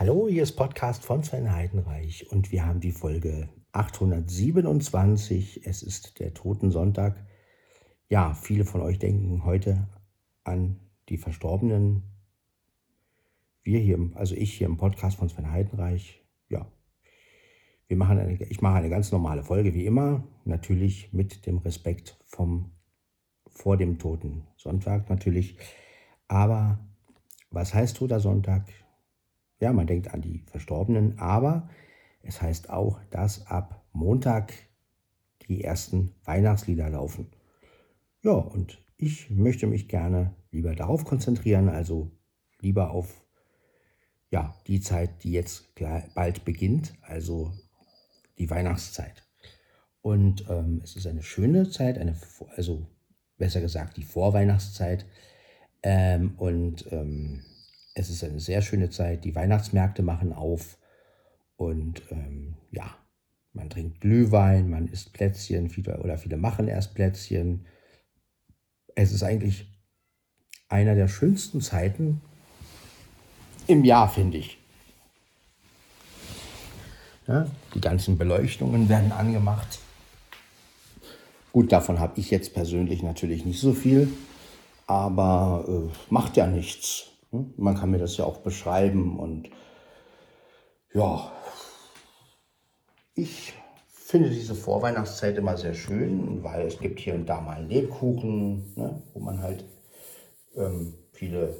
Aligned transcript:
Hallo, 0.00 0.28
hier 0.30 0.44
ist 0.44 0.52
Podcast 0.52 1.04
von 1.04 1.22
Sven 1.22 1.52
Heidenreich 1.52 2.32
und 2.32 2.52
wir 2.52 2.64
haben 2.64 2.80
die 2.80 2.90
Folge 2.90 3.50
827. 3.72 5.66
Es 5.66 5.82
ist 5.82 6.18
der 6.20 6.32
Totensonntag. 6.32 7.22
Ja, 8.08 8.32
viele 8.32 8.64
von 8.64 8.80
euch 8.80 8.98
denken 8.98 9.44
heute 9.44 9.90
an 10.42 10.80
die 11.10 11.18
Verstorbenen. 11.18 12.04
Wir 13.62 13.78
hier, 13.78 13.98
also 14.14 14.34
ich 14.34 14.54
hier 14.54 14.68
im 14.68 14.78
Podcast 14.78 15.18
von 15.18 15.28
Sven 15.28 15.52
Heidenreich, 15.52 16.24
ja, 16.48 16.66
wir 17.86 17.98
machen 17.98 18.18
eine, 18.18 18.42
ich 18.42 18.62
mache 18.62 18.76
eine 18.76 18.88
ganz 18.88 19.12
normale 19.12 19.44
Folge 19.44 19.74
wie 19.74 19.84
immer, 19.84 20.24
natürlich 20.46 21.12
mit 21.12 21.44
dem 21.44 21.58
Respekt 21.58 22.18
vom 22.24 22.72
vor 23.48 23.76
dem 23.76 23.98
Toten 23.98 24.46
Sonntag 24.56 25.10
natürlich. 25.10 25.58
Aber 26.26 26.78
was 27.50 27.74
heißt 27.74 27.98
Toter 27.98 28.20
Sonntag? 28.20 28.64
Ja, 29.60 29.72
man 29.72 29.86
denkt 29.86 30.12
an 30.12 30.22
die 30.22 30.42
Verstorbenen, 30.46 31.18
aber 31.18 31.68
es 32.22 32.40
heißt 32.40 32.70
auch, 32.70 32.98
dass 33.10 33.46
ab 33.46 33.84
Montag 33.92 34.52
die 35.48 35.62
ersten 35.62 36.14
Weihnachtslieder 36.24 36.88
laufen. 36.88 37.28
Ja, 38.22 38.32
und 38.32 38.82
ich 38.96 39.30
möchte 39.30 39.66
mich 39.66 39.88
gerne 39.88 40.34
lieber 40.50 40.74
darauf 40.74 41.04
konzentrieren, 41.04 41.68
also 41.68 42.10
lieber 42.60 42.90
auf 42.90 43.24
ja, 44.30 44.54
die 44.66 44.80
Zeit, 44.80 45.24
die 45.24 45.32
jetzt 45.32 45.74
bald 46.14 46.44
beginnt, 46.44 46.94
also 47.02 47.52
die 48.38 48.48
Weihnachtszeit. 48.48 49.26
Und 50.02 50.48
ähm, 50.48 50.80
es 50.82 50.96
ist 50.96 51.06
eine 51.06 51.22
schöne 51.22 51.68
Zeit, 51.68 51.98
eine, 51.98 52.16
also 52.56 52.86
besser 53.36 53.60
gesagt 53.60 53.96
die 53.96 54.04
Vorweihnachtszeit. 54.04 55.04
Ähm, 55.82 56.34
und 56.36 56.90
ähm, 56.92 57.42
es 58.00 58.08
ist 58.08 58.24
eine 58.24 58.40
sehr 58.40 58.62
schöne 58.62 58.88
Zeit. 58.88 59.24
Die 59.24 59.34
Weihnachtsmärkte 59.34 60.02
machen 60.02 60.32
auf 60.32 60.78
und 61.56 62.02
ähm, 62.10 62.56
ja, 62.70 62.96
man 63.52 63.68
trinkt 63.68 64.00
Glühwein, 64.00 64.70
man 64.70 64.88
isst 64.88 65.12
Plätzchen 65.12 65.68
viele, 65.68 65.98
oder 65.98 66.16
viele 66.16 66.38
machen 66.38 66.66
erst 66.66 66.94
Plätzchen. 66.94 67.66
Es 68.94 69.12
ist 69.12 69.22
eigentlich 69.22 69.66
einer 70.68 70.94
der 70.94 71.08
schönsten 71.08 71.60
Zeiten 71.60 72.22
im 73.66 73.84
Jahr, 73.84 74.08
finde 74.08 74.38
ich. 74.38 74.58
Ja, 77.26 77.46
die 77.74 77.80
ganzen 77.80 78.16
Beleuchtungen 78.16 78.88
werden 78.88 79.12
angemacht. 79.12 79.78
Gut, 81.52 81.70
davon 81.70 82.00
habe 82.00 82.18
ich 82.18 82.30
jetzt 82.30 82.54
persönlich 82.54 83.02
natürlich 83.02 83.44
nicht 83.44 83.60
so 83.60 83.74
viel, 83.74 84.08
aber 84.86 85.66
äh, 85.68 86.12
macht 86.12 86.36
ja 86.36 86.46
nichts. 86.46 87.09
Hm? 87.30 87.54
Man 87.56 87.76
kann 87.76 87.90
mir 87.90 87.98
das 87.98 88.16
ja 88.16 88.24
auch 88.24 88.38
beschreiben 88.38 89.18
und 89.18 89.50
ja, 90.92 91.30
ich 93.14 93.54
finde 93.88 94.30
diese 94.30 94.54
Vorweihnachtszeit 94.54 95.38
immer 95.38 95.56
sehr 95.56 95.74
schön, 95.74 96.42
weil 96.42 96.66
es 96.66 96.78
gibt 96.78 96.98
hier 96.98 97.14
und 97.14 97.26
da 97.26 97.40
mal 97.40 97.64
Lebkuchen, 97.64 98.74
ne, 98.74 99.02
wo 99.14 99.20
man 99.20 99.40
halt 99.40 99.64
ähm, 100.56 100.94
viele, 101.12 101.54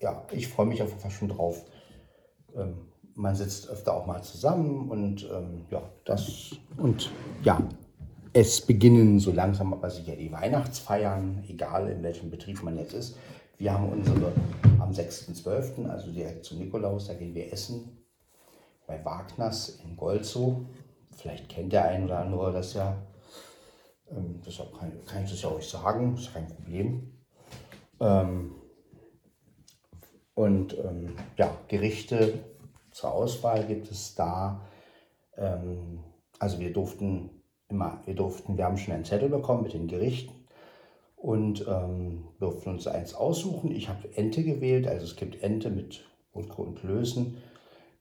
ja, 0.00 0.24
ich 0.30 0.46
freue 0.46 0.66
mich 0.66 0.82
auf 0.82 0.90
jeden 0.90 1.00
Fall 1.00 1.10
schon 1.10 1.28
drauf. 1.28 1.64
Ähm, 2.54 2.86
man 3.14 3.34
sitzt 3.34 3.68
öfter 3.68 3.94
auch 3.94 4.06
mal 4.06 4.22
zusammen 4.22 4.88
und 4.90 5.28
ähm, 5.32 5.64
ja, 5.70 5.82
das 6.04 6.52
und 6.76 7.10
ja, 7.42 7.60
es 8.32 8.60
beginnen 8.60 9.18
so 9.18 9.32
langsam 9.32 9.72
aber 9.72 9.90
sicher 9.90 10.14
die 10.14 10.30
Weihnachtsfeiern, 10.30 11.44
egal 11.48 11.88
in 11.88 12.02
welchem 12.02 12.30
Betrieb 12.30 12.62
man 12.62 12.76
jetzt 12.76 12.92
ist. 12.92 13.16
Wir 13.58 13.72
haben 13.72 13.88
unsere 13.90 14.32
am 14.78 14.90
6.12., 14.90 15.88
also 15.88 16.12
direkt 16.12 16.44
zum 16.44 16.58
Nikolaus, 16.58 17.06
da 17.06 17.14
gehen 17.14 17.34
wir 17.34 17.52
essen 17.52 18.04
bei 18.86 19.02
Wagners 19.04 19.80
in 19.84 19.96
Golzow. 19.96 20.66
Vielleicht 21.16 21.48
kennt 21.48 21.72
der 21.72 21.86
ein 21.86 22.04
oder 22.04 22.18
andere 22.18 22.52
das 22.52 22.74
ja. 22.74 22.96
Ähm, 24.10 24.40
deshalb 24.46 24.72
kann, 24.78 24.92
kann, 25.06 25.24
ich 25.24 25.30
das 25.30 25.42
ja 25.42 25.50
euch 25.50 25.68
sagen, 25.68 26.14
ist 26.14 26.32
kein 26.32 26.46
Problem. 26.46 27.12
Ähm, 27.98 28.54
und 30.34 30.76
ähm, 30.78 31.16
ja, 31.38 31.50
Gerichte 31.66 32.44
zur 32.92 33.12
Auswahl 33.12 33.64
gibt 33.66 33.90
es 33.90 34.14
da. 34.14 34.60
Ähm, 35.36 36.04
also 36.38 36.60
wir 36.60 36.72
durften 36.72 37.30
immer, 37.68 38.02
wir 38.04 38.14
durften, 38.14 38.58
wir 38.58 38.66
haben 38.66 38.76
schon 38.76 38.94
einen 38.94 39.06
Zettel 39.06 39.30
bekommen 39.30 39.62
mit 39.62 39.72
den 39.72 39.88
Gerichten 39.88 40.35
und 41.26 41.66
ähm, 41.66 42.22
durften 42.38 42.70
uns 42.70 42.86
eins 42.86 43.12
aussuchen. 43.12 43.72
Ich 43.72 43.88
habe 43.88 44.08
Ente 44.14 44.44
gewählt, 44.44 44.86
also 44.86 45.04
es 45.04 45.16
gibt 45.16 45.42
Ente 45.42 45.70
mit 45.70 46.04
Rotkohl 46.32 46.68
und 46.68 46.78
Klößen. 46.78 47.38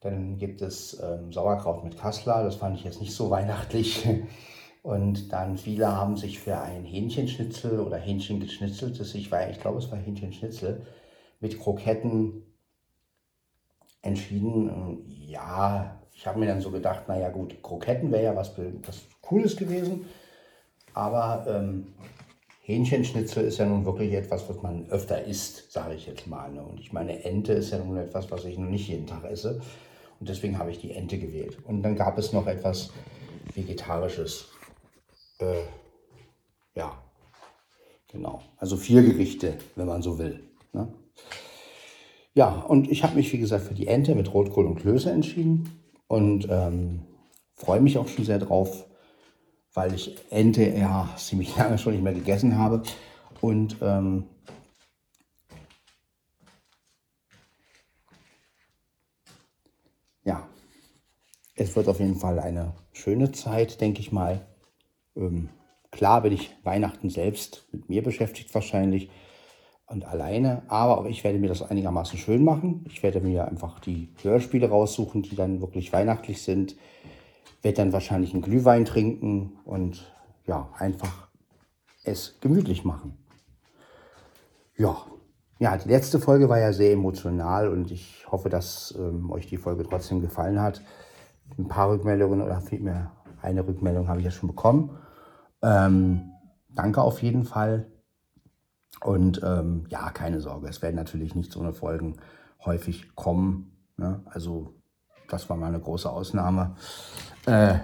Dann 0.01 0.37
gibt 0.37 0.61
es 0.61 1.01
ähm, 1.01 1.33
Sauerkraut 1.33 1.83
mit 1.83 1.97
Kassler, 1.97 2.43
das 2.43 2.57
fand 2.57 2.77
ich 2.77 2.83
jetzt 2.83 3.01
nicht 3.01 3.15
so 3.15 3.29
weihnachtlich. 3.31 4.07
Und 4.83 5.33
dann 5.33 5.57
viele 5.57 5.91
haben 5.91 6.17
sich 6.17 6.39
für 6.39 6.61
ein 6.61 6.83
Hähnchenschnitzel 6.85 7.79
oder 7.79 7.97
Hähnchengeschnitzeltes, 7.97 9.15
ich, 9.15 9.31
ich 9.31 9.59
glaube 9.59 9.79
es 9.79 9.89
war 9.89 9.97
Hähnchenschnitzel, 9.97 10.85
mit 11.39 11.59
Kroketten 11.59 12.43
entschieden. 14.03 15.03
Ja, 15.07 15.99
ich 16.13 16.27
habe 16.27 16.37
mir 16.37 16.45
dann 16.45 16.61
so 16.61 16.69
gedacht, 16.69 17.07
naja 17.07 17.29
gut, 17.29 17.63
Kroketten 17.63 18.11
wäre 18.11 18.23
ja 18.25 18.35
was, 18.35 18.55
was 18.85 19.01
Cooles 19.23 19.57
gewesen. 19.57 20.05
Aber 20.93 21.47
ähm, 21.49 21.87
Hähnchenschnitzel 22.65 23.45
ist 23.45 23.59
ja 23.59 23.67
nun 23.67 23.85
wirklich 23.85 24.13
etwas, 24.13 24.49
was 24.49 24.59
man 24.63 24.89
öfter 24.89 25.23
isst, 25.23 25.71
sage 25.71 25.93
ich 25.93 26.07
jetzt 26.07 26.25
mal. 26.25 26.51
Ne? 26.51 26.63
Und 26.63 26.79
ich 26.79 26.91
meine, 26.91 27.23
Ente 27.23 27.53
ist 27.53 27.69
ja 27.69 27.77
nun 27.77 27.95
etwas, 27.95 28.31
was 28.31 28.43
ich 28.43 28.57
noch 28.57 28.69
nicht 28.69 28.87
jeden 28.87 29.05
Tag 29.05 29.23
esse. 29.25 29.61
Und 30.19 30.29
deswegen 30.29 30.57
habe 30.57 30.71
ich 30.71 30.79
die 30.79 30.91
Ente 30.91 31.19
gewählt. 31.19 31.59
Und 31.65 31.83
dann 31.83 31.95
gab 31.95 32.17
es 32.17 32.33
noch 32.33 32.47
etwas 32.47 32.89
Vegetarisches. 33.53 34.47
Äh, 35.37 35.61
ja, 36.73 36.97
genau. 38.11 38.41
Also 38.57 38.77
vier 38.77 39.03
Gerichte, 39.03 39.59
wenn 39.75 39.85
man 39.85 40.01
so 40.01 40.17
will. 40.17 40.39
Ne? 40.73 40.87
Ja, 42.33 42.49
und 42.49 42.89
ich 42.91 43.03
habe 43.03 43.13
mich, 43.13 43.31
wie 43.31 43.37
gesagt, 43.37 43.65
für 43.65 43.75
die 43.75 43.85
Ente 43.85 44.15
mit 44.15 44.33
Rotkohl 44.33 44.65
und 44.65 44.77
Klöße 44.77 45.11
entschieden 45.11 45.83
und 46.07 46.47
ähm, 46.49 47.01
freue 47.53 47.79
mich 47.79 47.99
auch 47.99 48.07
schon 48.07 48.25
sehr 48.25 48.39
drauf, 48.39 48.87
weil 49.75 49.93
ich 49.93 50.15
Ente 50.31 50.67
ja 50.69 51.09
ziemlich 51.17 51.55
lange 51.57 51.77
schon 51.77 51.93
nicht 51.93 52.03
mehr 52.03 52.13
gegessen 52.13 52.57
habe. 52.57 52.81
Und 53.41 53.77
ähm, 53.81 54.23
ja, 60.23 60.47
es 61.55 61.75
wird 61.75 61.87
auf 61.87 61.99
jeden 61.99 62.15
Fall 62.15 62.39
eine 62.39 62.73
schöne 62.93 63.31
Zeit, 63.31 63.79
denke 63.81 63.99
ich 63.99 64.11
mal. 64.11 64.41
Ähm, 65.15 65.49
klar 65.91 66.21
bin 66.21 66.33
ich 66.33 66.55
Weihnachten 66.63 67.09
selbst 67.09 67.67
mit 67.71 67.89
mir 67.89 68.01
beschäftigt 68.01 68.53
wahrscheinlich 68.55 69.11
und 69.87 70.05
alleine. 70.05 70.63
Aber 70.69 71.07
ich 71.09 71.23
werde 71.25 71.37
mir 71.37 71.49
das 71.49 71.61
einigermaßen 71.61 72.17
schön 72.17 72.45
machen. 72.45 72.85
Ich 72.87 73.03
werde 73.03 73.19
mir 73.19 73.45
einfach 73.47 73.79
die 73.81 74.09
Hörspiele 74.21 74.69
raussuchen, 74.69 75.21
die 75.21 75.35
dann 75.35 75.59
wirklich 75.61 75.91
weihnachtlich 75.91 76.41
sind. 76.41 76.75
Werde 77.65 77.77
dann 77.77 77.93
wahrscheinlich 77.93 78.31
einen 78.31 78.43
Glühwein 78.43 78.85
trinken 78.85 79.53
und 79.65 80.13
ja, 80.45 80.69
einfach 80.77 81.29
es 82.03 82.37
gemütlich 82.39 82.85
machen. 82.85 83.17
Ja, 84.77 84.97
ja, 85.57 85.75
die 85.75 85.89
letzte 85.89 86.19
Folge 86.19 86.47
war 86.47 86.59
ja 86.59 86.73
sehr 86.73 86.93
emotional 86.93 87.67
und 87.69 87.89
ich 87.89 88.27
hoffe, 88.31 88.49
dass 88.49 88.93
ähm, 88.99 89.31
euch 89.31 89.47
die 89.47 89.57
Folge 89.57 89.81
trotzdem 89.81 90.21
gefallen 90.21 90.61
hat. 90.61 90.83
Ein 91.57 91.67
paar 91.67 91.89
Rückmeldungen 91.89 92.43
oder 92.43 92.61
vielmehr 92.61 93.13
eine 93.41 93.67
Rückmeldung 93.67 94.09
habe 94.09 94.19
ich 94.19 94.25
ja 94.25 94.31
schon 94.31 94.49
bekommen. 94.49 94.99
Ähm, 95.63 96.33
danke 96.69 97.01
auf 97.01 97.23
jeden 97.23 97.45
Fall. 97.45 97.91
Und 99.03 99.41
ähm, 99.43 99.85
ja, 99.89 100.11
keine 100.11 100.39
Sorge, 100.39 100.67
es 100.67 100.83
werden 100.83 100.97
natürlich 100.97 101.33
nicht 101.33 101.51
so 101.51 101.61
eine 101.61 101.73
Folgen 101.73 102.17
häufig 102.63 103.15
kommen. 103.15 103.75
Ne? 103.97 104.21
Also 104.25 104.74
das 105.29 105.49
war 105.49 105.57
mal 105.57 105.67
eine 105.67 105.79
große 105.79 106.09
Ausnahme. 106.09 106.75
Äh, 107.45 107.75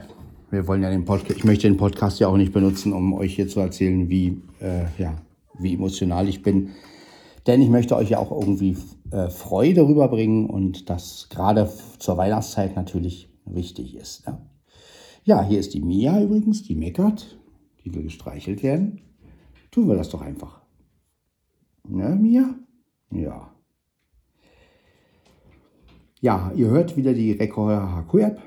wir 0.50 0.68
wollen 0.68 0.84
ja 0.84 0.90
den 0.90 1.06
Podcast, 1.06 1.38
ich 1.38 1.44
möchte 1.44 1.68
den 1.68 1.78
Podcast 1.78 2.20
ja 2.20 2.28
auch 2.28 2.38
nicht 2.38 2.54
benutzen, 2.54 2.94
um 2.94 3.14
euch 3.14 3.36
hier 3.36 3.48
zu 3.48 3.60
erzählen, 3.60 4.10
wie, 4.10 4.42
äh, 4.60 4.86
ja, 4.98 5.18
wie 5.58 5.76
emotional 5.76 6.28
ich 6.28 6.42
bin. 6.42 6.72
Denn 7.48 7.62
ich 7.62 7.70
möchte 7.70 7.96
euch 7.96 8.10
ja 8.10 8.20
auch 8.20 8.32
irgendwie 8.32 8.78
äh, 9.12 9.30
Freude 9.30 9.88
rüberbringen 9.88 10.50
und 10.50 10.90
das 10.90 11.28
gerade 11.30 11.72
zur 11.98 12.18
Weihnachtszeit 12.18 12.76
natürlich 12.76 13.30
wichtig 13.46 13.96
ist. 13.96 14.28
Ne? 14.28 14.38
Ja, 15.24 15.44
hier 15.44 15.60
ist 15.60 15.74
die 15.74 15.82
Mia 15.82 16.22
übrigens, 16.22 16.64
die 16.64 16.76
meckert, 16.76 17.38
die 17.84 17.94
will 17.94 18.04
gestreichelt 18.04 18.64
werden. 18.64 19.02
Tun 19.72 19.88
wir 19.88 19.96
das 19.96 20.10
doch 20.10 20.22
einfach. 20.22 20.62
Ne, 21.88 22.16
Mia? 22.16 22.56
Ja. 23.12 23.51
Ja, 26.22 26.52
ihr 26.56 26.68
hört 26.68 26.96
wieder 26.96 27.14
die 27.14 27.32
Rekorder 27.32 28.06
HQ-App. 28.08 28.40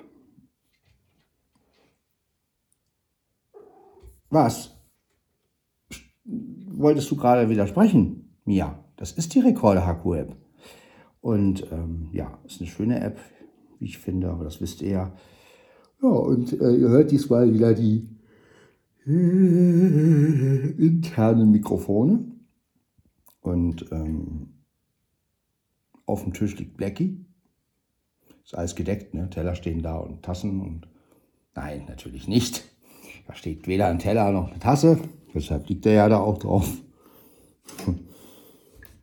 Was? 4.31 4.71
Wolltest 6.25 7.11
du 7.11 7.17
gerade 7.17 7.49
widersprechen? 7.49 8.39
Mia, 8.45 8.79
das 8.95 9.11
ist 9.13 9.35
die 9.35 9.41
Rekorder 9.41 9.87
HQ-App. 9.87 10.37
Und 11.21 11.67
ähm, 11.73 12.11
ja, 12.13 12.39
ist 12.45 12.61
eine 12.61 12.71
schöne 12.71 13.01
App, 13.01 13.19
wie 13.81 13.87
ich 13.87 13.99
finde, 13.99 14.31
aber 14.31 14.45
das 14.45 14.61
wisst 14.61 14.81
ihr 14.81 14.91
ja. 14.91 15.13
Ja, 16.01 16.09
und 16.11 16.53
äh, 16.53 16.77
ihr 16.77 16.89
hört 16.91 17.11
diesmal 17.11 17.53
wieder 17.53 17.75
die 17.75 18.09
internen 20.79 21.51
Mikrofone. 21.51 22.25
Und 23.41 23.91
ähm, 23.91 24.61
auf 26.07 26.23
dem 26.23 26.33
Tisch 26.33 26.57
liegt 26.57 26.77
Blackie. 26.77 27.25
Ist 28.45 28.55
alles 28.55 28.75
gedeckt, 28.75 29.15
ne? 29.15 29.31
Teller 29.31 29.55
stehen 29.55 29.83
da 29.83 29.97
und 29.97 30.23
Tassen 30.23 30.61
und 30.61 30.87
nein, 31.55 31.85
natürlich 31.89 32.29
nicht. 32.29 32.65
Da 33.27 33.35
steht 33.35 33.67
weder 33.67 33.87
ein 33.87 33.99
Teller 33.99 34.31
noch 34.33 34.51
eine 34.51 34.59
Tasse. 34.59 34.99
Deshalb 35.35 35.69
liegt 35.69 35.87
er 35.87 35.95
ja 35.95 36.09
da 36.09 36.19
auch 36.19 36.39
drauf. 36.39 36.69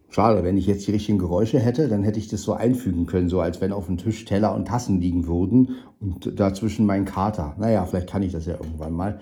Schade, 0.10 0.44
wenn 0.44 0.58
ich 0.58 0.68
jetzt 0.68 0.86
die 0.86 0.92
richtigen 0.92 1.18
Geräusche 1.18 1.60
hätte, 1.60 1.88
dann 1.88 2.04
hätte 2.04 2.20
ich 2.20 2.28
das 2.28 2.44
so 2.44 2.54
einfügen 2.54 3.06
können, 3.06 3.30
so 3.30 3.40
als 3.40 3.62
wenn 3.62 3.72
auf 3.72 3.88
dem 3.88 3.98
Tisch 3.98 4.26
Teller 4.26 4.54
und 4.54 4.68
Tassen 4.68 5.00
liegen 5.00 5.26
würden 5.26 5.78
und 6.00 6.40
dazwischen 6.40 6.86
mein 6.86 7.06
Kater. 7.06 7.56
Naja, 7.58 7.86
vielleicht 7.86 8.10
kann 8.10 8.22
ich 8.22 8.34
das 8.34 8.46
ja 8.46 8.54
irgendwann 8.54 8.94
mal. 8.94 9.22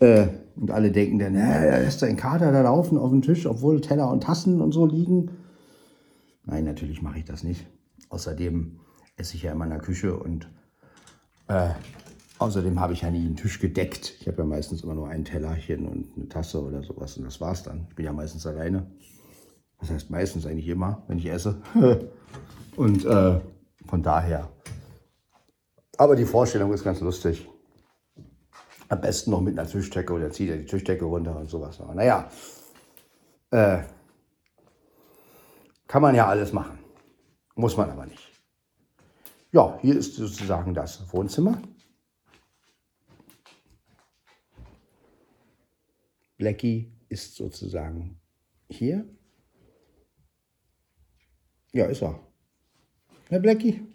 Äh, 0.00 0.28
und 0.56 0.70
alle 0.70 0.92
denken 0.92 1.18
dann, 1.18 1.34
äh, 1.34 1.70
da 1.70 1.76
ist 1.78 2.02
ein 2.04 2.16
Kater 2.16 2.52
da 2.52 2.62
laufen 2.62 2.96
auf 2.96 3.10
dem 3.10 3.22
Tisch, 3.22 3.44
obwohl 3.44 3.80
Teller 3.80 4.10
und 4.10 4.22
Tassen 4.22 4.60
und 4.60 4.72
so 4.72 4.86
liegen. 4.86 5.32
Nein, 6.46 6.64
natürlich 6.64 7.02
mache 7.02 7.18
ich 7.18 7.24
das 7.24 7.42
nicht. 7.42 7.66
Außerdem 8.08 8.78
esse 9.16 9.36
ich 9.36 9.42
ja 9.42 9.52
in 9.52 9.58
meiner 9.58 9.78
Küche 9.78 10.16
und 10.16 10.48
äh, 11.48 11.70
außerdem 12.38 12.80
habe 12.80 12.92
ich 12.92 13.02
ja 13.02 13.10
nie 13.10 13.24
einen 13.24 13.36
Tisch 13.36 13.60
gedeckt. 13.60 14.14
Ich 14.20 14.26
habe 14.26 14.38
ja 14.38 14.44
meistens 14.44 14.82
immer 14.82 14.94
nur 14.94 15.08
ein 15.08 15.24
Tellerchen 15.24 15.86
und 15.86 16.16
eine 16.16 16.28
Tasse 16.28 16.62
oder 16.62 16.82
sowas 16.82 17.16
und 17.16 17.24
das 17.24 17.40
war's 17.40 17.62
dann. 17.62 17.86
Ich 17.88 17.94
bin 17.94 18.04
ja 18.04 18.12
meistens 18.12 18.46
alleine. 18.46 18.86
Das 19.80 19.90
heißt 19.90 20.10
meistens 20.10 20.46
eigentlich 20.46 20.68
immer, 20.68 21.02
wenn 21.08 21.18
ich 21.18 21.26
esse. 21.26 21.60
und 22.76 23.04
äh, 23.04 23.40
von 23.86 24.02
daher. 24.02 24.48
Aber 25.96 26.16
die 26.16 26.24
Vorstellung 26.24 26.72
ist 26.72 26.84
ganz 26.84 27.00
lustig. 27.00 27.48
Am 28.88 29.00
besten 29.00 29.30
noch 29.30 29.40
mit 29.40 29.58
einer 29.58 29.68
Tischdecke 29.68 30.12
oder 30.12 30.30
zieht 30.30 30.50
er 30.50 30.56
die 30.56 30.66
Tischdecke 30.66 31.04
runter 31.04 31.36
und 31.36 31.48
sowas. 31.48 31.80
Aber 31.80 31.94
naja, 31.94 32.28
äh, 33.50 33.78
kann 35.86 36.02
man 36.02 36.14
ja 36.14 36.26
alles 36.26 36.52
machen. 36.52 36.78
Muss 37.54 37.76
man 37.76 37.90
aber 37.90 38.06
nicht. 38.06 38.33
Ja, 39.54 39.78
hier 39.80 39.96
ist 39.96 40.16
sozusagen 40.16 40.74
das 40.74 41.12
Wohnzimmer. 41.12 41.62
Blackie 46.36 46.92
ist 47.08 47.36
sozusagen 47.36 48.20
hier. 48.68 49.08
Ja, 51.72 51.86
ist 51.86 52.02
er. 52.02 52.18
Herr 53.28 53.38
Blackie? 53.38 53.86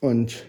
Und 0.00 0.46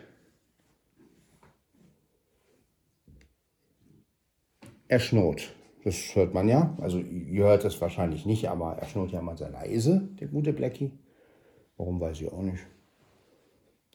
er 4.88 5.00
schnurrt. 5.00 5.57
Das 5.88 6.18
hört 6.18 6.34
man 6.34 6.50
ja. 6.50 6.76
Also 6.82 7.00
ihr 7.00 7.46
hört 7.46 7.64
es 7.64 7.80
wahrscheinlich 7.80 8.26
nicht, 8.26 8.50
aber 8.50 8.74
er 8.78 8.88
schnurrt 8.90 9.14
ja 9.14 9.22
mal 9.22 9.38
sehr 9.38 9.52
leise, 9.52 10.10
der 10.20 10.28
gute 10.28 10.52
Blackie. 10.52 10.92
Warum 11.78 12.02
weiß 12.02 12.20
ich 12.20 12.30
auch 12.30 12.42
nicht. 12.42 12.60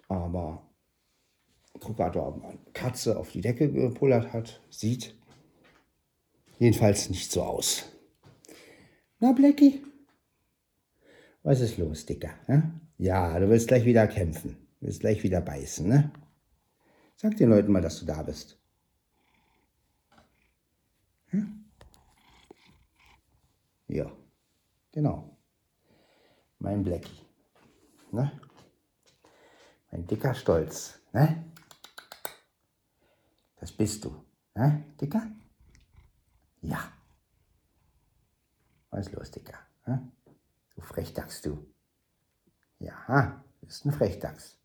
Aber 0.09 0.62
guck 1.81 1.99
gerade, 1.99 2.25
ob 2.25 2.43
eine 2.43 2.56
Katze 2.73 3.19
auf 3.19 3.31
die 3.33 3.43
Decke 3.43 3.71
gepullert 3.71 4.33
hat. 4.33 4.62
Sieht 4.71 5.15
jedenfalls 6.59 7.11
nicht 7.11 7.31
so 7.31 7.43
aus. 7.43 7.85
Na, 9.21 9.33
Blackie? 9.33 9.83
Was 11.43 11.61
ist 11.61 11.77
los, 11.77 12.06
Dicker? 12.06 12.31
Ja, 12.97 13.39
du 13.39 13.50
willst 13.50 13.69
gleich 13.69 13.85
wieder 13.85 14.06
kämpfen. 14.06 14.56
Du 14.81 14.87
willst 14.87 15.00
gleich 15.00 15.23
wieder 15.23 15.43
beißen, 15.43 15.87
ne? 15.87 16.11
Sag 17.17 17.37
den 17.37 17.50
Leuten 17.50 17.71
mal, 17.71 17.83
dass 17.83 18.00
du 18.00 18.06
da 18.06 18.23
bist. 18.23 18.62
Ja, 23.93 24.11
genau. 24.91 25.37
Mein 26.59 26.83
Blackie. 26.83 27.27
Ne? 28.11 28.41
Mein 29.91 30.06
dicker 30.06 30.33
Stolz. 30.35 30.99
Ne? 31.12 31.53
Das 33.56 33.71
bist 33.71 34.03
du. 34.03 34.25
Ne, 34.55 34.94
Dicker? 34.99 35.31
Ja. 36.62 36.91
Was 38.89 39.09
ist 39.09 39.12
los, 39.15 39.31
Dicker? 39.31 39.59
Ne? 39.87 40.11
Du 40.75 40.81
Frechdachs, 40.81 41.43
du. 41.43 41.75
Ja, 42.79 43.44
du 43.61 43.67
bist 43.67 43.85
ein 43.85 43.93
Frechdachs. 43.93 44.59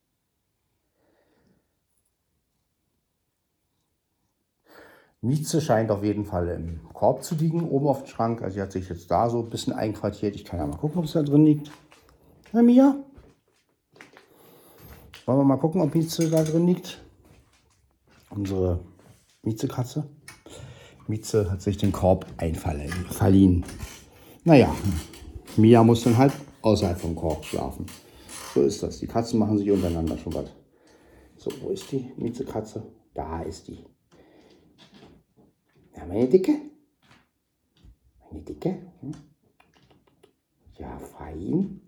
Mieze 5.22 5.62
scheint 5.62 5.90
auf 5.90 6.04
jeden 6.04 6.26
Fall 6.26 6.48
im 6.50 6.80
Korb 6.94 7.24
zu 7.24 7.36
liegen, 7.36 7.68
oben 7.68 7.88
auf 7.88 8.04
dem 8.04 8.08
Schrank. 8.08 8.42
Also 8.42 8.56
sie 8.56 8.62
hat 8.62 8.72
sich 8.72 8.88
jetzt 8.88 9.10
da 9.10 9.30
so 9.30 9.40
ein 9.40 9.50
bisschen 9.50 9.74
einquartiert. 9.74 10.36
Ich 10.36 10.46
kann 10.46 10.60
ja 10.60 10.68
mal 10.68 10.78
gucken, 10.78 11.00
ob 11.00 11.06
es 11.06 11.14
da 11.14 11.24
drin 11.24 11.46
liegt. 11.46 11.72
Na, 12.54 12.62
Mia? 12.62 12.96
Wollen 15.26 15.40
wir 15.40 15.44
mal 15.44 15.58
gucken, 15.58 15.82
ob 15.82 15.94
Mieze 15.96 16.30
da 16.30 16.44
drin 16.44 16.68
liegt? 16.68 17.02
Unsere 18.30 18.80
Mieze-Katze. 19.42 20.08
Mieze 21.08 21.50
hat 21.50 21.62
sich 21.62 21.78
den 21.78 21.92
Korb 21.92 22.26
einverliehen. 22.38 23.66
Naja, 24.44 24.74
Mia 25.56 25.84
muss 25.84 26.04
dann 26.04 26.18
halt 26.18 26.34
außerhalb 26.62 27.00
vom 27.00 27.16
Korb 27.16 27.44
schlafen. 27.44 27.88
So 28.54 28.62
ist 28.62 28.84
das. 28.84 29.00
Die 29.00 29.08
Katzen 29.08 29.40
machen 29.40 29.58
sich 29.58 29.70
untereinander 29.72 30.18
schon 30.18 30.34
was. 30.34 30.52
So, 31.38 31.52
wo 31.62 31.70
ist 31.70 31.92
die 31.92 32.12
Mieze-Katze? 32.18 32.84
Da 33.14 33.42
ist 33.42 33.68
die. 33.68 33.84
Ja, 35.98 36.06
meine 36.06 36.28
Dicke? 36.28 36.62
Meine 38.30 38.44
Dicke? 38.44 38.70
Hm? 39.02 39.12
Ja, 40.78 41.00
fein. 41.00 41.82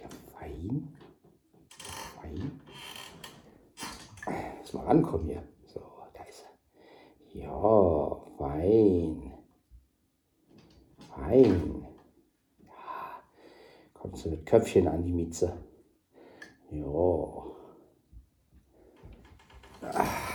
Ja, 0.00 0.08
fein. 0.32 0.88
Fein. 2.16 2.60
Lass 4.60 4.72
mal 4.72 4.86
rankommen 4.86 5.28
hier. 5.28 5.42
So, 5.66 5.80
da 6.14 6.22
ist 6.22 6.46
er. 7.34 7.42
Ja, 7.42 8.16
fein. 8.38 9.34
Fein. 11.14 11.86
Ja, 12.64 13.22
kommst 13.92 14.24
du 14.24 14.30
mit 14.30 14.46
Köpfchen 14.46 14.88
an 14.88 15.04
die 15.04 15.12
Mieze. 15.12 15.58
Ja. 16.70 17.42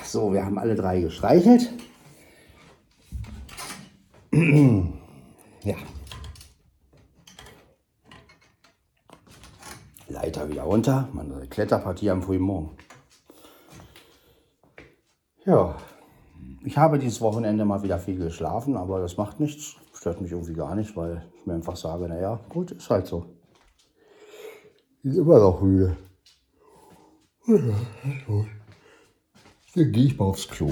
So, 0.06 0.32
wir 0.32 0.46
haben 0.46 0.60
alle 0.60 0.76
drei 0.76 1.02
gestreichelt. 1.02 1.74
ja. 5.64 5.76
Leiter 10.08 10.50
wieder 10.50 10.64
runter. 10.64 11.10
Meine 11.12 11.48
Kletterpartie 11.48 12.10
am 12.10 12.22
frühen 12.22 12.42
Morgen. 12.42 12.78
Ja, 15.46 15.76
ich 16.64 16.78
habe 16.78 16.98
dieses 16.98 17.20
Wochenende 17.20 17.66
mal 17.66 17.84
wieder 17.84 18.00
viel 18.00 18.18
geschlafen, 18.18 18.78
aber 18.78 19.02
das 19.02 19.18
macht 19.18 19.42
nichts. 19.42 19.76
Stört 19.94 20.22
mich 20.22 20.32
irgendwie 20.32 20.54
gar 20.54 20.76
nicht, 20.76 20.96
weil 20.96 21.30
ich 21.38 21.46
mir 21.46 21.56
einfach 21.56 21.76
sage, 21.76 22.08
naja, 22.08 22.40
gut, 22.48 22.72
ist 22.72 22.90
halt 22.90 23.08
so. 23.08 23.26
Ist 25.04 25.18
immer 25.18 25.40
noch 25.40 25.62
müde. 25.62 25.98
Dann 27.48 27.76
gehe 29.92 30.06
ich 30.06 30.18
mal 30.18 30.26
aufs 30.26 30.48
Klo. 30.48 30.70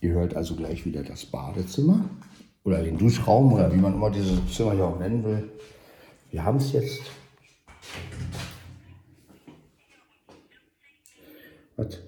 Ihr 0.00 0.12
hört 0.12 0.34
also 0.34 0.56
gleich 0.56 0.86
wieder 0.86 1.02
das 1.02 1.26
Badezimmer 1.26 2.08
oder 2.64 2.82
den 2.82 2.96
Duschraum 2.96 3.52
oder 3.52 3.72
wie 3.72 3.76
man 3.76 3.94
immer 3.94 4.10
dieses 4.10 4.38
Zimmer 4.54 4.72
hier 4.72 4.86
auch 4.86 4.98
nennen 4.98 5.24
will. 5.24 5.50
Wir 6.30 6.44
haben 6.44 6.56
es 6.56 6.72
jetzt. 6.72 7.02
Was? 11.76 11.98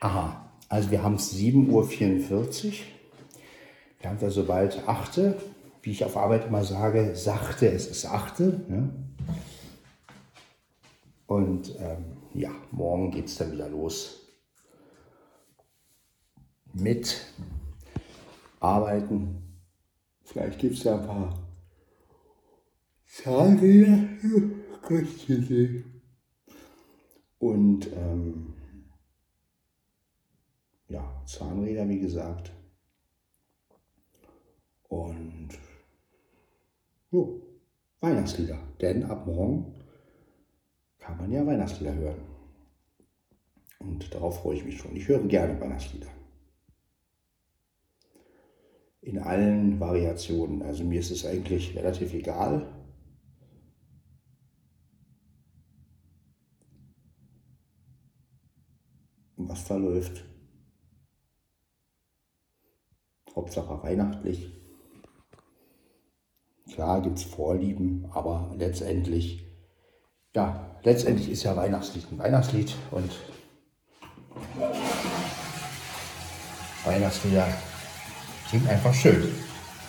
Aha, 0.00 0.50
also 0.68 0.90
wir 0.90 1.02
haben 1.02 1.14
es 1.14 1.34
7.44 1.34 1.70
Uhr. 1.70 2.72
Wir 4.00 4.10
haben 4.10 4.18
ja 4.20 4.30
sobald 4.30 4.86
8. 4.88 5.20
Wie 5.82 5.90
ich 5.90 6.04
auf 6.04 6.16
Arbeit 6.16 6.46
immer 6.46 6.64
sage, 6.64 7.14
sachte, 7.14 7.68
es 7.68 7.86
ist 7.86 8.06
8. 8.06 8.40
Ne? 8.40 8.90
Und 11.26 11.74
ähm, 11.78 12.15
ja, 12.36 12.54
morgen 12.70 13.10
geht 13.10 13.26
es 13.26 13.36
dann 13.36 13.52
wieder 13.52 13.68
los 13.68 14.26
mit 16.74 17.32
Arbeiten. 18.60 19.60
Vielleicht 20.22 20.58
gibt 20.58 20.74
es 20.74 20.84
ja 20.84 20.98
ein 20.98 21.06
paar 21.06 21.48
Zahnräder. 23.06 24.08
Und 27.38 27.92
ähm, 27.92 28.54
ja, 30.88 31.22
Zahnräder, 31.26 31.88
wie 31.88 32.00
gesagt. 32.00 32.52
Und 34.88 35.48
jo, 37.10 37.42
Weihnachtslieder. 38.00 38.58
Denn 38.80 39.04
ab 39.04 39.26
morgen 39.26 39.75
kann 41.06 41.18
man 41.18 41.30
ja 41.30 41.46
Weihnachtslieder 41.46 41.94
hören. 41.94 42.20
Und 43.78 44.12
darauf 44.12 44.40
freue 44.40 44.56
ich 44.56 44.64
mich 44.64 44.78
schon. 44.78 44.96
Ich 44.96 45.06
höre 45.06 45.20
gerne 45.20 45.60
Weihnachtslieder. 45.60 46.08
In 49.02 49.20
allen 49.20 49.78
Variationen. 49.78 50.62
Also 50.62 50.82
mir 50.82 50.98
ist 50.98 51.12
es 51.12 51.24
eigentlich 51.24 51.76
relativ 51.76 52.12
egal. 52.12 52.66
Was 59.36 59.60
verläuft. 59.60 60.24
Hauptsache 63.32 63.80
weihnachtlich. 63.84 64.50
Klar 66.72 67.00
gibt 67.00 67.18
es 67.18 67.24
Vorlieben, 67.24 68.06
aber 68.10 68.52
letztendlich, 68.58 69.46
ja, 70.34 70.75
letztendlich 70.86 71.28
ist 71.30 71.42
ja 71.42 71.56
Weihnachtslied 71.56 72.06
ein 72.12 72.18
Weihnachtslied 72.18 72.72
und 72.92 73.10
Weihnachtslieder 76.84 77.48
sind 78.48 78.68
einfach 78.68 78.94
schön. 78.94 79.34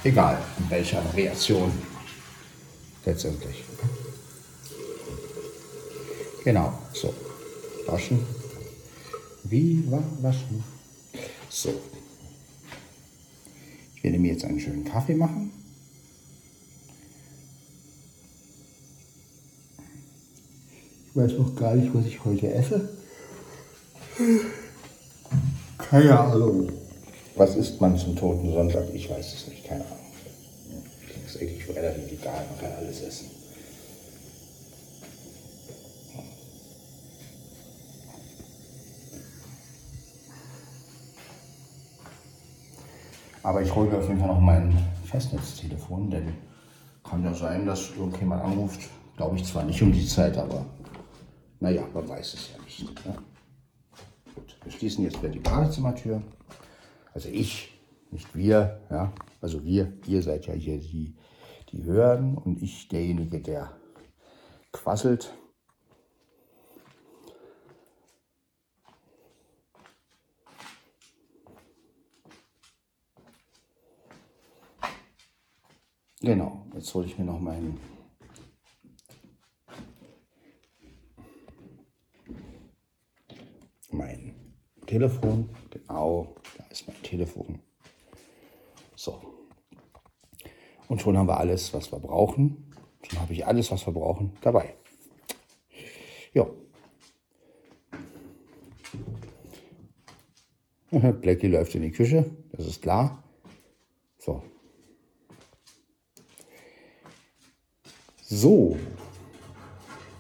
Egal 0.04 0.39
in 0.58 0.70
welcher 0.72 1.06
Variation 1.06 1.72
letztendlich. 3.06 3.63
Genau, 6.44 6.74
so. 6.94 7.13
Waschen. 7.86 8.25
Wie 9.44 9.84
war 9.92 10.04
waschen? 10.22 10.63
So. 11.50 11.80
Ich 13.96 14.04
werde 14.04 14.18
mir 14.18 14.32
jetzt 14.32 14.46
einen 14.46 14.60
schönen 14.60 14.84
Kaffee 14.84 15.16
machen. 15.16 15.57
Ich 21.17 21.24
weiß 21.24 21.39
noch 21.39 21.55
gar 21.55 21.74
nicht, 21.74 21.91
was 21.95 22.05
ich 22.05 22.24
heute 22.24 22.53
esse. 22.53 22.89
Keine 25.79 26.19
Ahnung. 26.19 26.71
Was 27.36 27.55
isst 27.55 27.81
man 27.81 27.97
zum 27.97 28.15
Toten 28.15 28.53
Sonntag? 28.53 28.83
Ich 28.93 29.09
weiß 29.09 29.33
es 29.33 29.47
nicht, 29.47 29.65
keine 29.65 29.83
Ahnung. 29.83 29.97
Das 31.25 31.33
ist 31.33 31.41
eigentlich 31.41 31.67
relativ 31.75 32.12
egal, 32.12 32.45
man 32.51 32.59
kann 32.59 32.77
alles 32.77 33.01
essen. 33.01 33.31
Aber 43.41 43.63
ich 43.63 43.74
hole 43.74 43.89
mir 43.89 43.97
auf 43.97 44.07
jeden 44.07 44.19
Fall 44.19 44.27
noch 44.27 44.39
mein 44.39 44.77
Festnetztelefon, 45.03 46.12
denn 46.12 46.33
kann 47.03 47.24
ja 47.24 47.33
sein, 47.33 47.65
dass 47.65 47.89
irgendjemand 47.97 48.43
anruft. 48.43 48.81
Glaube 49.15 49.38
ich 49.38 49.45
zwar 49.45 49.63
nicht 49.63 49.81
um 49.81 49.91
die 49.91 50.05
Zeit, 50.05 50.38
aber 50.38 50.63
naja, 51.60 51.88
man 51.94 52.08
weiß 52.08 52.34
es 52.34 52.52
ja 52.52 52.64
nicht. 52.64 53.06
Ne? 53.06 53.18
Gut, 54.36 54.58
wir 54.64 54.72
schließen 54.72 55.04
jetzt 55.04 55.22
wieder 55.22 55.32
die 55.32 55.40
Badezimmertür. 55.40 56.22
Also 57.14 57.30
ich, 57.30 57.80
nicht 58.12 58.36
wir, 58.36 58.82
ja. 58.90 59.12
Also 59.42 59.64
wir, 59.64 59.94
ihr 60.06 60.22
seid 60.22 60.46
ja 60.46 60.54
hier 60.54 60.78
die, 60.78 61.16
die 61.72 61.84
hören 61.84 62.38
und 62.38 62.62
ich 62.62 62.88
derjenige, 62.88 63.42
der 63.42 63.72
quasselt. 64.72 65.34
Genau, 76.22 76.66
jetzt 76.74 76.94
hole 76.94 77.06
ich 77.06 77.18
mir 77.18 77.26
noch 77.26 77.40
meinen 77.40 77.80
mein 83.91 84.36
Telefon. 84.86 85.50
Genau, 85.70 86.36
da 86.58 86.65
ist 86.70 86.88
mein 86.88 87.01
Telefon. 87.03 87.60
So. 88.96 89.22
Und 90.88 91.01
schon 91.01 91.17
haben 91.17 91.27
wir 91.27 91.38
alles, 91.38 91.74
was 91.74 91.91
wir 91.91 92.00
brauchen. 92.00 92.72
Schon 93.03 93.20
habe 93.20 93.34
ich 93.34 93.46
alles, 93.46 93.72
was 93.72 93.86
wir 93.86 93.94
brauchen, 93.94 94.38
dabei. 94.41 94.75
Ja. 96.34 96.48
Blackie 101.12 101.48
läuft 101.48 101.75
in 101.75 101.82
die 101.82 101.91
Küche, 101.91 102.25
das 102.51 102.65
ist 102.65 102.82
klar. 102.82 103.24
So, 104.17 104.41
So. 108.29 108.75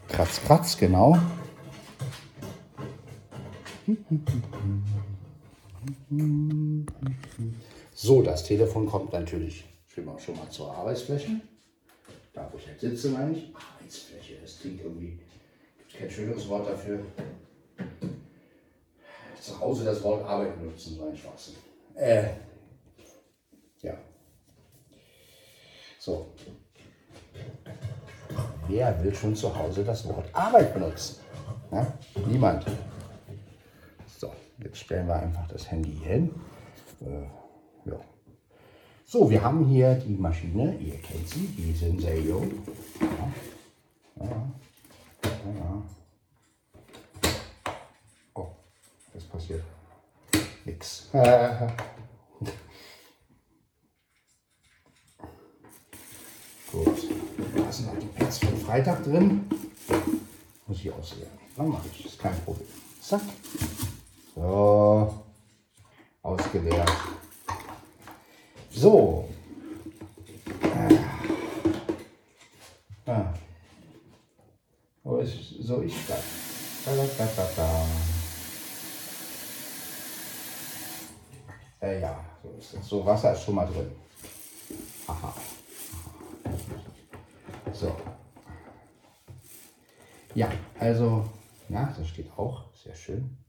Kratz, 0.07 0.39
kratz, 0.45 0.77
genau. 0.77 1.17
So, 7.93 8.21
das 8.21 8.43
Telefon 8.43 8.85
kommt 8.85 9.13
natürlich 9.13 9.65
schon 9.87 10.05
mal, 10.05 10.17
zur 10.49 10.75
Arbeitsfläche. 10.75 11.41
Da, 12.33 12.49
wo 12.51 12.57
ich 12.57 12.67
jetzt 12.67 12.81
sitze, 12.81 13.09
meine 13.09 13.31
ich. 13.31 13.53
Arbeitsfläche, 13.55 14.35
das 14.41 14.59
klingt 14.59 14.81
irgendwie, 14.81 15.19
gibt 15.77 15.93
kein 15.97 16.11
schöneres 16.11 16.47
Wort 16.49 16.69
dafür. 16.69 16.99
Zu 19.41 19.59
Hause 19.59 19.85
das 19.85 20.03
Wort 20.03 20.25
Arbeit 20.25 20.59
benutzen, 20.59 20.95
so 20.95 21.07
ein 21.07 21.15
Schwachsinn. 21.15 21.55
Äh, 21.95 22.29
ja. 23.81 23.97
So, 25.99 26.33
Wer 28.67 29.01
will 29.03 29.15
schon 29.15 29.35
zu 29.35 29.55
Hause 29.55 29.83
das 29.83 30.05
Wort 30.07 30.25
Arbeit 30.33 30.73
benutzen? 30.73 31.17
Ja? 31.71 31.87
Niemand. 32.27 32.65
Jetzt 34.59 34.79
stellen 34.79 35.07
wir 35.07 35.15
einfach 35.15 35.47
das 35.47 35.69
Handy 35.71 35.97
hin. 36.03 36.31
Äh, 37.01 37.23
ja. 37.89 37.99
So, 39.05 39.29
wir 39.29 39.43
haben 39.43 39.65
hier 39.65 39.95
die 39.95 40.15
Maschine, 40.15 40.75
ihr 40.77 40.97
kennt 40.97 41.27
sie, 41.29 41.47
die 41.47 41.73
Senseo. 41.73 42.43
Ja. 42.99 43.31
Ja. 44.25 44.51
Ja. 45.23 45.83
Oh, 48.33 48.47
was 49.13 49.23
passiert? 49.23 49.63
Nix. 50.65 51.09
Gut 56.71 57.07
lassen 57.67 57.87
noch 57.87 57.99
die 57.99 58.07
Pads 58.07 58.39
von 58.39 58.57
Freitag 58.57 59.03
drin. 59.03 59.45
Muss 60.67 60.79
ich 60.79 60.91
ausleeren. 60.91 61.31
Dann 61.55 61.69
mache 61.69 61.87
ich, 61.91 62.05
ist 62.05 62.19
kein 62.19 62.39
Problem. 62.41 62.67
Zack. 63.01 63.21
So. 64.37 65.23
Ausgeleert. 66.21 66.91
So. 68.69 69.27
Ah. 70.61 70.89
ah. 73.07 73.33
Wo 75.03 75.17
ist, 75.17 75.55
so 75.61 75.81
ist 75.81 76.07
das. 76.07 76.23
Da, 76.85 76.91
da, 76.95 77.25
da, 77.35 77.49
da. 77.55 77.87
Äh, 81.87 82.01
ja, 82.01 82.23
so 82.43 82.49
ist 82.59 82.73
das. 82.75 82.87
So, 82.87 83.05
Wasser 83.05 83.33
ist 83.33 83.43
schon 83.43 83.55
mal 83.55 83.65
drin. 83.65 83.91
Aha. 85.07 85.33
So. 87.73 87.95
Ja, 90.35 90.51
also, 90.79 91.25
ja, 91.69 91.91
das 91.97 92.07
steht 92.07 92.29
auch 92.37 92.65
sehr 92.75 92.93
schön. 92.93 93.46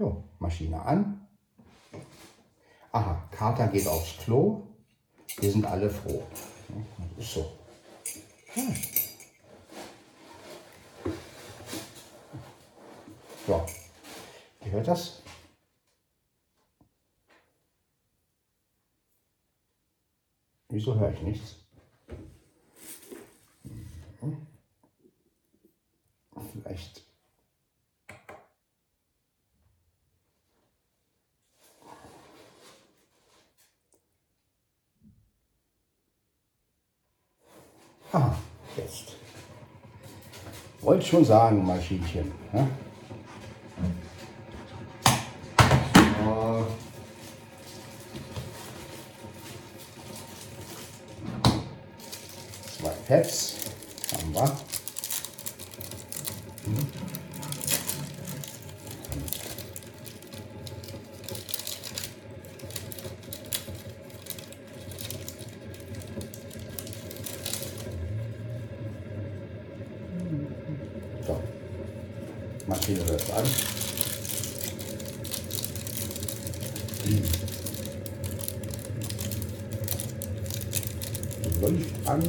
Jo, 0.00 0.24
Maschine 0.38 0.80
an. 0.80 1.28
Aha, 2.90 3.28
Kater 3.30 3.68
geht 3.68 3.86
aufs 3.86 4.16
Klo. 4.16 4.66
Wir 5.36 5.52
sind 5.52 5.66
alle 5.66 5.90
froh. 5.90 6.26
Ist 7.18 7.34
so. 7.34 7.58
Hm. 8.54 8.74
So, 13.46 13.66
ihr 14.64 14.70
hört 14.70 14.88
das? 14.88 15.22
Wieso 20.70 20.98
höre 20.98 21.12
ich 21.12 21.20
nichts? 21.20 21.56
Hm. 24.20 24.46
Vielleicht. 26.52 27.09
Ah, 38.12 38.32
jetzt. 38.76 39.16
wollte 40.80 41.06
schon 41.06 41.24
sagen, 41.24 41.64
Maschinchen. 41.64 42.32
Ne? 42.52 42.68
Zwei 52.78 52.90
Pads 53.06 53.54
haben 54.12 54.34
wir. 54.34 54.56
So. 71.26 71.40
Maschine 72.66 73.00
läuft 73.04 73.30
an. 73.32 73.44
Läuft 81.60 82.08
an. 82.08 82.20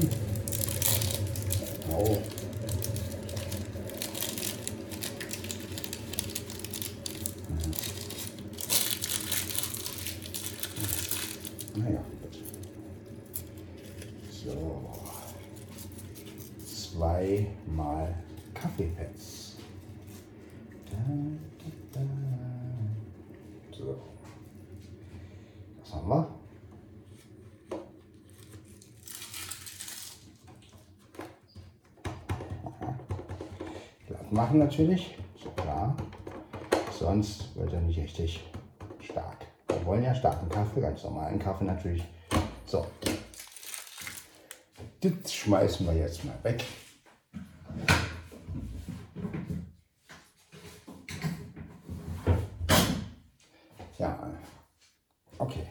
Genau. 1.87 2.17
Naja, 11.75 12.03
gut. 12.21 12.37
So. 14.31 14.53
Zweimal 16.65 18.15
Kaffeepads. 18.53 19.55
Da, 20.89 20.97
da, 21.93 21.99
da. 21.99 22.01
So. 23.77 23.97
Was 25.79 25.93
haben 25.93 26.09
wir? 26.09 26.27
Aha. 32.63 32.95
Glatt 34.07 34.31
machen 34.51 34.59
natürlich, 34.59 35.17
so 35.41 35.49
klar. 35.51 35.95
Sonst 36.99 37.55
wird 37.55 37.71
er 37.71 37.79
nicht 37.79 37.97
richtig 37.97 38.43
stark. 38.99 39.45
Wir 39.69 39.85
wollen 39.85 40.03
ja 40.03 40.13
starken 40.13 40.49
Kaffee, 40.49 40.81
ganz 40.81 41.01
normalen 41.05 41.39
Kaffee 41.39 41.63
natürlich. 41.63 42.03
So. 42.65 42.85
Das 44.99 45.33
schmeißen 45.33 45.87
wir 45.87 45.93
jetzt 45.93 46.25
mal 46.25 46.35
weg. 46.43 46.65
Ja, 53.97 54.19
okay. 55.37 55.65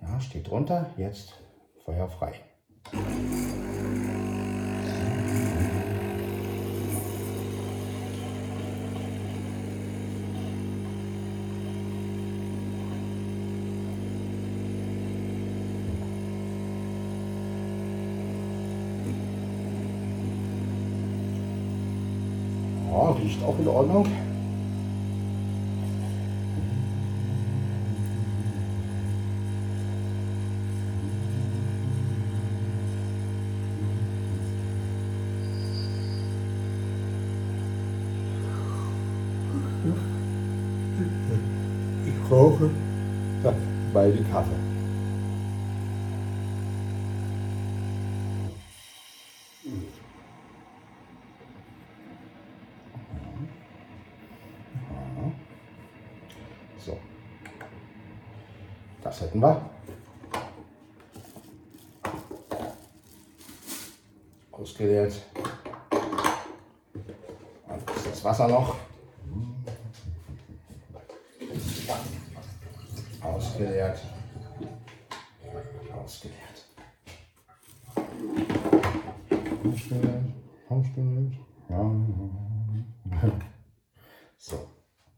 Ja, 0.00 0.18
steht 0.22 0.48
drunter. 0.48 0.90
Jetzt 0.96 1.34
Feuer 1.84 2.08
frei. 2.08 2.32
Ja, 22.94 23.10
riecht 23.10 23.33
auch 23.44 23.58
in 23.58 23.68
Ordnung. 23.68 24.06
Ich 42.06 42.30
rauche 42.30 42.70
ja, 43.44 43.52
beide 43.92 44.22
Kaffee. 44.24 44.50
So. 56.84 56.98
Das 59.14 59.20
hätten 59.20 59.38
wir. 59.38 59.70
Ausgeleert. 64.50 65.22
Und 67.68 67.90
ist 67.96 68.06
das 68.10 68.24
Wasser 68.24 68.48
noch. 68.48 68.74
Ausgeleert. 73.22 74.00
Ausgeleert. 75.96 76.66
Ausgeleert. 79.64 80.24
Ausgeleert. 80.68 81.34
Ja. 81.68 83.30
So, 84.38 84.68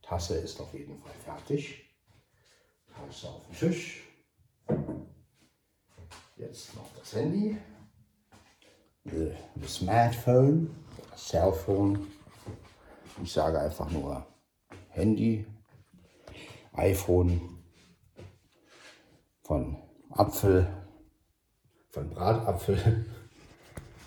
Tasse 0.02 0.36
ist 0.36 0.60
auf 0.60 0.74
jeden 0.74 1.00
Fall 1.00 1.14
fertig. 1.24 1.86
Tasse 2.96 3.28
auf 3.28 3.46
den 3.46 3.56
Tisch. 3.56 4.02
Jetzt 6.36 6.74
noch 6.74 6.88
das 6.98 7.14
Handy. 7.14 7.56
The, 9.04 9.32
the 9.56 9.68
Das 10.26 11.28
Cellphone. 11.28 12.04
Ich 13.22 13.32
sage 13.32 13.60
einfach 13.60 13.88
nur 13.92 14.26
Handy, 14.88 15.46
iPhone 16.72 17.62
von 19.44 19.76
Apfel, 20.10 20.66
von 21.90 22.10
Bratapfel, 22.10 23.06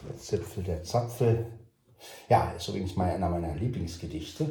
der 0.09 0.17
Zipfel, 0.17 0.63
der 0.63 0.83
Zapfel. 0.83 1.45
Ja, 2.27 2.51
ist 2.51 2.67
übrigens 2.67 2.97
mal 2.97 3.11
einer 3.11 3.29
meiner 3.29 3.55
Lieblingsgedichte 3.55 4.43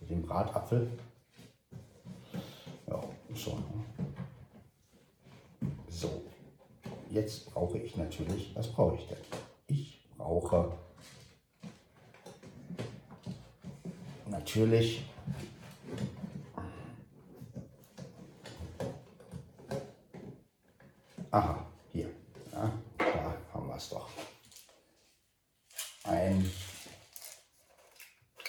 mit 0.00 0.08
dem 0.08 0.22
Bratapfel. 0.22 0.90
Ja, 2.86 3.04
so. 3.34 3.56
ne? 3.56 3.84
So, 5.90 6.22
jetzt 7.10 7.52
brauche 7.52 7.76
ich 7.76 7.94
natürlich, 7.98 8.56
was 8.56 8.68
brauche 8.68 8.94
ich 8.94 9.06
denn? 9.06 9.37
Ich 10.28 10.30
brauche 10.30 10.78
natürlich 14.26 15.02
Aha, 21.30 21.66
hier. 21.92 22.10
Ja, 22.52 22.70
da 22.98 23.36
haben 23.54 23.68
wir 23.68 23.76
es 23.76 23.88
doch. 23.88 24.10
Ein, 26.04 26.50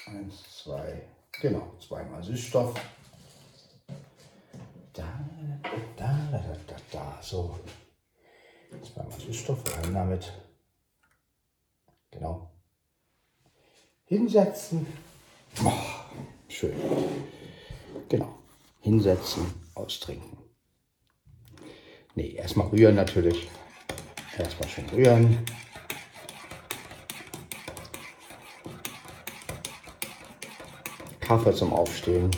eins, 0.07 0.63
zwei, 0.63 1.07
genau, 1.39 1.77
zweimal 1.79 2.21
Süßstoff. 2.21 2.73
Da, 4.91 5.19
da, 5.95 6.29
da, 6.31 6.57
da, 6.67 6.75
da, 6.91 7.19
so. 7.21 7.57
Zweimal 8.83 9.19
Süßstoff 9.21 9.77
rein 9.77 9.93
damit. 9.93 10.29
Genau. 12.11 12.51
Hinsetzen. 14.09 14.87
Oh, 15.63 15.71
schön. 16.47 16.73
Genau. 18.09 18.39
Hinsetzen, 18.79 19.45
austrinken. 19.75 20.35
Nee, 22.15 22.31
erstmal 22.31 22.69
rühren 22.69 22.95
natürlich. 22.95 23.47
Erstmal 24.35 24.67
schön 24.67 24.89
rühren. 24.89 25.37
Kaffee 31.19 31.53
zum 31.53 31.71
Aufstehen. 31.71 32.31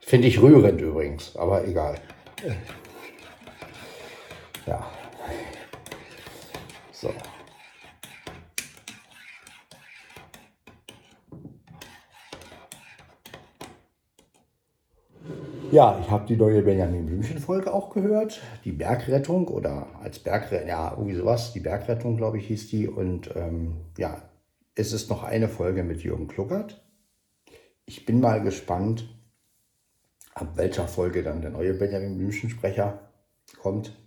Finde 0.00 0.28
ich 0.28 0.40
rührend 0.40 0.80
übrigens, 0.80 1.36
aber 1.36 1.66
egal. 1.66 1.96
Ja. 4.66 4.86
So. 6.92 7.12
Ja, 15.70 16.00
ich 16.02 16.10
habe 16.10 16.26
die 16.26 16.36
neue 16.36 16.62
Benjamin 16.62 17.06
Blümchen-Folge 17.06 17.72
auch 17.72 17.90
gehört. 17.90 18.40
Die 18.64 18.72
Bergrettung 18.72 19.46
oder 19.46 19.86
als 20.02 20.18
Bergrettung, 20.18 20.68
ja, 20.68 20.90
irgendwie 20.90 21.14
sowas. 21.14 21.52
Die 21.52 21.60
Bergrettung, 21.60 22.16
glaube 22.16 22.38
ich, 22.38 22.48
hieß 22.48 22.70
die. 22.70 22.88
Und 22.88 23.30
ähm, 23.36 23.76
ja, 23.96 24.20
es 24.74 24.92
ist 24.92 25.08
noch 25.10 25.22
eine 25.22 25.48
Folge 25.48 25.84
mit 25.84 26.02
Jürgen 26.02 26.26
Kluckert. 26.26 26.82
Ich 27.90 28.06
bin 28.06 28.20
mal 28.20 28.40
gespannt, 28.40 29.08
ab 30.32 30.52
welcher 30.54 30.86
Folge 30.86 31.24
dann 31.24 31.42
der 31.42 31.50
neue 31.50 31.74
Benjamin 31.74 32.18
Blümchen-Sprecher 32.18 33.10
kommt. 33.60 33.98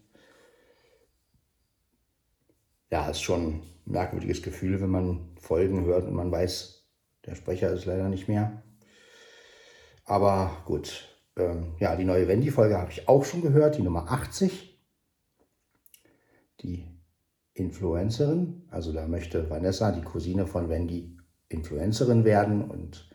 Ja, 2.90 3.10
ist 3.10 3.20
schon 3.20 3.46
ein 3.46 3.64
merkwürdiges 3.84 4.42
Gefühl, 4.42 4.80
wenn 4.80 4.90
man 4.90 5.36
Folgen 5.38 5.84
hört 5.84 6.06
und 6.06 6.14
man 6.14 6.32
weiß, 6.32 6.88
der 7.26 7.36
Sprecher 7.36 7.74
ist 7.74 7.84
leider 7.84 8.08
nicht 8.08 8.30
mehr. 8.30 8.64
Aber 10.06 10.64
gut, 10.64 11.20
ähm, 11.36 11.76
ja, 11.78 11.98
die 11.98 12.06
neue 12.06 12.30
Wendy-Folge 12.30 12.78
habe 12.78 12.92
ich 12.94 13.10
auch 13.10 13.26
schon 13.26 13.42
gehört, 13.42 13.78
die 13.78 13.84
Nummer 13.84 14.10
80. 14.10 14.80
Die 16.62 16.88
Influencerin, 17.54 18.66
also 18.70 18.94
da 18.94 19.10
möchte 19.10 19.50
Vanessa, 19.50 19.92
die 19.92 20.04
Cousine 20.04 20.48
von 20.48 20.70
Wendy, 20.70 21.18
Influencerin 21.50 22.24
werden 22.24 22.72
und 22.72 23.10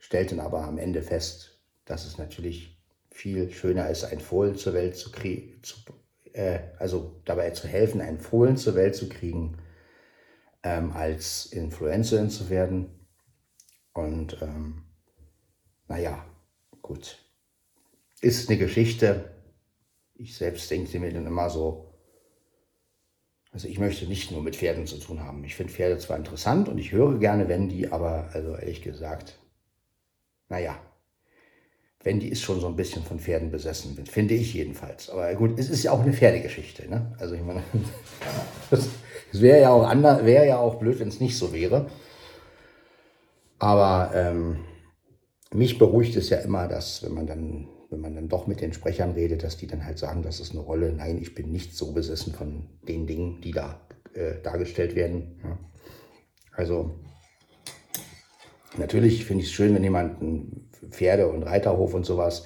stellt 0.00 0.32
dann 0.32 0.40
aber 0.40 0.64
am 0.64 0.78
Ende 0.78 1.02
fest, 1.02 1.60
dass 1.84 2.04
es 2.04 2.18
natürlich 2.18 2.82
viel 3.12 3.52
schöner 3.52 3.88
ist, 3.88 4.04
ein 4.04 4.18
Fohlen 4.18 4.56
zur 4.56 4.74
Welt 4.74 4.96
zu 4.96 5.12
kriegen, 5.12 5.60
äh, 6.32 6.58
also 6.78 7.20
dabei 7.24 7.50
zu 7.50 7.68
helfen, 7.68 8.00
ein 8.00 8.18
Fohlen 8.18 8.56
zur 8.56 8.74
Welt 8.74 8.96
zu 8.96 9.08
kriegen, 9.08 9.58
ähm, 10.64 10.90
als 10.92 11.46
Influencerin 11.46 12.30
zu 12.30 12.50
werden. 12.50 13.06
Und 13.92 14.40
ähm, 14.42 14.84
naja, 15.86 16.24
gut 16.82 17.18
ist 18.20 18.48
eine 18.48 18.58
Geschichte. 18.58 19.30
Ich 20.14 20.36
selbst 20.36 20.70
denke 20.70 20.98
mir 20.98 21.12
dann 21.12 21.26
immer 21.26 21.48
so, 21.50 21.94
also 23.52 23.66
ich 23.66 23.78
möchte 23.78 24.06
nicht 24.06 24.30
nur 24.30 24.42
mit 24.42 24.56
Pferden 24.56 24.86
zu 24.86 24.98
tun 24.98 25.20
haben. 25.20 25.42
Ich 25.44 25.56
finde 25.56 25.72
Pferde 25.72 25.98
zwar 25.98 26.16
interessant 26.16 26.68
und 26.68 26.78
ich 26.78 26.92
höre 26.92 27.18
gerne 27.18 27.48
Wendy, 27.48 27.88
aber 27.88 28.30
also 28.32 28.54
ehrlich 28.54 28.82
gesagt, 28.82 29.39
naja, 30.50 30.78
Wendy 32.02 32.28
ist 32.28 32.42
schon 32.42 32.60
so 32.60 32.66
ein 32.66 32.76
bisschen 32.76 33.02
von 33.02 33.18
Pferden 33.18 33.50
besessen, 33.50 33.96
finde 34.06 34.34
ich 34.34 34.54
jedenfalls. 34.54 35.10
Aber 35.10 35.34
gut, 35.34 35.58
es 35.58 35.68
ist 35.70 35.82
ja 35.82 35.92
auch 35.92 36.00
eine 36.00 36.12
Pferdegeschichte. 36.12 36.88
Ne? 36.88 37.14
Also 37.18 37.34
ich 37.34 37.42
meine, 37.42 37.62
es 38.70 39.40
wäre 39.40 39.60
ja 39.60 39.70
auch 39.70 40.24
wäre 40.24 40.46
ja 40.46 40.58
auch 40.58 40.76
blöd, 40.76 40.98
wenn 40.98 41.08
es 41.08 41.20
nicht 41.20 41.36
so 41.36 41.52
wäre. 41.52 41.90
Aber 43.58 44.12
ähm, 44.14 44.64
mich 45.52 45.78
beruhigt 45.78 46.16
es 46.16 46.30
ja 46.30 46.38
immer, 46.38 46.68
dass 46.68 47.02
wenn 47.02 47.12
man 47.12 47.26
dann 47.26 47.68
wenn 47.90 48.00
man 48.00 48.14
dann 48.14 48.28
doch 48.28 48.46
mit 48.46 48.60
den 48.60 48.72
Sprechern 48.72 49.10
redet, 49.12 49.42
dass 49.42 49.56
die 49.56 49.66
dann 49.66 49.84
halt 49.84 49.98
sagen, 49.98 50.22
das 50.22 50.38
ist 50.38 50.52
eine 50.52 50.60
Rolle. 50.60 50.92
Nein, 50.92 51.18
ich 51.20 51.34
bin 51.34 51.50
nicht 51.50 51.76
so 51.76 51.92
besessen 51.92 52.32
von 52.32 52.68
den 52.86 53.08
Dingen, 53.08 53.40
die 53.40 53.50
da 53.50 53.80
äh, 54.14 54.40
dargestellt 54.42 54.94
werden. 54.94 55.40
Ja. 55.42 55.58
Also 56.52 56.94
natürlich 58.80 59.24
finde 59.24 59.44
ich 59.44 59.50
es 59.50 59.54
schön, 59.54 59.74
wenn 59.74 59.84
jemand 59.84 60.20
einen 60.20 60.70
Pferde- 60.90 61.28
und 61.28 61.44
Reiterhof 61.44 61.94
und 61.94 62.04
sowas. 62.04 62.44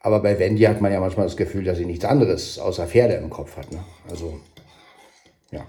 Aber 0.00 0.20
bei 0.20 0.38
Wendy 0.38 0.62
hat 0.62 0.80
man 0.80 0.92
ja 0.92 1.00
manchmal 1.00 1.26
das 1.26 1.36
Gefühl, 1.36 1.64
dass 1.64 1.78
sie 1.78 1.86
nichts 1.86 2.04
anderes 2.04 2.58
außer 2.58 2.86
Pferde 2.86 3.14
im 3.14 3.30
Kopf 3.30 3.56
hat. 3.56 3.70
Ne? 3.70 3.84
Also, 4.08 4.40
ja. 5.50 5.66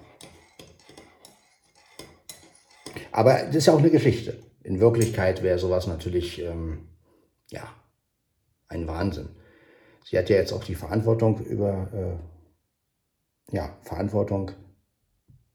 Aber 3.11 3.33
das 3.45 3.55
ist 3.55 3.65
ja 3.67 3.73
auch 3.73 3.79
eine 3.79 3.89
Geschichte. 3.89 4.41
In 4.63 4.79
Wirklichkeit 4.79 5.43
wäre 5.43 5.59
sowas 5.59 5.87
natürlich, 5.87 6.41
ähm, 6.41 6.87
ja, 7.49 7.63
ein 8.67 8.87
Wahnsinn. 8.87 9.29
Sie 10.05 10.17
hat 10.17 10.29
ja 10.29 10.37
jetzt 10.37 10.53
auch 10.53 10.63
die 10.63 10.75
Verantwortung 10.75 11.39
über, 11.45 11.89
äh, 13.51 13.55
ja, 13.55 13.77
Verantwortung. 13.81 14.51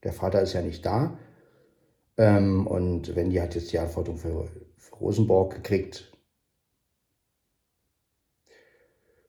Der 0.03 0.12
Vater 0.12 0.42
ist 0.42 0.53
ja 0.53 0.61
nicht 0.61 0.85
da. 0.85 1.19
Ähm, 2.18 2.66
und 2.66 3.14
Wendy 3.14 3.37
hat 3.37 3.55
jetzt 3.55 3.72
die 3.72 3.76
Verantwortung 3.76 4.16
für, 4.16 4.48
für 4.76 4.94
Rosenborg 4.96 5.55
gekriegt. 5.55 6.12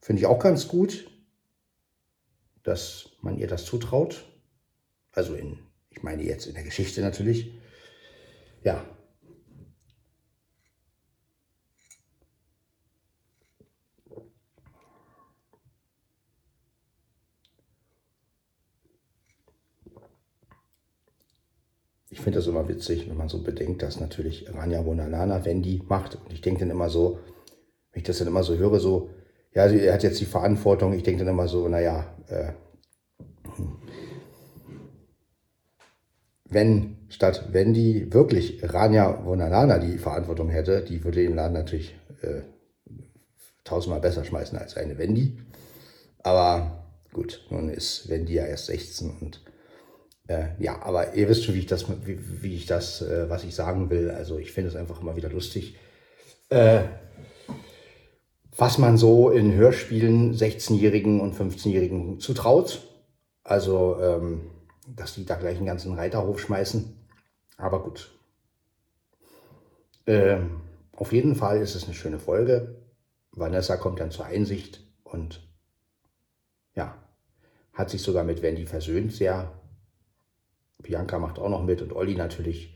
Finde 0.01 0.21
ich 0.21 0.25
auch 0.25 0.39
ganz 0.39 0.67
gut, 0.67 1.11
dass 2.63 3.11
man 3.21 3.37
ihr 3.37 3.47
das 3.47 3.65
zutraut. 3.65 4.25
Also 5.11 5.35
in, 5.35 5.59
ich 5.89 6.01
meine 6.03 6.23
jetzt 6.23 6.47
in 6.47 6.53
der 6.53 6.63
Geschichte 6.63 7.01
natürlich. 7.01 7.51
Ja, 8.63 8.85
ich 22.17 22.23
finde 22.23 22.39
das 22.39 22.47
immer 22.47 22.67
witzig, 22.67 23.07
wenn 23.07 23.15
man 23.15 23.29
so 23.29 23.43
bedenkt, 23.43 23.83
dass 23.83 23.99
natürlich 23.99 24.51
Rania 24.51 24.81
Bonalana 24.81 25.45
Wendy 25.45 25.83
macht. 25.87 26.15
Und 26.15 26.33
ich 26.33 26.41
denke 26.41 26.61
dann 26.61 26.71
immer 26.71 26.89
so, 26.89 27.19
wenn 27.91 28.01
ich 28.01 28.07
das 28.07 28.17
dann 28.17 28.27
immer 28.27 28.41
so 28.41 28.57
höre, 28.57 28.79
so, 28.79 29.11
ja, 29.53 29.69
sie 29.69 29.91
hat 29.91 30.01
jetzt 30.01 30.19
die 30.19 30.25
Verantwortung. 30.25 30.93
Ich 30.93 31.03
denke 31.03 31.23
dann 31.23 31.31
immer 31.35 31.47
so, 31.47 31.67
naja, 31.67 32.07
äh, 32.27 32.53
wenn 36.45 36.97
statt 37.09 37.53
Wendy 37.53 38.11
wirklich 38.11 38.61
Rania 38.63 39.11
Bonalana 39.11 39.77
die 39.77 39.99
Verantwortung 39.99 40.49
hätte, 40.49 40.83
die 40.83 41.03
würde 41.03 41.21
den 41.21 41.35
Laden 41.35 41.53
natürlich 41.53 41.95
äh, 42.23 42.41
tausendmal 43.63 44.01
besser 44.01 44.25
schmeißen 44.25 44.57
als 44.57 44.75
eine 44.75 44.97
Wendy. 44.97 45.37
Aber 46.23 46.83
gut, 47.13 47.45
nun 47.51 47.69
ist 47.69 48.09
Wendy 48.09 48.33
ja 48.33 48.45
erst 48.47 48.65
16 48.65 49.17
und 49.21 49.41
äh, 50.27 50.47
ja, 50.59 50.81
aber 50.81 51.13
ihr 51.13 51.29
wisst 51.29 51.45
schon, 51.45 51.55
wie 51.55 51.59
ich 51.59 51.67
das, 51.67 51.87
wie, 52.05 52.41
wie 52.41 52.55
ich 52.55 52.65
das, 52.65 53.01
äh, 53.01 53.29
was 53.29 53.43
ich 53.43 53.55
sagen 53.55 53.89
will. 53.89 54.11
Also 54.11 54.37
ich 54.37 54.51
finde 54.51 54.69
es 54.69 54.75
einfach 54.75 55.01
immer 55.01 55.15
wieder 55.15 55.29
lustig, 55.29 55.77
äh, 56.49 56.83
was 58.57 58.77
man 58.77 58.97
so 58.97 59.29
in 59.29 59.53
Hörspielen 59.53 60.33
16-Jährigen 60.33 61.21
und 61.21 61.35
15-Jährigen 61.35 62.19
zutraut. 62.19 62.81
Also, 63.43 63.97
ähm, 64.01 64.51
dass 64.87 65.13
die 65.13 65.25
da 65.25 65.35
gleich 65.35 65.57
einen 65.57 65.65
ganzen 65.65 65.93
Reiterhof 65.93 66.39
schmeißen. 66.39 67.07
Aber 67.57 67.83
gut. 67.83 68.11
Ähm, 70.05 70.61
auf 70.93 71.13
jeden 71.13 71.35
Fall 71.35 71.61
ist 71.61 71.75
es 71.75 71.85
eine 71.85 71.93
schöne 71.93 72.19
Folge. 72.19 72.81
Vanessa 73.31 73.77
kommt 73.77 73.99
dann 73.99 74.11
zur 74.11 74.25
Einsicht 74.25 74.83
und 75.03 75.47
ja, 76.73 76.97
hat 77.73 77.89
sich 77.89 78.01
sogar 78.01 78.23
mit 78.23 78.41
Wendy 78.41 78.65
versöhnt, 78.65 79.13
sehr 79.13 79.56
Bianca 80.79 81.19
macht 81.19 81.39
auch 81.39 81.49
noch 81.49 81.63
mit 81.63 81.81
und 81.81 81.93
Olli 81.93 82.15
natürlich. 82.15 82.75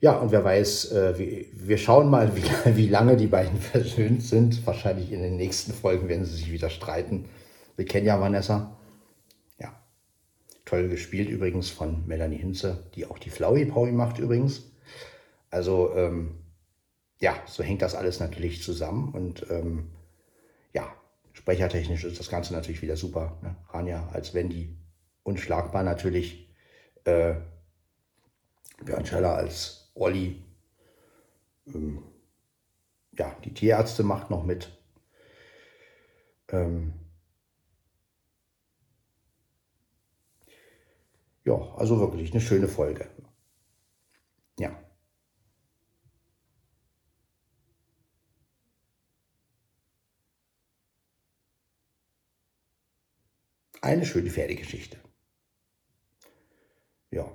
Ja, 0.00 0.18
und 0.18 0.32
wer 0.32 0.44
weiß, 0.44 0.92
äh, 0.92 1.18
wie, 1.18 1.48
wir 1.52 1.78
schauen 1.78 2.10
mal, 2.10 2.36
wie, 2.36 2.76
wie 2.76 2.88
lange 2.88 3.16
die 3.16 3.26
beiden 3.26 3.60
versöhnt 3.60 4.22
sind. 4.22 4.66
Wahrscheinlich 4.66 5.12
in 5.12 5.22
den 5.22 5.36
nächsten 5.36 5.72
Folgen 5.72 6.08
werden 6.08 6.24
sie 6.24 6.36
sich 6.36 6.52
wieder 6.52 6.70
streiten. 6.70 7.28
Wir 7.76 7.86
kennen 7.86 8.06
ja 8.06 8.20
Vanessa. 8.20 8.76
Ja, 9.58 9.74
toll 10.64 10.88
gespielt 10.88 11.28
übrigens 11.28 11.70
von 11.70 12.06
Melanie 12.06 12.38
Hinze, 12.38 12.86
die 12.94 13.06
auch 13.06 13.18
die 13.18 13.30
Powie 13.30 13.92
macht 13.92 14.18
übrigens. 14.18 14.70
Also, 15.50 15.94
ähm, 15.94 16.36
ja, 17.20 17.34
so 17.46 17.62
hängt 17.62 17.80
das 17.80 17.94
alles 17.94 18.20
natürlich 18.20 18.62
zusammen 18.62 19.14
und 19.14 19.46
ähm, 19.48 19.92
ja, 20.74 20.92
sprechertechnisch 21.32 22.04
ist 22.04 22.18
das 22.20 22.28
Ganze 22.28 22.52
natürlich 22.52 22.82
wieder 22.82 22.96
super. 22.96 23.38
Ne? 23.42 23.56
Rania 23.70 24.08
als 24.12 24.34
Wendy 24.34 24.76
unschlagbar 25.22 25.82
natürlich 25.82 26.43
äh, 27.04 27.34
Björn 28.84 29.06
Scheller 29.06 29.34
als 29.34 29.90
Olli. 29.94 30.42
Ähm, 31.66 32.02
ja, 33.12 33.34
die 33.44 33.54
Tierärzte 33.54 34.02
macht 34.02 34.30
noch 34.30 34.44
mit. 34.44 34.76
Ähm, 36.48 36.94
ja, 41.44 41.54
also 41.76 42.00
wirklich 42.00 42.32
eine 42.32 42.40
schöne 42.40 42.68
Folge. 42.68 43.08
Ja. 44.58 44.78
Eine 53.80 54.06
schöne 54.06 54.30
Pferdegeschichte. 54.30 55.03
Ja. 57.14 57.30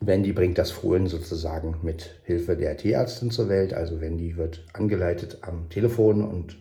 Wendy 0.00 0.34
bringt 0.34 0.58
das 0.58 0.70
Fohlen 0.70 1.06
sozusagen 1.06 1.78
mit 1.82 2.20
Hilfe 2.24 2.54
der 2.54 2.76
Tierärztin 2.76 3.30
zur 3.30 3.48
Welt. 3.48 3.72
Also 3.72 4.02
Wendy 4.02 4.36
wird 4.36 4.66
angeleitet 4.74 5.38
am 5.40 5.70
Telefon 5.70 6.22
und 6.22 6.58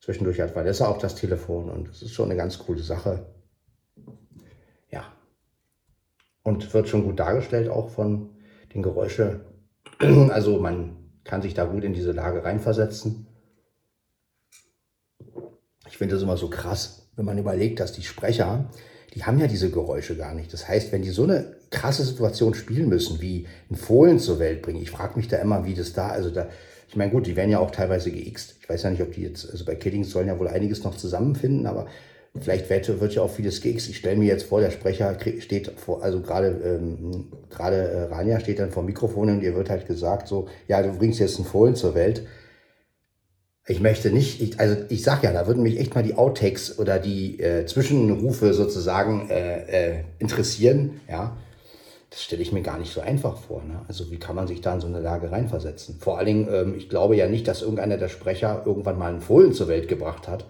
zwischendurch 0.00 0.40
hat 0.40 0.56
Vanessa 0.56 0.88
auch 0.88 0.96
das 0.96 1.14
Telefon 1.14 1.68
und 1.68 1.88
es 1.88 2.00
ist 2.00 2.12
schon 2.12 2.30
eine 2.30 2.36
ganz 2.36 2.58
coole 2.58 2.82
Sache. 2.82 3.26
Ja. 4.90 5.12
Und 6.42 6.72
wird 6.72 6.88
schon 6.88 7.04
gut 7.04 7.20
dargestellt 7.20 7.68
auch 7.68 7.90
von 7.90 8.30
den 8.72 8.82
Geräuschen. 8.82 9.42
Also 10.30 10.58
man 10.58 10.96
kann 11.24 11.42
sich 11.42 11.52
da 11.52 11.66
gut 11.66 11.84
in 11.84 11.92
diese 11.92 12.12
Lage 12.12 12.44
reinversetzen. 12.44 13.26
Ich 15.86 15.98
finde 15.98 16.14
das 16.14 16.22
immer 16.22 16.36
so 16.36 16.48
krass, 16.48 17.07
wenn 17.18 17.24
man 17.24 17.36
überlegt, 17.36 17.80
dass 17.80 17.92
die 17.92 18.04
Sprecher, 18.04 18.70
die 19.14 19.24
haben 19.24 19.38
ja 19.38 19.48
diese 19.48 19.70
Geräusche 19.70 20.16
gar 20.16 20.34
nicht. 20.34 20.52
Das 20.52 20.68
heißt, 20.68 20.92
wenn 20.92 21.02
die 21.02 21.10
so 21.10 21.24
eine 21.24 21.56
krasse 21.70 22.04
Situation 22.04 22.54
spielen 22.54 22.88
müssen, 22.88 23.20
wie 23.20 23.46
ein 23.70 23.74
Fohlen 23.74 24.18
zur 24.20 24.38
Welt 24.38 24.62
bringen, 24.62 24.80
ich 24.80 24.90
frage 24.90 25.16
mich 25.16 25.28
da 25.28 25.38
immer, 25.38 25.64
wie 25.66 25.74
das 25.74 25.92
da, 25.92 26.08
also 26.08 26.30
da, 26.30 26.48
ich 26.88 26.96
meine, 26.96 27.10
gut, 27.10 27.26
die 27.26 27.36
werden 27.36 27.50
ja 27.50 27.58
auch 27.58 27.72
teilweise 27.72 28.10
geixt. 28.10 28.54
Ich 28.62 28.68
weiß 28.68 28.84
ja 28.84 28.90
nicht, 28.90 29.02
ob 29.02 29.12
die 29.12 29.22
jetzt, 29.22 29.50
also 29.50 29.64
bei 29.64 29.74
Kiddings 29.74 30.10
sollen 30.10 30.28
ja 30.28 30.38
wohl 30.38 30.48
einiges 30.48 30.84
noch 30.84 30.96
zusammenfinden, 30.96 31.66
aber 31.66 31.86
vielleicht 32.40 32.70
wird, 32.70 33.00
wird 33.00 33.14
ja 33.14 33.22
auch 33.22 33.30
vieles 33.30 33.60
geixt. 33.60 33.88
Ich 33.88 33.96
stelle 33.96 34.16
mir 34.16 34.26
jetzt 34.26 34.44
vor, 34.44 34.60
der 34.60 34.70
Sprecher 34.70 35.18
steht 35.40 35.72
vor, 35.76 36.02
also 36.02 36.20
gerade 36.20 36.48
ähm, 36.64 37.26
gerade 37.50 37.76
äh, 37.76 38.02
Rania 38.04 38.38
steht 38.38 38.60
dann 38.60 38.70
vor 38.70 38.84
dem 38.84 38.86
Mikrofon 38.86 39.28
und 39.28 39.42
ihr 39.42 39.54
wird 39.56 39.70
halt 39.70 39.86
gesagt, 39.86 40.28
so, 40.28 40.46
ja, 40.68 40.82
du 40.82 40.92
bringst 40.92 41.18
jetzt 41.18 41.38
ein 41.38 41.44
Fohlen 41.44 41.74
zur 41.74 41.94
Welt 41.94 42.22
ich 43.68 43.80
möchte 43.80 44.10
nicht, 44.10 44.40
ich, 44.40 44.58
also 44.58 44.76
ich 44.88 45.02
sag 45.02 45.22
ja, 45.22 45.32
da 45.32 45.46
würden 45.46 45.62
mich 45.62 45.78
echt 45.78 45.94
mal 45.94 46.02
die 46.02 46.14
Outtakes 46.14 46.78
oder 46.78 46.98
die 46.98 47.38
äh, 47.38 47.66
Zwischenrufe 47.66 48.54
sozusagen 48.54 49.28
äh, 49.28 49.98
äh, 49.98 50.04
interessieren, 50.18 51.00
ja. 51.08 51.36
Das 52.10 52.22
stelle 52.22 52.40
ich 52.40 52.52
mir 52.52 52.62
gar 52.62 52.78
nicht 52.78 52.90
so 52.90 53.02
einfach 53.02 53.36
vor. 53.36 53.62
Ne? 53.62 53.82
Also 53.86 54.10
wie 54.10 54.16
kann 54.16 54.34
man 54.34 54.46
sich 54.46 54.62
da 54.62 54.72
in 54.72 54.80
so 54.80 54.86
eine 54.86 55.00
Lage 55.00 55.30
reinversetzen? 55.30 55.98
Vor 56.00 56.16
allen 56.16 56.26
Dingen, 56.26 56.48
ähm, 56.50 56.74
ich 56.74 56.88
glaube 56.88 57.16
ja 57.16 57.28
nicht, 57.28 57.46
dass 57.46 57.60
irgendeiner 57.60 57.98
der 57.98 58.08
Sprecher 58.08 58.62
irgendwann 58.64 58.98
mal 58.98 59.10
einen 59.10 59.20
Fohlen 59.20 59.52
zur 59.52 59.68
Welt 59.68 59.88
gebracht 59.88 60.26
hat. 60.26 60.46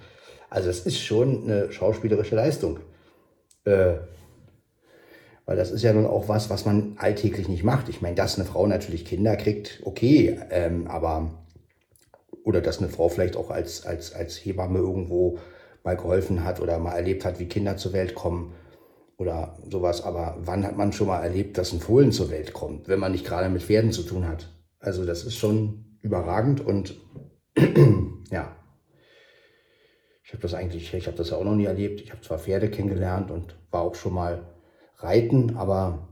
Also 0.51 0.69
das 0.69 0.81
ist 0.81 1.01
schon 1.01 1.43
eine 1.43 1.73
schauspielerische 1.73 2.37
Leistung. 2.37 2.79
Äh, 3.65 3.95
weil 5.47 5.57
das 5.57 5.73
ist 5.73 5.83
ja 5.83 5.93
nun 5.93 6.07
auch 6.07 6.29
was, 6.29 6.49
was 6.49 6.65
man 6.65 6.93
alltäglich 6.97 7.49
nicht 7.49 7.65
macht. 7.65 7.89
Ich 7.89 8.03
meine, 8.03 8.15
dass 8.15 8.37
eine 8.37 8.47
Frau 8.47 8.69
natürlich 8.69 9.05
Kinder 9.05 9.35
kriegt, 9.35 9.81
okay, 9.83 10.39
ähm, 10.51 10.87
aber 10.87 11.31
oder 12.49 12.63
dass 12.63 12.79
eine 12.79 12.89
Frau 12.89 13.11
vielleicht 13.11 13.37
auch 13.37 13.51
als, 13.51 13.85
als, 13.85 14.15
als 14.15 14.37
Hebamme 14.39 14.79
irgendwo 14.79 15.39
mal 15.85 15.99
geholfen 15.99 16.45
hat 16.45 16.63
oder 16.63 16.79
mal 16.79 16.95
erlebt 16.95 17.27
hat, 17.27 17.39
wie 17.39 17.45
Kinder 17.45 17.77
zur 17.77 17.93
Welt 17.93 18.15
kommen 18.15 18.55
oder 19.19 19.59
sowas. 19.71 20.03
Aber 20.03 20.39
wann 20.41 20.65
hat 20.65 20.75
man 20.75 20.95
schon 20.95 21.09
mal 21.09 21.23
erlebt, 21.23 21.59
dass 21.59 21.75
ein 21.75 21.81
Fohlen 21.81 22.11
zur 22.11 22.31
Welt 22.31 22.55
kommt, 22.55 22.89
wenn 22.89 23.01
man 23.01 23.13
nicht 23.13 23.27
gerade 23.27 23.51
mit 23.51 23.63
Pferden 23.63 23.93
zu 23.93 24.03
tun 24.03 24.27
hat? 24.27 24.49
Also 24.79 25.05
das 25.05 25.25
ist 25.25 25.37
schon 25.37 25.99
überragend 26.01 26.65
und 26.65 26.95
ja. 28.31 28.57
Ich 30.25 30.33
habe 30.33 30.41
das 30.41 30.55
eigentlich, 30.55 30.95
ich 30.95 31.07
habe 31.07 31.19
das 31.19 31.29
ja 31.29 31.37
auch 31.37 31.45
noch 31.45 31.55
nie 31.55 31.67
erlebt. 31.67 32.01
Ich 32.01 32.13
habe 32.13 32.23
zwar 32.23 32.39
Pferde 32.39 32.71
kennengelernt 32.71 33.31
und 33.31 33.57
war 33.71 33.83
auch 33.83 33.95
schon 33.95 34.15
mal 34.15 34.55
reiten, 34.97 35.55
aber 35.59 36.09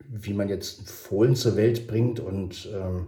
wie 0.00 0.34
man 0.34 0.48
jetzt 0.48 0.90
Fohlen 0.90 1.36
zur 1.36 1.56
Welt 1.56 1.86
bringt 1.86 2.18
und 2.18 2.68
ähm, 2.74 3.06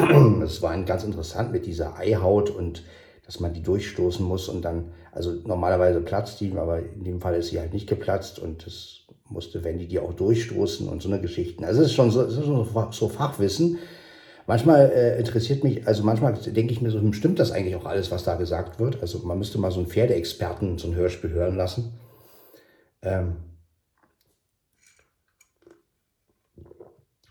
es 0.42 0.62
war 0.62 0.76
ganz 0.84 1.04
interessant 1.04 1.52
mit 1.52 1.66
dieser 1.66 1.96
Eihaut 1.96 2.50
und 2.50 2.84
dass 3.26 3.40
man 3.40 3.54
die 3.54 3.62
durchstoßen 3.62 4.26
muss 4.26 4.48
und 4.48 4.62
dann, 4.64 4.92
also 5.12 5.32
normalerweise 5.44 6.00
platzt 6.00 6.40
die, 6.40 6.52
aber 6.56 6.80
in 6.80 7.04
dem 7.04 7.20
Fall 7.20 7.34
ist 7.34 7.48
sie 7.48 7.60
halt 7.60 7.72
nicht 7.72 7.88
geplatzt 7.88 8.38
und 8.38 8.66
das 8.66 9.00
musste 9.28 9.62
Wendy 9.62 9.86
die 9.86 10.00
auch 10.00 10.12
durchstoßen 10.12 10.88
und 10.88 11.00
so 11.00 11.08
eine 11.08 11.20
Geschichten. 11.20 11.64
Also 11.64 11.80
es 11.82 11.88
ist 11.88 11.94
schon 11.94 12.10
so, 12.10 12.22
ist 12.22 12.44
schon 12.44 12.90
so 12.90 13.08
Fachwissen. 13.08 13.78
Manchmal 14.46 14.90
äh, 14.90 15.18
interessiert 15.18 15.62
mich, 15.62 15.86
also 15.86 16.02
manchmal 16.02 16.34
denke 16.34 16.72
ich 16.72 16.82
mir 16.82 16.90
so, 16.90 16.98
hm, 16.98 17.12
stimmt 17.12 17.38
das 17.38 17.52
eigentlich 17.52 17.76
auch 17.76 17.86
alles, 17.86 18.10
was 18.10 18.24
da 18.24 18.34
gesagt 18.34 18.80
wird? 18.80 19.00
Also 19.00 19.20
man 19.20 19.38
müsste 19.38 19.58
mal 19.58 19.70
so 19.70 19.78
einen 19.78 19.88
Pferdeexperten 19.88 20.78
so 20.78 20.88
ein 20.88 20.96
Hörspiel 20.96 21.30
hören 21.30 21.56
lassen. 21.56 21.92
Ähm, 23.02 23.36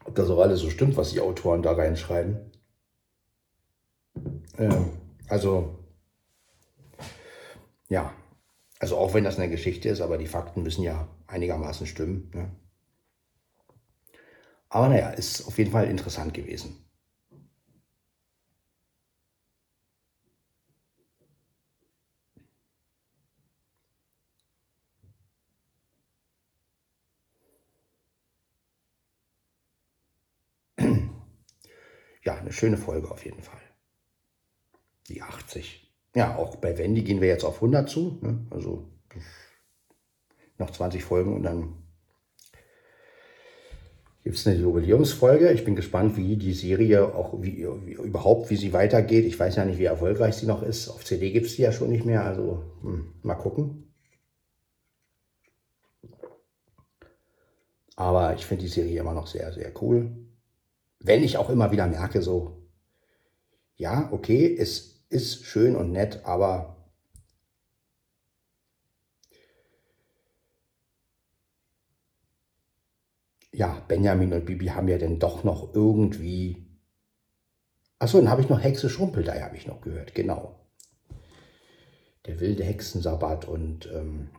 ob 0.05 0.15
das 0.15 0.29
auch 0.29 0.39
alles 0.39 0.61
so 0.61 0.69
stimmt, 0.69 0.95
was 0.95 1.11
die 1.11 1.19
Autoren 1.19 1.61
da 1.61 1.73
reinschreiben. 1.73 2.48
Ähm, 4.59 4.91
also, 5.27 5.79
ja, 7.89 8.13
also 8.79 8.97
auch 8.97 9.13
wenn 9.13 9.23
das 9.25 9.37
eine 9.39 9.49
Geschichte 9.49 9.89
ist, 9.89 10.01
aber 10.01 10.17
die 10.17 10.27
Fakten 10.27 10.63
müssen 10.63 10.83
ja 10.83 11.07
einigermaßen 11.27 11.87
stimmen. 11.87 12.31
Ne? 12.33 12.51
Aber 14.69 14.89
naja, 14.89 15.09
ist 15.11 15.45
auf 15.47 15.57
jeden 15.59 15.69
Fall 15.71 15.85
interessant 15.87 16.33
gewesen. 16.33 16.75
Ja, 32.23 32.35
eine 32.35 32.53
schöne 32.53 32.77
Folge 32.77 33.11
auf 33.11 33.25
jeden 33.25 33.41
Fall 33.41 33.59
die 35.09 35.21
80. 35.21 35.91
Ja, 36.15 36.37
auch 36.37 36.55
bei 36.55 36.77
Wendy 36.77 37.03
gehen 37.03 37.21
wir 37.21 37.27
jetzt 37.27 37.43
auf 37.43 37.55
100 37.55 37.89
zu. 37.89 38.17
Ne? 38.21 38.45
Also 38.49 38.87
noch 40.57 40.71
20 40.71 41.03
Folgen 41.03 41.35
und 41.35 41.43
dann 41.43 41.75
gibt 44.23 44.35
es 44.35 44.45
eine 44.45 44.57
Jubiläumsfolge. 44.57 45.51
Ich 45.51 45.63
bin 45.63 45.75
gespannt, 45.75 46.17
wie 46.17 46.35
die 46.35 46.53
Serie 46.53 47.15
auch, 47.15 47.41
wie, 47.41 47.65
wie, 47.85 47.93
überhaupt, 47.93 48.49
wie 48.49 48.57
sie 48.57 48.73
weitergeht. 48.73 49.25
Ich 49.25 49.39
weiß 49.39 49.55
ja 49.55 49.65
nicht, 49.65 49.79
wie 49.79 49.85
erfolgreich 49.85 50.35
sie 50.35 50.45
noch 50.45 50.61
ist. 50.61 50.89
Auf 50.89 51.05
CD 51.05 51.31
gibt 51.31 51.47
es 51.47 51.55
die 51.55 51.61
ja 51.61 51.71
schon 51.71 51.89
nicht 51.89 52.05
mehr, 52.05 52.25
also 52.25 52.63
hm, 52.81 53.13
mal 53.23 53.35
gucken. 53.35 53.85
Aber 57.95 58.33
ich 58.35 58.45
finde 58.45 58.63
die 58.63 58.69
Serie 58.69 58.99
immer 58.99 59.13
noch 59.13 59.27
sehr, 59.27 59.51
sehr 59.51 59.71
cool. 59.81 60.11
Wenn 60.99 61.23
ich 61.23 61.37
auch 61.37 61.49
immer 61.49 61.71
wieder 61.71 61.87
merke, 61.87 62.21
so, 62.21 62.63
ja, 63.75 64.09
okay, 64.11 64.55
es 64.57 64.98
ist 65.09 65.45
schön 65.45 65.75
und 65.75 65.91
nett, 65.91 66.23
aber 66.25 66.79
ja, 73.51 73.83
Benjamin 73.87 74.33
und 74.33 74.45
Bibi 74.45 74.67
haben 74.67 74.87
ja 74.87 74.97
dann 74.97 75.19
doch 75.19 75.43
noch 75.43 75.73
irgendwie. 75.73 76.65
Achso, 77.97 78.19
dann 78.19 78.29
habe 78.29 78.41
ich 78.41 78.49
noch 78.49 78.61
Hexe 78.61 78.89
Schrumpelei, 78.89 79.41
habe 79.41 79.57
ich 79.57 79.67
noch 79.67 79.81
gehört, 79.81 80.15
genau. 80.15 80.69
Der 82.25 82.39
wilde 82.39 82.63
Hexensabbat 82.63 83.45
und 83.45 83.87
ähm, 83.91 84.29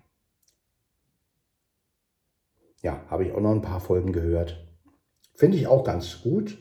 ja, 2.82 3.04
habe 3.08 3.24
ich 3.24 3.32
auch 3.32 3.40
noch 3.40 3.52
ein 3.52 3.62
paar 3.62 3.80
Folgen 3.80 4.12
gehört. 4.12 4.66
Finde 5.34 5.58
ich 5.58 5.66
auch 5.66 5.84
ganz 5.84 6.22
gut. 6.22 6.58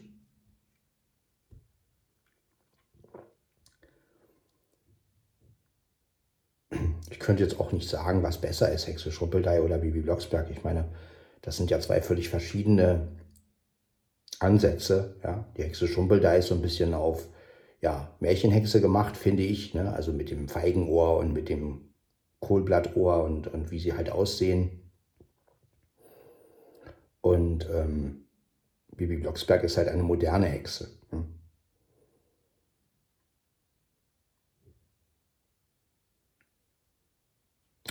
Ich 7.10 7.20
könnte 7.20 7.44
jetzt 7.44 7.60
auch 7.60 7.72
nicht 7.72 7.90
sagen, 7.90 8.24
was 8.24 8.40
besser 8.40 8.72
ist, 8.72 8.88
Hexe 8.88 9.12
Schumpeldei 9.12 9.62
oder 9.62 9.78
Bibi 9.78 10.02
Blocksberg. 10.02 10.50
Ich 10.52 10.64
meine, 10.64 10.86
das 11.42 11.58
sind 11.58 11.70
ja 11.70 11.80
zwei 11.80 12.02
völlig 12.02 12.30
verschiedene 12.30 13.08
Ansätze. 14.40 15.16
Ja? 15.24 15.46
Die 15.58 15.64
Hexe 15.64 15.88
Schumpeldei 15.88 16.38
ist 16.38 16.48
so 16.48 16.56
ein 16.56 16.62
bisschen 16.62 16.94
auf 16.94 17.28
ja, 17.82 18.16
Märchenhexe 18.20 18.82
gemacht, 18.82 19.18
finde 19.18 19.44
ich. 19.44 19.74
Ne? 19.74 19.94
Also 19.94 20.12
mit 20.12 20.32
dem 20.32 20.50
Feigenohr 20.50 21.18
und 21.18 21.34
mit 21.34 21.50
dem 21.50 21.94
Kohlblattohr 22.40 23.24
und, 23.24 23.48
und 23.48 23.72
wie 23.72 23.80
sie 23.80 23.94
halt 23.94 24.12
aussehen. 24.12 24.92
Und 27.22 27.68
ähm, 27.74 28.26
Bibi 28.96 29.18
Blocksberg 29.18 29.64
ist 29.64 29.78
halt 29.78 29.88
eine 29.88 30.04
moderne 30.04 30.48
Hexe. 30.48 30.99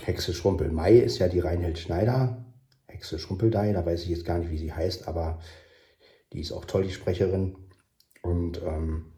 Hexe 0.05 0.35
Schrumpelmai 0.35 0.99
ist 0.99 1.19
ja 1.19 1.29
die 1.29 1.41
Reinhild 1.41 1.79
Schneider. 1.79 2.45
Hexe 2.87 3.19
Schrumpeldei, 3.19 3.73
da 3.73 3.85
weiß 3.85 4.03
ich 4.03 4.09
jetzt 4.09 4.25
gar 4.25 4.39
nicht, 4.39 4.51
wie 4.51 4.59
sie 4.59 4.73
heißt, 4.73 5.07
aber 5.07 5.41
die 6.33 6.41
ist 6.41 6.53
auch 6.53 6.65
toll, 6.65 6.85
die 6.85 6.93
Sprecherin. 6.93 7.57
Und 8.23 8.61
ähm, 8.63 9.13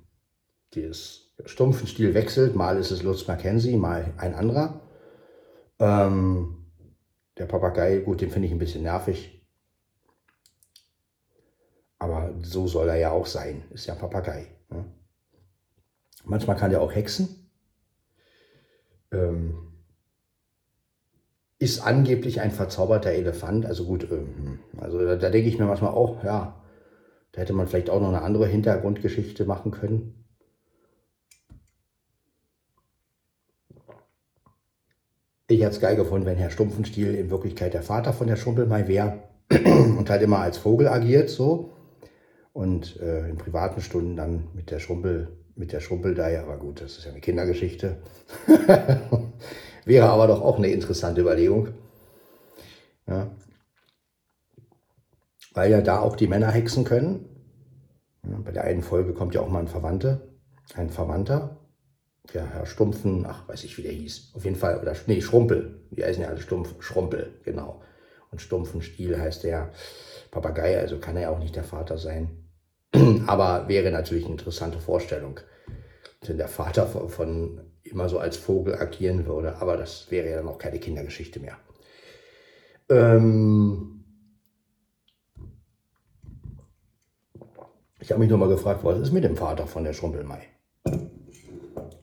die 0.75 0.83
ist 0.83 1.35
stumpfen 1.47 1.87
Stil 1.87 2.15
wechselt. 2.15 2.55
Mal 2.55 2.77
ist 2.79 2.91
es 2.91 3.03
Lutz 3.03 3.27
Mackenzie, 3.27 3.77
mal 3.77 4.13
ein 4.19 4.35
anderer. 4.35 4.81
Ähm, 5.79 6.67
der 7.39 7.47
Papagei, 7.47 7.99
gut, 7.99 8.21
den 8.21 8.31
finde 8.31 8.47
ich 8.47 8.53
ein 8.53 8.59
bisschen 8.59 8.83
nervig. 8.83 9.41
Aber 11.99 12.35
so 12.43 12.67
soll 12.67 12.89
er 12.89 12.97
ja 12.97 13.11
auch 13.11 13.27
sein. 13.27 13.65
Ist 13.71 13.87
ja 13.87 13.95
Papagei. 13.95 14.47
Ne? 14.71 14.85
Manchmal 16.25 16.57
kann 16.57 16.73
er 16.73 16.81
auch 16.81 16.95
hexen. 16.95 17.51
Ähm, 19.13 19.70
ist 21.61 21.81
angeblich 21.87 22.41
ein 22.41 22.51
verzauberter 22.51 23.11
Elefant. 23.11 23.67
Also 23.67 23.85
gut, 23.85 24.09
ähm, 24.11 24.59
also 24.79 24.99
da, 24.99 25.15
da 25.15 25.31
denke 25.31 25.49
ich 25.49 25.59
mir 25.59 25.67
manchmal 25.67 25.93
auch, 25.93 26.25
ja, 26.25 26.61
da 27.33 27.41
hätte 27.41 27.53
man 27.53 27.69
vielleicht 27.69 27.91
auch 27.91 28.01
noch 28.01 28.09
eine 28.09 28.23
andere 28.23 28.47
Hintergrundgeschichte 28.47 29.45
machen 29.45 29.71
können. 29.71 30.25
Ich 35.49 35.61
hätte 35.61 35.73
es 35.73 35.81
geil 35.81 35.97
gefunden, 35.97 36.27
wenn 36.27 36.39
Herr 36.39 36.51
Stumpfenstiel 36.51 37.15
in 37.15 37.31
Wirklichkeit 37.31 37.75
der 37.75 37.83
Vater 37.83 38.13
von 38.13 38.27
der 38.27 38.37
Schrumpelmai 38.37 38.89
wäre 38.89 39.25
und 39.51 40.09
halt 40.09 40.23
immer 40.23 40.39
als 40.39 40.59
Vogel 40.59 40.89
agiert 40.89 41.29
so 41.29 41.73
und 42.53 42.99
äh, 43.01 43.29
in 43.29 43.37
privaten 43.37 43.83
Stunden 43.83 44.17
dann 44.17 44.49
mit 44.55 44.71
der 44.71 44.79
Schrumpel 44.79 45.29
mit 45.57 45.73
der 45.73 45.81
Schrumpeldeie, 45.81 46.41
aber 46.41 46.57
gut, 46.57 46.81
das 46.81 46.97
ist 46.97 47.05
ja 47.05 47.11
eine 47.11 47.21
Kindergeschichte. 47.21 47.99
Wäre 49.91 50.09
aber 50.09 50.29
doch 50.29 50.41
auch 50.41 50.57
eine 50.57 50.69
interessante 50.69 51.21
Überlegung. 51.21 51.71
Ja. 53.09 53.29
Weil 55.53 55.73
ja 55.73 55.81
da 55.81 55.99
auch 55.99 56.15
die 56.15 56.29
Männer 56.29 56.53
hexen 56.53 56.85
können. 56.85 57.29
Ja, 58.25 58.39
bei 58.39 58.53
der 58.53 58.63
einen 58.63 58.85
Folge 58.85 59.15
kommt 59.15 59.35
ja 59.35 59.41
auch 59.41 59.49
mal 59.49 59.59
ein 59.59 59.67
Verwandter, 59.67 60.21
ein 60.77 60.91
Verwandter. 60.91 61.57
Ja, 62.33 62.45
Herr 62.45 62.67
Stumpfen, 62.67 63.27
ach, 63.27 63.49
weiß 63.49 63.65
ich, 63.65 63.77
wie 63.79 63.83
der 63.83 63.91
hieß. 63.91 64.31
Auf 64.37 64.45
jeden 64.45 64.55
Fall, 64.55 64.79
oder, 64.79 64.95
nee, 65.09 65.21
Schrumpel. 65.21 65.81
Die 65.91 66.05
heißen 66.05 66.23
ja 66.23 66.29
alle 66.29 66.41
Stumpf, 66.41 66.81
Schrumpel, 66.81 67.41
genau. 67.43 67.83
Und 68.31 68.41
Stumpfenstiel 68.41 69.21
heißt 69.21 69.43
der 69.43 69.73
Papagei, 70.31 70.79
also 70.79 71.01
kann 71.01 71.17
er 71.17 71.23
ja 71.23 71.31
auch 71.31 71.41
nicht 71.41 71.57
der 71.57 71.65
Vater 71.65 71.99
sein. 71.99 72.49
Aber 73.27 73.67
wäre 73.67 73.91
natürlich 73.91 74.27
eine 74.27 74.35
interessante 74.35 74.79
Vorstellung, 74.79 75.41
wenn 76.25 76.37
der 76.39 76.47
Vater 76.47 76.87
von, 76.87 77.09
von 77.09 77.70
immer 77.91 78.09
so 78.09 78.19
als 78.19 78.37
Vogel 78.37 78.75
agieren 78.77 79.27
würde. 79.27 79.57
Aber 79.57 79.77
das 79.77 80.11
wäre 80.11 80.29
ja 80.29 80.37
dann 80.37 80.49
auch 80.49 80.59
keine 80.59 80.79
Kindergeschichte 80.79 81.41
mehr. 81.41 81.57
Ähm 82.89 84.05
ich 88.01 88.11
habe 88.11 88.21
mich 88.21 88.29
nur 88.29 88.39
mal 88.39 88.49
gefragt, 88.49 88.85
was 88.85 88.99
ist 88.99 89.13
mit 89.13 89.25
dem 89.25 89.37
Vater 89.37 89.67
von 89.67 89.85
der 89.85 89.93
Schrumpelmai? 89.93 90.43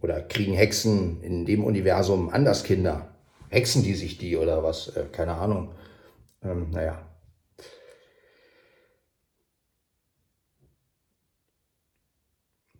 Oder 0.02 0.22
kriegen 0.22 0.54
Hexen 0.54 1.22
in 1.22 1.46
dem 1.46 1.64
Universum 1.64 2.30
anders 2.30 2.64
Kinder? 2.64 3.16
Hexen 3.50 3.84
die 3.84 3.96
sich 3.96 4.18
die 4.18 4.38
oder 4.38 4.64
was? 4.64 4.90
Äh, 4.96 5.06
keine 5.12 5.34
Ahnung. 5.34 5.74
Ähm, 6.44 6.70
naja. 6.72 7.04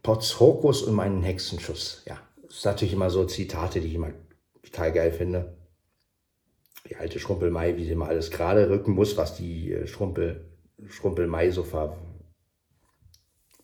Potz 0.04 0.40
Hokus 0.40 0.84
und 0.84 0.94
meinen 0.94 1.22
Hexenschuss. 1.22 2.04
Ja, 2.06 2.18
das 2.48 2.62
sind 2.62 2.72
natürlich 2.72 2.94
immer 2.94 3.10
so 3.10 3.26
Zitate, 3.26 3.82
die 3.82 3.88
ich 3.88 3.96
immer 3.96 4.12
total 4.64 4.92
geil 4.92 5.12
finde. 5.12 5.58
Die 6.90 6.96
alte 6.96 7.20
Schrumpelmai, 7.20 7.76
wie 7.76 7.86
sie 7.86 7.92
immer 7.92 8.08
alles 8.08 8.32
gerade 8.32 8.70
rücken 8.70 8.94
muss, 8.94 9.18
was 9.18 9.36
die 9.36 9.74
äh, 9.74 9.88
Schrumpel, 9.88 10.50
Schrumpelmai 10.88 11.52
so 11.52 11.64
ver, 11.64 11.98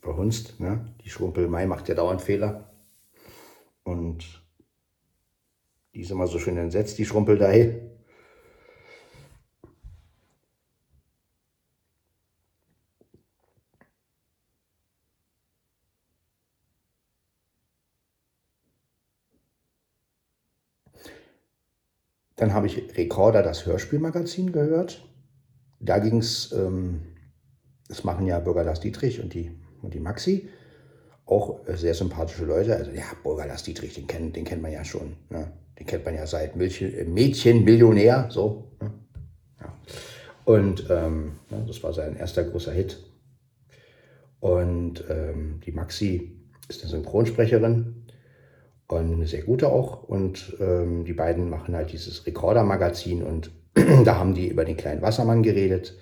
verhunzt. 0.02 0.60
Ne? 0.60 0.93
Die 1.04 1.10
Schrumpelmai 1.10 1.65
macht 1.65 1.88
ja 1.88 1.96
dauernd 1.96 2.22
Fehler. 2.22 2.74
Und 3.84 4.43
die 5.93 6.02
ist 6.02 6.12
immer 6.12 6.28
so 6.28 6.39
schön 6.39 6.58
entsetzt, 6.58 6.98
die 6.98 7.06
Schrumpeldeil. 7.06 7.92
Dann 22.43 22.53
habe 22.53 22.67
ich 22.67 22.97
Recorder, 22.97 23.41
das 23.41 23.65
Hörspielmagazin, 23.65 24.51
gehört. 24.51 25.08
Da 25.79 25.99
ging 25.99 26.17
es, 26.17 26.51
ähm, 26.51 27.03
das 27.88 28.03
machen 28.03 28.27
ja 28.27 28.38
Bürger 28.39 28.65
Lars 28.65 28.82
Dietrich 28.82 29.21
und 29.21 29.34
die, 29.34 29.49
und 29.82 29.93
die 29.93 30.01
Maxi, 30.01 30.49
auch 31.25 31.62
sehr 31.67 31.93
sympathische 31.93 32.43
Leute. 32.43 32.75
Also 32.75 32.91
ja, 32.91 33.06
Bürger 33.23 33.47
Lars 33.47 33.63
Dietrich, 33.63 33.93
den, 33.93 34.08
kennt, 34.08 34.36
den 34.36 34.43
kennt 34.43 34.62
man 34.62 34.73
ja 34.73 34.84
schon. 34.84 35.15
Ne? 35.29 35.53
Den 35.79 35.88
kennt 35.88 36.03
man 36.03 36.15
ja 36.15 36.27
seit 36.27 36.58
Mädchen, 36.58 36.93
äh, 36.93 37.06
Mädchen 37.06 37.63
Millionär, 37.63 38.27
so. 38.29 38.73
Ne? 38.82 38.91
Ja. 39.62 39.73
Und 40.43 40.86
ähm, 40.89 41.39
ja, 41.49 41.62
das 41.65 41.82
war 41.82 41.93
sein 41.93 42.17
erster 42.17 42.43
großer 42.43 42.73
Hit. 42.73 43.01
Und 44.41 45.01
ähm, 45.08 45.62
die 45.65 45.71
Maxi 45.71 46.41
ist 46.67 46.82
eine 46.82 46.91
Synchronsprecherin 46.91 48.03
und 48.93 49.13
eine 49.13 49.27
sehr 49.27 49.43
gute 49.43 49.69
auch. 49.69 50.03
Und 50.03 50.56
ähm, 50.60 51.06
die 51.06 51.13
beiden 51.13 51.49
machen 51.49 51.75
halt 51.75 51.91
dieses 51.91 52.25
Rekorder-Magazin 52.25 53.23
und 53.23 53.51
da 54.06 54.17
haben 54.17 54.34
die 54.34 54.47
über 54.47 54.65
den 54.65 54.77
kleinen 54.77 55.01
Wassermann 55.01 55.43
geredet 55.43 55.95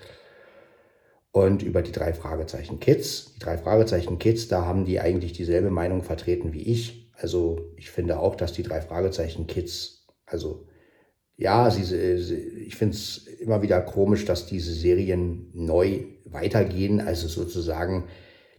und 1.31 1.63
über 1.63 1.81
die 1.81 1.91
drei 1.91 2.13
Fragezeichen 2.13 2.79
Kids. 2.79 3.33
Die 3.35 3.39
drei 3.39 3.57
Fragezeichen 3.57 4.19
Kids, 4.19 4.47
da 4.47 4.65
haben 4.65 4.85
die 4.85 4.99
eigentlich 4.99 5.33
dieselbe 5.33 5.69
Meinung 5.69 6.03
vertreten 6.03 6.53
wie 6.53 6.63
ich. 6.63 7.11
Also 7.15 7.71
ich 7.77 7.89
finde 7.89 8.19
auch, 8.19 8.35
dass 8.35 8.53
die 8.53 8.63
drei 8.63 8.81
Fragezeichen 8.81 9.47
Kids, 9.47 10.07
also 10.25 10.67
ja, 11.37 11.71
sie, 11.71 11.95
ich 12.67 12.75
finde 12.75 12.95
es 12.95 13.25
immer 13.39 13.61
wieder 13.61 13.81
komisch, 13.81 14.25
dass 14.25 14.45
diese 14.45 14.73
Serien 14.73 15.49
neu 15.53 16.01
weitergehen, 16.25 17.01
also 17.01 17.27
sozusagen 17.27 18.05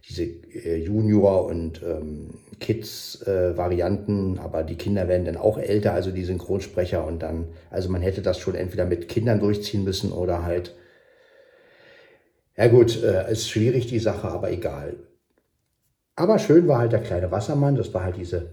diese 0.09 0.23
äh, 0.23 0.77
Junior- 0.77 1.45
und 1.45 1.81
ähm, 1.83 2.29
Kids-Varianten, 2.59 4.37
äh, 4.37 4.39
aber 4.39 4.63
die 4.63 4.75
Kinder 4.75 5.07
werden 5.07 5.25
dann 5.25 5.37
auch 5.37 5.57
älter, 5.57 5.93
also 5.93 6.11
die 6.11 6.25
Synchronsprecher 6.25 7.05
und 7.05 7.21
dann, 7.23 7.47
also 7.69 7.89
man 7.89 8.01
hätte 8.01 8.21
das 8.21 8.39
schon 8.39 8.55
entweder 8.55 8.85
mit 8.85 9.07
Kindern 9.07 9.39
durchziehen 9.39 9.83
müssen 9.83 10.11
oder 10.11 10.43
halt, 10.43 10.75
ja 12.57 12.67
gut, 12.67 13.01
äh, 13.03 13.31
ist 13.31 13.47
schwierig 13.49 13.85
die 13.87 13.99
Sache, 13.99 14.27
aber 14.27 14.51
egal. 14.51 14.95
Aber 16.15 16.39
schön 16.39 16.67
war 16.67 16.79
halt 16.79 16.91
der 16.91 17.03
kleine 17.03 17.29
Wassermann, 17.29 17.75
das 17.75 17.93
war 17.93 18.03
halt 18.03 18.17
diese, 18.17 18.51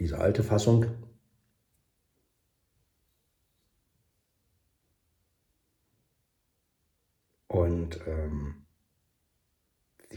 diese 0.00 0.18
alte 0.18 0.42
Fassung. 0.42 0.86
Und 7.48 8.00
ähm, 8.06 8.29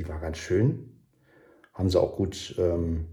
die 0.04 0.10
war 0.10 0.20
ganz 0.20 0.38
schön. 0.38 0.89
Haben 1.74 1.89
sie 1.89 2.00
auch 2.00 2.16
gut 2.16 2.56
ähm, 2.58 3.08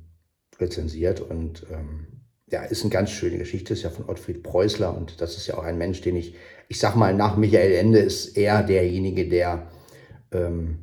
rezensiert 0.59 1.21
und 1.21 1.67
ähm, 1.71 2.07
ja, 2.51 2.63
ist 2.65 2.83
eine 2.83 2.91
ganz 2.91 3.11
schöne 3.11 3.39
Geschichte, 3.39 3.73
ist 3.73 3.83
ja 3.83 3.91
von 3.91 4.09
Ottfried 4.09 4.43
Preußler 4.43 4.97
und 4.97 5.21
das 5.21 5.37
ist 5.37 5.47
ja 5.47 5.57
auch 5.57 5.63
ein 5.63 5.79
Mensch, 5.79 6.01
den 6.01 6.17
ich, 6.17 6.35
ich 6.69 6.79
sag 6.79 6.97
mal, 6.97 7.15
nach 7.15 7.37
Michael 7.37 7.73
Ende 7.73 8.01
ist 8.01 8.37
er 8.37 8.63
derjenige, 8.63 9.29
der, 9.29 9.69
ähm, 10.33 10.79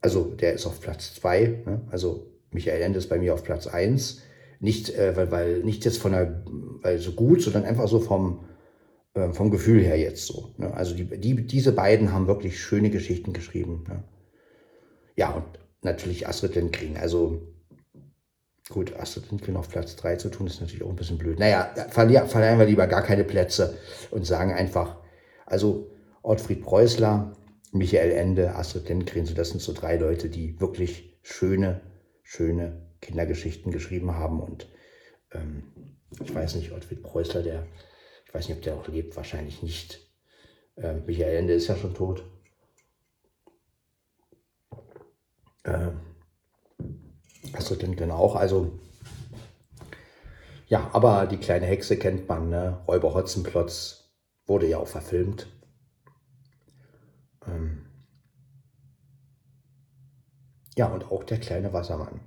also 0.00 0.24
der 0.34 0.54
ist 0.54 0.66
auf 0.66 0.80
Platz 0.80 1.14
zwei, 1.14 1.62
ne? 1.64 1.82
also 1.90 2.26
Michael 2.50 2.82
Ende 2.82 2.98
ist 2.98 3.08
bei 3.08 3.18
mir 3.18 3.32
auf 3.32 3.44
Platz 3.44 3.66
eins, 3.66 4.22
nicht, 4.58 4.90
äh, 4.90 5.16
weil, 5.16 5.30
weil, 5.30 5.62
nicht 5.62 5.84
jetzt 5.84 5.98
von 5.98 6.12
der, 6.12 6.42
weil 6.82 6.98
so 6.98 7.12
gut, 7.12 7.42
sondern 7.42 7.64
einfach 7.64 7.88
so 7.88 8.00
vom, 8.00 8.44
äh, 9.14 9.32
vom 9.32 9.50
Gefühl 9.50 9.82
her 9.82 9.98
jetzt 9.98 10.26
so. 10.26 10.54
Ne? 10.58 10.74
Also 10.74 10.94
die, 10.94 11.04
die, 11.04 11.46
diese 11.46 11.72
beiden 11.72 12.12
haben 12.12 12.26
wirklich 12.26 12.60
schöne 12.60 12.90
Geschichten 12.90 13.32
geschrieben. 13.32 13.84
Ne? 13.88 14.02
Ja, 15.16 15.30
und 15.30 15.44
natürlich 15.82 16.28
Astrid 16.28 16.54
Lindgren. 16.54 16.96
Also 16.96 17.42
gut, 18.68 18.94
Astrid 18.96 19.30
Lindgren 19.30 19.56
auf 19.56 19.70
Platz 19.70 19.96
3 19.96 20.16
zu 20.16 20.28
tun, 20.28 20.46
ist 20.46 20.60
natürlich 20.60 20.84
auch 20.84 20.90
ein 20.90 20.96
bisschen 20.96 21.18
blöd. 21.18 21.38
Naja, 21.38 21.74
verleihen 21.90 22.58
wir 22.58 22.66
lieber 22.66 22.86
gar 22.86 23.02
keine 23.02 23.24
Plätze 23.24 23.76
und 24.10 24.26
sagen 24.26 24.52
einfach, 24.52 24.96
also 25.46 25.90
Ottfried 26.22 26.62
Preußler, 26.62 27.32
Michael 27.72 28.12
Ende, 28.12 28.54
Astrid 28.54 28.88
Lindgren, 28.88 29.26
so 29.26 29.34
das 29.34 29.50
sind 29.50 29.60
so 29.60 29.72
drei 29.72 29.96
Leute, 29.96 30.28
die 30.28 30.60
wirklich 30.60 31.18
schöne, 31.22 31.80
schöne 32.22 32.86
Kindergeschichten 33.00 33.72
geschrieben 33.72 34.14
haben. 34.14 34.40
Und 34.40 34.68
ähm, 35.32 35.64
ich 36.22 36.34
weiß 36.34 36.56
nicht, 36.56 36.72
Ottfried 36.72 37.02
Preußler, 37.02 37.42
der, 37.42 37.66
ich 38.26 38.34
weiß 38.34 38.48
nicht, 38.48 38.56
ob 38.56 38.62
der 38.62 38.74
auch 38.74 38.88
lebt, 38.88 39.16
wahrscheinlich 39.16 39.62
nicht. 39.62 40.00
Ähm, 40.76 41.04
Michael 41.06 41.36
Ende 41.36 41.54
ist 41.54 41.68
ja 41.68 41.76
schon 41.76 41.94
tot. 41.94 42.24
Äh, 45.66 45.90
Astrid 47.52 47.82
Lindgren 47.82 48.10
auch. 48.10 48.36
Also 48.36 48.78
ja, 50.68 50.90
aber 50.92 51.26
die 51.26 51.36
kleine 51.36 51.66
Hexe 51.66 51.96
kennt 51.96 52.28
man, 52.28 52.48
ne? 52.48 52.82
Räuber 52.88 53.14
Hotzenplotz 53.14 54.10
wurde 54.46 54.68
ja 54.68 54.78
auch 54.78 54.88
verfilmt. 54.88 55.46
Ähm 57.46 57.86
ja, 60.76 60.86
und 60.86 61.10
auch 61.10 61.22
der 61.24 61.38
kleine 61.38 61.72
Wassermann. 61.72 62.20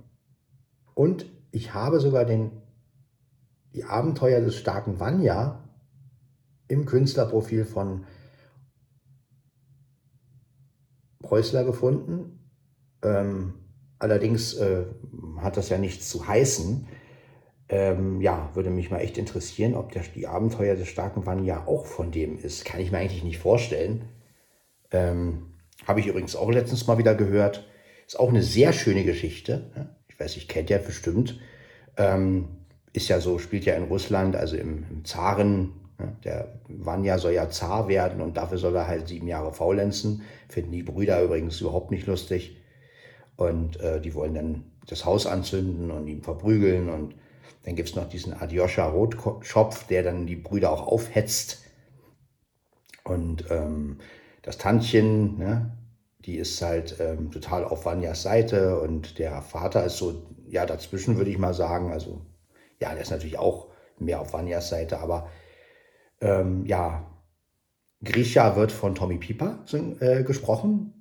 Und 0.94 1.26
ich 1.50 1.74
habe 1.74 2.00
sogar 2.00 2.24
den, 2.24 2.62
die 3.74 3.84
Abenteuer 3.84 4.40
des 4.40 4.56
starken 4.56 4.98
Vanya 4.98 5.68
im 6.68 6.86
Künstlerprofil 6.86 7.64
von 7.64 8.06
Preußler 11.20 11.64
gefunden. 11.64 12.39
Ähm, 13.02 13.54
allerdings 13.98 14.54
äh, 14.54 14.84
hat 15.38 15.56
das 15.56 15.68
ja 15.68 15.78
nichts 15.78 16.08
zu 16.10 16.26
heißen. 16.26 16.86
ähm, 17.68 18.20
ja, 18.20 18.50
würde 18.54 18.70
mich 18.70 18.90
mal 18.90 18.98
echt 19.00 19.16
interessieren, 19.18 19.74
ob 19.74 19.92
der, 19.92 20.02
die 20.14 20.26
Abenteuer 20.26 20.74
des 20.74 20.88
starken 20.88 21.24
Vanya 21.26 21.66
auch 21.66 21.86
von 21.86 22.10
dem 22.10 22.38
ist. 22.38 22.64
Kann 22.64 22.80
ich 22.80 22.90
mir 22.90 22.98
eigentlich 22.98 23.24
nicht 23.24 23.38
vorstellen. 23.38 24.04
Ähm, 24.90 25.54
Habe 25.86 26.00
ich 26.00 26.06
übrigens 26.08 26.36
auch 26.36 26.50
letztens 26.50 26.86
mal 26.86 26.98
wieder 26.98 27.14
gehört. 27.14 27.68
Ist 28.06 28.18
auch 28.18 28.28
eine 28.30 28.42
sehr 28.42 28.72
schöne 28.72 29.04
Geschichte. 29.04 29.70
Ich 30.08 30.18
weiß, 30.18 30.36
ich 30.36 30.48
kennt 30.48 30.68
ja 30.68 30.78
bestimmt. 30.78 31.38
Ähm, 31.96 32.48
ist 32.92 33.08
ja 33.08 33.20
so, 33.20 33.38
spielt 33.38 33.64
ja 33.66 33.74
in 33.74 33.84
Russland, 33.84 34.34
also 34.34 34.56
im, 34.56 34.84
im 34.90 35.04
Zaren. 35.04 35.72
Der 36.24 36.60
Vanya 36.66 37.18
soll 37.18 37.32
ja 37.32 37.50
Zar 37.50 37.86
werden 37.86 38.20
und 38.20 38.36
dafür 38.36 38.58
soll 38.58 38.74
er 38.74 38.88
halt 38.88 39.06
sieben 39.06 39.28
Jahre 39.28 39.52
faulenzen. 39.52 40.22
Finden 40.48 40.72
die 40.72 40.82
Brüder 40.82 41.22
übrigens 41.22 41.60
überhaupt 41.60 41.90
nicht 41.90 42.06
lustig. 42.06 42.56
Und 43.40 43.80
äh, 43.80 44.02
die 44.02 44.14
wollen 44.14 44.34
dann 44.34 44.64
das 44.86 45.06
Haus 45.06 45.26
anzünden 45.26 45.90
und 45.90 46.06
ihn 46.08 46.22
verprügeln 46.22 46.90
und 46.90 47.14
dann 47.62 47.74
gibt 47.74 47.88
es 47.88 47.96
noch 47.96 48.06
diesen 48.06 48.34
Adyosha 48.34 48.86
Rotschopf, 48.86 49.86
der 49.86 50.02
dann 50.02 50.26
die 50.26 50.36
Brüder 50.36 50.70
auch 50.70 50.86
aufhetzt. 50.86 51.62
Und 53.02 53.46
ähm, 53.50 53.96
das 54.42 54.58
Tantchen, 54.58 55.38
ne, 55.38 55.74
die 56.26 56.36
ist 56.36 56.60
halt 56.60 56.96
ähm, 57.00 57.30
total 57.30 57.64
auf 57.64 57.86
Vanyas 57.86 58.22
Seite 58.22 58.78
und 58.78 59.18
der 59.18 59.40
Vater 59.40 59.84
ist 59.86 59.96
so, 59.96 60.22
ja, 60.46 60.66
dazwischen 60.66 61.16
würde 61.16 61.30
ich 61.30 61.38
mal 61.38 61.54
sagen. 61.54 61.92
Also, 61.92 62.20
ja, 62.78 62.92
der 62.92 63.00
ist 63.00 63.10
natürlich 63.10 63.38
auch 63.38 63.68
mehr 63.98 64.20
auf 64.20 64.34
Vanyas 64.34 64.68
Seite, 64.68 64.98
aber 64.98 65.30
ähm, 66.20 66.66
ja, 66.66 67.10
Grisha 68.04 68.54
wird 68.56 68.70
von 68.70 68.94
Tommy 68.94 69.16
Pieper 69.16 69.64
äh, 70.00 70.24
gesprochen. 70.24 70.99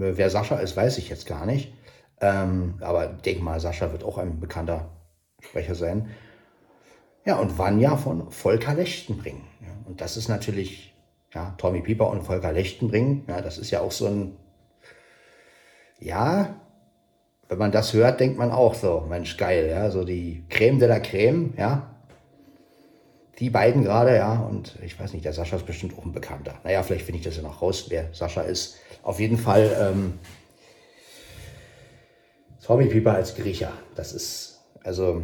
Wer 0.00 0.30
Sascha 0.30 0.56
ist, 0.56 0.76
weiß 0.76 0.96
ich 0.96 1.10
jetzt 1.10 1.26
gar 1.26 1.44
nicht. 1.44 1.74
Ähm, 2.22 2.76
aber 2.80 3.06
denk 3.06 3.42
mal, 3.42 3.60
Sascha 3.60 3.92
wird 3.92 4.02
auch 4.02 4.16
ein 4.16 4.40
bekannter 4.40 4.90
Sprecher 5.40 5.74
sein. 5.74 6.08
Ja, 7.26 7.36
und 7.36 7.58
Vanya 7.58 7.96
von 7.96 8.30
Volker 8.30 8.74
Lechtenbring. 8.74 9.42
Ja, 9.60 9.74
und 9.86 10.00
das 10.00 10.16
ist 10.16 10.28
natürlich, 10.28 10.94
ja, 11.34 11.54
Tommy 11.58 11.82
Pieper 11.82 12.08
und 12.08 12.22
Volker 12.22 12.52
Lechtenbring, 12.52 13.24
ja, 13.28 13.42
das 13.42 13.58
ist 13.58 13.70
ja 13.70 13.80
auch 13.80 13.92
so 13.92 14.06
ein, 14.06 14.36
ja, 15.98 16.54
wenn 17.48 17.58
man 17.58 17.72
das 17.72 17.92
hört, 17.92 18.20
denkt 18.20 18.38
man 18.38 18.52
auch 18.52 18.74
so, 18.74 19.04
Mensch, 19.06 19.36
geil, 19.36 19.68
ja, 19.68 19.90
so 19.90 20.04
die 20.04 20.44
Creme 20.48 20.78
de 20.78 20.88
la 20.88 21.00
Creme, 21.00 21.52
ja. 21.58 21.94
Die 23.38 23.50
beiden 23.50 23.84
gerade, 23.84 24.16
ja, 24.16 24.40
und 24.40 24.78
ich 24.82 24.98
weiß 24.98 25.12
nicht, 25.12 25.24
der 25.24 25.32
Sascha 25.32 25.56
ist 25.56 25.66
bestimmt 25.66 25.96
auch 25.98 26.04
ein 26.04 26.12
Bekannter. 26.12 26.54
Naja, 26.64 26.82
vielleicht 26.82 27.04
finde 27.04 27.18
ich 27.18 27.24
das 27.24 27.36
ja 27.36 27.42
noch 27.42 27.60
raus, 27.60 27.86
wer 27.88 28.12
Sascha 28.12 28.42
ist. 28.42 28.78
Auf 29.02 29.20
jeden 29.20 29.38
Fall 29.38 29.70
ähm, 29.80 30.18
Tommy 32.62 32.86
Pieper 32.86 33.14
als 33.14 33.34
Griecher. 33.34 33.72
Das 33.96 34.12
ist 34.12 34.60
also, 34.84 35.22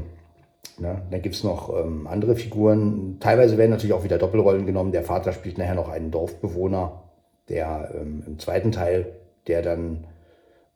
ne, 0.79 1.03
dann 1.11 1.23
gibt 1.23 1.35
es 1.35 1.45
noch 1.45 1.73
ähm, 1.79 2.07
andere 2.07 2.37
Figuren. 2.37 3.19
Teilweise 3.21 3.57
werden 3.57 3.71
natürlich 3.71 3.95
auch 3.95 4.05
wieder 4.05 4.19
Doppelrollen 4.19 4.67
genommen. 4.67 4.93
Der 4.93 5.05
Vater 5.05 5.33
spielt 5.33 5.59
nachher 5.59 5.75
noch 5.75 5.89
einen 5.89 6.11
Dorfbewohner, 6.11 7.03
der 7.49 7.93
ähm, 7.95 8.25
im 8.27 8.39
zweiten 8.39 8.73
Teil, 8.73 9.13
der 9.47 9.63
dann 9.63 10.07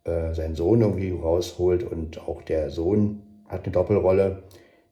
äh, 0.04 0.32
seinen 0.34 0.54
Sohn 0.54 0.80
irgendwie 0.80 1.10
rausholt 1.10 1.82
und 1.82 2.20
auch 2.26 2.42
der 2.42 2.70
Sohn 2.70 3.22
hat 3.48 3.64
eine 3.64 3.72
Doppelrolle. 3.72 4.44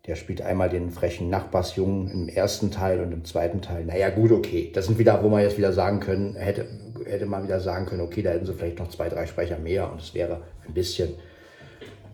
Der 0.09 0.17
spielt 0.17 0.43
einmal 0.43 0.69
den 0.69 0.91
frechen 0.91 1.31
Nachbarsjungen 1.31 2.11
im 2.11 2.29
ersten 2.29 2.73
Teil 2.73 3.01
und 3.01 3.13
im 3.13 3.25
zweiten 3.25 3.63
Teil. 3.63 3.85
Naja, 3.85 4.11
gut, 4.11 4.33
okay. 4.33 4.73
Das 4.75 4.87
sind 4.87 4.99
wieder, 4.99 5.23
wo 5.23 5.29
man 5.29 5.43
jetzt 5.43 5.59
wieder 5.59 5.73
sagen 5.73 6.01
können, 6.01 6.35
hätte, 6.35 6.67
hätte 7.05 7.27
man 7.27 7.45
wieder 7.45 7.61
sagen 7.61 7.87
können, 7.87 8.01
okay, 8.01 8.23
da 8.23 8.31
hätten 8.31 8.47
sie 8.47 8.55
vielleicht 8.55 8.81
noch 8.81 8.89
zwei, 8.89 9.09
drei 9.09 9.27
Sprecher 9.27 9.59
mehr 9.59 9.93
und 9.93 10.01
es 10.01 10.15
wäre 10.15 10.43
ein 10.67 10.75
bisschen 10.75 11.11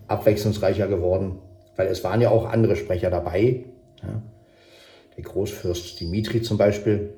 abwechslungsreicher 0.07 0.87
geworden 0.87 1.39
weil 1.75 1.87
es 1.87 2.03
waren 2.03 2.21
ja 2.21 2.29
auch 2.29 2.45
andere 2.45 2.75
Sprecher 2.75 3.09
dabei. 3.09 3.65
Ja. 4.01 4.21
Der 5.17 5.23
Großfürst 5.23 5.99
Dimitri 5.99 6.41
zum 6.41 6.57
Beispiel. 6.57 7.13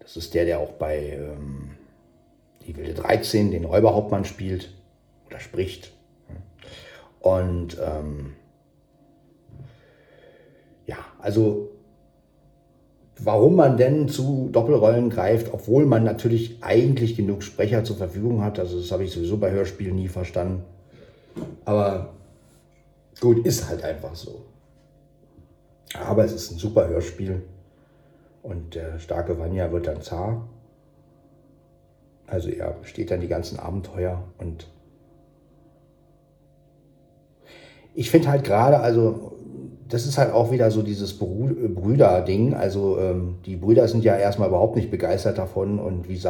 Das 0.00 0.16
ist 0.16 0.34
der, 0.34 0.44
der 0.44 0.58
auch 0.58 0.72
bei 0.72 1.18
ähm, 1.18 1.72
Die 2.66 2.76
Wilde 2.76 2.94
13 2.94 3.50
den 3.50 3.64
Räuberhauptmann 3.64 4.24
spielt 4.24 4.72
oder 5.26 5.40
spricht. 5.40 5.92
Und 7.20 7.78
ähm, 7.78 8.34
ja, 10.88 10.96
also 11.20 11.70
warum 13.20 13.54
man 13.54 13.76
denn 13.76 14.08
zu 14.08 14.48
Doppelrollen 14.50 15.10
greift, 15.10 15.54
obwohl 15.54 15.86
man 15.86 16.02
natürlich 16.02 16.58
eigentlich 16.62 17.14
genug 17.14 17.44
Sprecher 17.44 17.84
zur 17.84 17.96
Verfügung 17.96 18.42
hat, 18.42 18.58
also 18.58 18.80
das 18.80 18.90
habe 18.90 19.04
ich 19.04 19.12
sowieso 19.12 19.36
bei 19.36 19.52
Hörspielen 19.52 19.94
nie 19.94 20.08
verstanden. 20.08 20.64
Aber 21.64 22.10
Gut, 23.20 23.44
ist 23.44 23.68
halt 23.68 23.82
einfach 23.82 24.14
so. 24.14 24.44
Aber 25.94 26.24
es 26.24 26.32
ist 26.32 26.52
ein 26.52 26.58
super 26.58 26.88
Hörspiel. 26.88 27.42
Und 28.42 28.74
der 28.74 28.98
starke 29.00 29.38
Vanya 29.38 29.72
wird 29.72 29.86
dann 29.86 30.02
Zar. 30.02 30.48
Also 32.26 32.50
er 32.50 32.72
besteht 32.72 33.10
dann 33.10 33.20
die 33.20 33.28
ganzen 33.28 33.58
Abenteuer 33.58 34.22
und 34.36 34.68
ich 37.94 38.10
finde 38.10 38.28
halt 38.28 38.44
gerade, 38.44 38.78
also 38.78 39.37
das 39.88 40.06
ist 40.06 40.18
halt 40.18 40.32
auch 40.32 40.50
wieder 40.50 40.70
so 40.70 40.82
dieses 40.82 41.18
Brüder-Ding. 41.18 42.54
Also 42.54 42.98
ähm, 42.98 43.36
die 43.46 43.56
Brüder 43.56 43.88
sind 43.88 44.04
ja 44.04 44.16
erstmal 44.16 44.48
überhaupt 44.48 44.76
nicht 44.76 44.90
begeistert 44.90 45.38
davon 45.38 45.78
und 45.78 46.08
wie, 46.08 46.22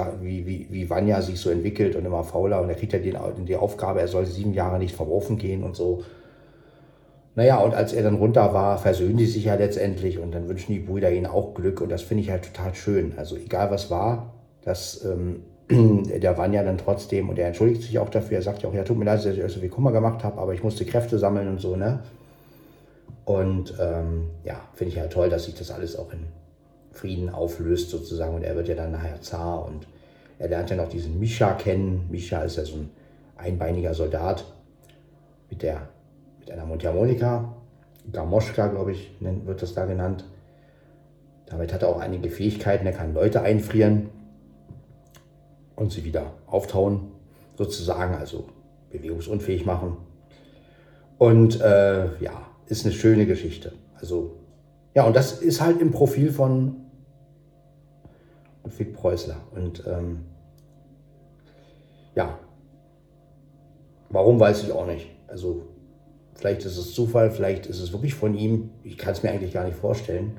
wie, 0.46 0.66
wie, 0.70 0.90
Vanya 0.90 1.22
sich 1.22 1.40
so 1.40 1.50
entwickelt 1.50 1.96
und 1.96 2.04
immer 2.04 2.22
fauler 2.22 2.60
und 2.62 2.68
er 2.68 2.76
kriegt 2.76 2.92
ja 2.92 3.00
die, 3.00 3.14
die 3.44 3.56
Aufgabe, 3.56 4.00
er 4.00 4.08
soll 4.08 4.26
sieben 4.26 4.54
Jahre 4.54 4.78
nicht 4.78 4.94
verworfen 4.94 5.38
gehen 5.38 5.64
und 5.64 5.74
so. 5.74 6.04
Naja, 7.34 7.58
und 7.58 7.74
als 7.74 7.92
er 7.92 8.02
dann 8.04 8.16
runter 8.16 8.52
war, 8.54 8.78
versöhnen 8.78 9.16
die 9.16 9.26
sich 9.26 9.44
ja 9.44 9.54
letztendlich 9.54 10.18
und 10.18 10.34
dann 10.34 10.48
wünschen 10.48 10.72
die 10.72 10.80
Brüder 10.80 11.10
ihnen 11.10 11.26
auch 11.26 11.54
Glück 11.54 11.80
und 11.80 11.90
das 11.90 12.02
finde 12.02 12.22
ich 12.22 12.30
halt 12.30 12.52
total 12.52 12.74
schön. 12.74 13.14
Also 13.16 13.36
egal 13.36 13.70
was 13.70 13.90
war, 13.90 14.34
dass 14.64 15.04
ähm, 15.04 15.42
der 16.20 16.38
Vanya 16.38 16.62
dann 16.62 16.78
trotzdem, 16.78 17.28
und 17.28 17.38
er 17.38 17.48
entschuldigt 17.48 17.82
sich 17.82 17.98
auch 17.98 18.08
dafür, 18.08 18.38
er 18.38 18.42
sagt 18.42 18.62
ja 18.62 18.68
auch, 18.68 18.74
ja, 18.74 18.84
tut 18.84 18.98
mir 18.98 19.04
leid, 19.04 19.24
dass 19.24 19.36
ich 19.36 19.52
so 19.52 19.60
viel 19.60 19.68
Kummer 19.68 19.90
gemacht 19.90 20.22
habe, 20.22 20.40
aber 20.40 20.54
ich 20.54 20.62
musste 20.62 20.84
Kräfte 20.84 21.18
sammeln 21.18 21.48
und 21.48 21.60
so, 21.60 21.74
ne? 21.74 22.00
Und 23.28 23.74
ähm, 23.78 24.30
ja, 24.42 24.58
finde 24.72 24.94
ich 24.94 24.98
halt 24.98 25.12
toll, 25.12 25.28
dass 25.28 25.44
sich 25.44 25.54
das 25.54 25.70
alles 25.70 25.96
auch 25.96 26.10
in 26.14 26.28
Frieden 26.92 27.28
auflöst 27.28 27.90
sozusagen 27.90 28.34
und 28.34 28.42
er 28.42 28.56
wird 28.56 28.68
ja 28.68 28.74
dann 28.74 28.90
nachher 28.90 29.20
Zar 29.20 29.66
und 29.66 29.86
er 30.38 30.48
lernt 30.48 30.70
ja 30.70 30.76
noch 30.76 30.88
diesen 30.88 31.18
Misha 31.18 31.52
kennen. 31.52 32.06
Misha 32.10 32.40
ist 32.40 32.56
ja 32.56 32.64
so 32.64 32.76
ein 32.76 32.90
einbeiniger 33.36 33.92
Soldat 33.92 34.46
mit 35.50 35.60
der 35.60 35.90
mit 36.40 36.50
einer 36.50 36.64
Mundharmonika, 36.64 37.54
Gamoschka, 38.10 38.68
glaube 38.68 38.92
ich, 38.92 39.10
wird 39.20 39.60
das 39.60 39.74
da 39.74 39.84
genannt. 39.84 40.24
Damit 41.44 41.74
hat 41.74 41.82
er 41.82 41.90
auch 41.90 42.00
einige 42.00 42.30
Fähigkeiten. 42.30 42.86
Er 42.86 42.94
kann 42.94 43.12
Leute 43.12 43.42
einfrieren 43.42 44.08
und 45.76 45.92
sie 45.92 46.02
wieder 46.02 46.32
auftauen, 46.46 47.12
sozusagen, 47.58 48.14
also 48.14 48.46
bewegungsunfähig 48.90 49.66
machen. 49.66 49.98
Und 51.18 51.60
äh, 51.60 52.06
ja, 52.22 52.47
ist 52.68 52.84
eine 52.84 52.94
schöne 52.94 53.26
Geschichte. 53.26 53.72
Also, 54.00 54.36
ja, 54.94 55.04
und 55.04 55.14
das 55.16 55.40
ist 55.40 55.60
halt 55.60 55.80
im 55.80 55.90
Profil 55.90 56.32
von 56.32 56.76
Ludwig 58.64 58.94
Preußler. 58.94 59.36
Und 59.54 59.84
ähm, 59.86 60.20
ja, 62.14 62.38
warum 64.10 64.38
weiß 64.38 64.62
ich 64.64 64.72
auch 64.72 64.86
nicht. 64.86 65.06
Also 65.26 65.62
Vielleicht 66.38 66.64
ist 66.64 66.76
es 66.76 66.94
Zufall, 66.94 67.32
vielleicht 67.32 67.66
ist 67.66 67.80
es 67.80 67.92
wirklich 67.92 68.14
von 68.14 68.32
ihm. 68.36 68.70
Ich 68.84 68.96
kann 68.96 69.12
es 69.12 69.24
mir 69.24 69.30
eigentlich 69.30 69.52
gar 69.52 69.64
nicht 69.64 69.76
vorstellen. 69.76 70.36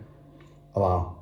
Aber 0.71 1.17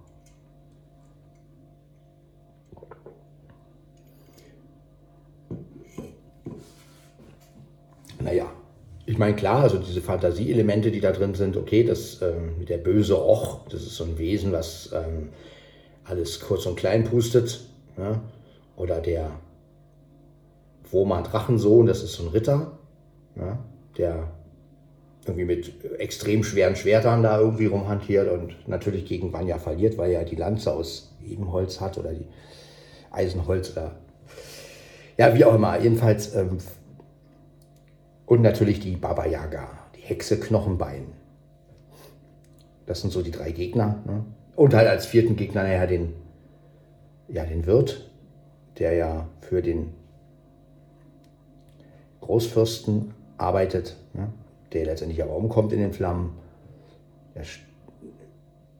naja, 8.19 8.45
ich 9.07 9.17
meine, 9.17 9.35
klar, 9.37 9.63
also 9.63 9.77
diese 9.77 10.01
Fantasieelemente, 10.01 10.91
die 10.91 10.99
da 10.99 11.13
drin 11.13 11.33
sind, 11.33 11.55
okay, 11.55 11.85
das 11.85 12.21
ähm, 12.21 12.59
mit 12.59 12.67
der 12.67 12.77
böse 12.77 13.17
Och, 13.17 13.61
das 13.69 13.81
ist 13.81 13.95
so 13.95 14.03
ein 14.03 14.17
Wesen, 14.17 14.51
was 14.51 14.89
ähm, 14.93 15.29
alles 16.03 16.41
kurz 16.41 16.65
und 16.65 16.75
klein 16.75 17.05
pustet. 17.05 17.61
Ja? 17.97 18.21
Oder 18.75 18.99
der 18.99 19.31
Woma 20.91 21.21
Drachensohn, 21.21 21.85
das 21.85 22.03
ist 22.03 22.13
so 22.13 22.23
ein 22.23 22.29
Ritter, 22.29 22.77
ja? 23.37 23.57
der 23.97 24.27
irgendwie 25.25 25.45
mit 25.45 25.99
extrem 25.99 26.43
schweren 26.43 26.75
Schwertern 26.75 27.23
da 27.23 27.39
irgendwie 27.39 27.67
rumhantiert 27.67 28.29
und 28.29 28.67
natürlich 28.67 29.05
gegen 29.05 29.31
Vanya 29.31 29.57
verliert, 29.57 29.97
weil 29.97 30.11
er 30.11 30.25
die 30.25 30.35
Lanze 30.35 30.73
aus 30.73 31.13
Ebenholz 31.25 31.79
hat 31.79 31.97
oder 31.97 32.11
die 32.11 32.25
Eisenholz 33.11 33.71
oder 33.71 33.95
ja, 35.17 35.33
wie 35.33 35.45
auch 35.45 35.55
immer. 35.55 35.79
Jedenfalls 35.79 36.35
ähm, 36.35 36.57
und 38.27 38.43
natürlich 38.43 38.79
die 38.79 38.95
Baba 38.95 39.25
Yaga, 39.25 39.67
die 39.95 40.01
Hexe 40.01 40.39
Knochenbein. 40.39 41.07
Das 42.85 43.01
sind 43.01 43.11
so 43.11 43.23
die 43.23 43.31
drei 43.31 43.51
Gegner. 43.51 44.03
Ne? 44.05 44.23
Und 44.55 44.75
halt 44.75 44.87
als 44.87 45.07
vierten 45.07 45.35
Gegner 45.35 45.63
nachher 45.63 45.87
den, 45.87 46.13
ja, 47.27 47.43
den 47.45 47.65
Wirt, 47.65 48.11
der 48.77 48.93
ja 48.93 49.27
für 49.41 49.63
den 49.63 49.93
Großfürsten 52.21 53.15
arbeitet. 53.39 53.97
Ne? 54.13 54.29
der 54.73 54.85
letztendlich 54.85 55.21
aber 55.21 55.35
umkommt 55.35 55.73
in 55.73 55.79
den 55.79 55.93
Flammen. 55.93 56.37
Er, 57.33 57.43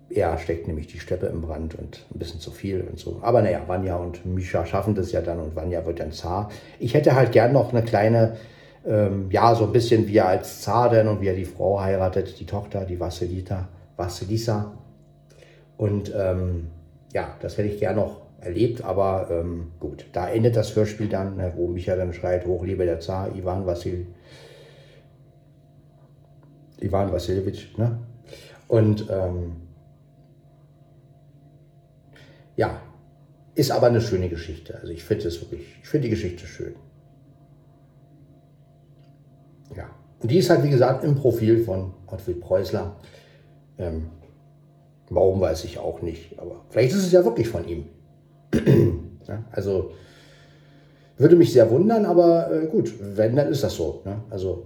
er 0.10 0.38
steckt 0.38 0.68
nämlich 0.68 0.88
die 0.88 1.00
Steppe 1.00 1.28
im 1.28 1.42
Brand 1.42 1.76
und 1.76 2.06
ein 2.14 2.20
bisschen 2.20 2.40
zu 2.40 2.52
viel 2.52 2.82
und 2.82 3.00
so. 3.00 3.20
Aber 3.22 3.42
naja, 3.42 3.62
Vanya 3.68 3.98
und 3.98 4.26
Misha 4.26 4.66
schaffen 4.66 4.96
das 4.96 5.12
ja 5.12 5.22
dann 5.22 5.40
und 5.40 5.56
Vanya 5.56 5.86
wird 5.86 6.00
dann 6.00 6.12
Zar. 6.12 6.50
Ich 6.80 6.94
hätte 6.94 7.16
halt 7.16 7.32
gern 7.32 7.54
noch 7.54 7.72
eine 7.72 7.84
kleine, 7.84 8.38
ähm, 8.88 9.30
ja, 9.32 9.54
so 9.54 9.66
ein 9.66 9.74
bisschen 9.74 10.08
wie 10.08 10.18
er 10.18 10.30
als 10.30 10.62
Zar 10.62 10.90
denn 10.90 11.08
und 11.08 11.22
wie 11.22 11.28
er 11.28 11.36
die 11.36 11.46
Frau 11.46 11.80
heiratet, 11.82 12.40
die 12.40 12.46
Tochter, 12.46 12.86
die 12.86 13.00
Vassilita, 13.00 13.68
Vassilisa. 13.98 14.72
Und 15.76 16.14
ähm, 16.16 16.68
ja, 17.14 17.36
das 17.42 17.58
hätte 17.58 17.68
ich 17.68 17.80
gern 17.80 17.98
noch 17.98 18.22
erlebt, 18.40 18.84
aber 18.84 19.28
ähm, 19.30 19.72
gut, 19.80 20.06
da 20.14 20.30
endet 20.30 20.56
das 20.56 20.76
Hörspiel 20.76 21.10
dann, 21.10 21.36
ne, 21.36 21.54
wo 21.56 21.68
Micha 21.68 21.96
dann 21.96 22.14
schreit, 22.14 22.46
hoch 22.46 22.64
lebe 22.64 22.86
der 22.86 23.00
Zar, 23.00 23.36
Ivan 23.36 23.66
Vassil, 23.66 24.08
Ivan 26.80 27.12
Vassiljewitsch, 27.12 27.78
ne? 27.78 28.00
Und 28.68 29.08
ähm, 29.10 29.56
ja, 32.56 32.82
ist 33.56 33.72
aber 33.72 33.88
eine 33.88 34.02
schöne 34.02 34.30
Geschichte. 34.30 34.78
Also 34.80 34.94
ich 34.94 35.04
finde 35.04 35.28
es 35.28 35.42
wirklich, 35.42 35.66
ich 35.82 35.88
finde 35.88 36.06
die 36.08 36.12
Geschichte 36.12 36.46
schön. 36.46 36.76
Ja, 39.76 39.90
und 40.22 40.32
die 40.32 40.38
ist 40.38 40.50
halt 40.50 40.64
wie 40.64 40.70
gesagt 40.70 41.04
im 41.04 41.16
Profil 41.16 41.64
von 41.64 41.94
Ottfried 42.08 42.42
Preußler. 42.42 42.96
Ähm, 43.78 44.10
warum 45.10 45.40
weiß 45.40 45.64
ich 45.66 45.80
auch 45.80 46.02
nicht, 46.02 46.40
aber 46.40 46.66
vielleicht 46.70 46.94
ist 46.94 47.06
es 47.06 47.12
ja 47.12 47.24
wirklich 47.24 47.48
von 47.48 47.68
ihm. 47.68 47.86
ja, 49.28 49.44
also 49.52 49.92
würde 51.18 51.36
mich 51.36 51.52
sehr 51.52 51.70
wundern, 51.70 52.06
aber 52.06 52.52
äh, 52.52 52.68
gut, 52.68 52.94
wenn, 53.00 53.36
dann 53.36 53.50
ist 53.50 53.64
das 53.64 53.76
so. 53.76 54.02
Ne? 54.06 54.22
Also, 54.30 54.66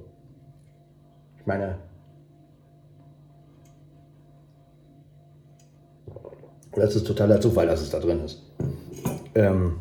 ich 1.39 1.45
meine, 1.45 1.77
das 6.75 6.95
ist 6.95 7.07
totaler 7.07 7.39
Zufall, 7.39 7.67
dass 7.67 7.81
es 7.81 7.89
da 7.89 7.99
drin 7.99 8.23
ist. 8.23 8.41
Ähm, 9.33 9.77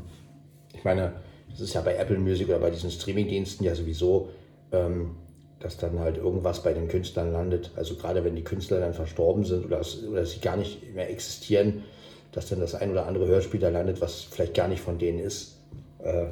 ich 0.73 0.85
meine, 0.85 1.13
das 1.51 1.61
ist 1.61 1.75
ja 1.75 1.81
bei 1.81 1.97
Apple 1.97 2.19
Music 2.19 2.49
oder 2.49 2.61
bei 2.61 2.71
diesen 2.71 2.91
Streamingdiensten 2.91 3.67
ja 3.67 3.75
sowieso, 3.75 4.29
ähm, 4.73 5.17
dass 5.61 5.77
dann 5.77 5.99
halt 6.01 6.17
irgendwas 6.17 6.63
bei 6.63 6.73
den 6.73 6.89
Künstlern 6.89 7.33
landet. 7.33 7.71
Also 7.77 7.97
gerade 7.97 8.25
wenn 8.25 8.35
die 8.35 8.45
Künstler 8.45 8.81
dann 8.81 8.95
verstorben 8.95 9.45
sind 9.45 9.67
oder, 9.67 9.83
oder 10.11 10.25
sie 10.25 10.41
gar 10.41 10.57
nicht 10.57 10.95
mehr 10.95 11.11
existieren, 11.11 11.85
dass 12.33 12.49
dann 12.49 12.61
das 12.61 12.75
ein 12.75 12.91
oder 12.91 13.07
andere 13.07 13.27
Hörspiel 13.27 13.61
da 13.61 13.69
landet, 13.69 14.01
was 14.01 14.23
vielleicht 14.23 14.55
gar 14.55 14.69
nicht 14.69 14.81
von 14.81 14.99
denen 14.99 15.19
ist. 15.19 15.61
Äh, 15.99 16.27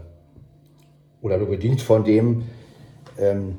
oder 1.20 1.36
nur 1.39 1.49
bedingt 1.49 1.82
von 1.82 2.05
dem. 2.05 2.45
Ähm, 3.18 3.59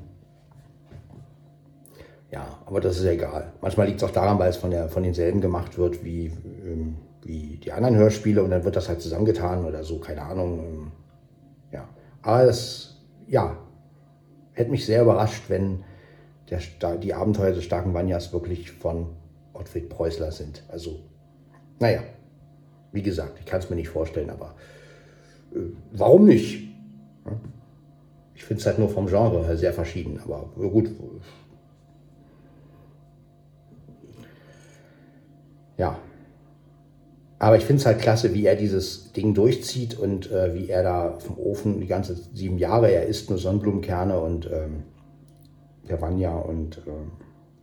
ja, 2.31 2.59
aber 2.65 2.79
das 2.79 2.97
ist 2.97 3.03
ja 3.03 3.11
egal. 3.11 3.51
Manchmal 3.61 3.87
liegt 3.87 4.01
es 4.01 4.07
auch 4.07 4.13
daran, 4.13 4.39
weil 4.39 4.49
es 4.49 4.57
von, 4.57 4.71
der, 4.71 4.89
von 4.89 5.03
denselben 5.03 5.41
gemacht 5.41 5.77
wird 5.77 6.03
wie, 6.03 6.27
ähm, 6.65 6.97
wie 7.23 7.57
die 7.57 7.71
anderen 7.71 7.95
Hörspiele 7.95 8.43
und 8.43 8.51
dann 8.51 8.63
wird 8.63 8.75
das 8.75 8.87
halt 8.87 9.01
zusammengetan 9.01 9.65
oder 9.65 9.83
so, 9.83 9.99
keine 9.99 10.21
Ahnung. 10.21 10.59
Ähm, 10.59 10.91
ja, 11.71 11.87
aber 12.21 12.45
das, 12.45 12.97
ja, 13.27 13.57
hätte 14.59 14.71
mich 14.71 14.85
sehr 14.85 15.01
überrascht, 15.01 15.43
wenn 15.47 15.83
der, 16.49 16.59
die 16.97 17.13
Abenteuer 17.13 17.53
des 17.53 17.63
starken 17.63 17.93
Vanyas 17.93 18.33
wirklich 18.33 18.71
von 18.71 19.07
Ottfried 19.53 19.89
Preußler 19.89 20.31
sind. 20.31 20.63
Also, 20.67 20.99
naja. 21.79 22.03
Wie 22.91 23.03
gesagt, 23.03 23.37
ich 23.39 23.45
kann 23.45 23.59
es 23.59 23.69
mir 23.69 23.75
nicht 23.75 23.89
vorstellen, 23.89 24.31
aber 24.31 24.55
äh, 25.53 25.59
warum 25.91 26.25
nicht? 26.25 26.67
Ich 28.33 28.43
finde 28.43 28.61
es 28.61 28.65
halt 28.65 28.79
nur 28.79 28.89
vom 28.89 29.05
Genre 29.05 29.45
her 29.45 29.57
sehr 29.57 29.73
verschieden, 29.73 30.19
aber 30.23 30.49
gut. 30.55 30.89
Ja. 35.77 35.99
Aber 37.39 37.55
ich 37.55 37.63
finde 37.63 37.79
es 37.79 37.85
halt 37.85 37.99
klasse, 37.99 38.33
wie 38.33 38.45
er 38.45 38.57
dieses 38.57 39.13
Ding 39.13 39.33
durchzieht 39.33 39.97
und 39.97 40.29
äh, 40.29 40.53
wie 40.53 40.69
er 40.69 40.83
da 40.83 41.17
vom 41.19 41.37
Ofen 41.37 41.79
die 41.79 41.87
ganze 41.87 42.15
sieben 42.33 42.57
Jahre, 42.57 42.91
er 42.91 43.05
isst 43.05 43.29
nur 43.29 43.39
Sonnenblumenkerne 43.39 44.19
und 44.19 44.49
ähm, 44.51 44.83
Vanya 45.87 46.37
und 46.37 46.81
ähm, 46.85 47.11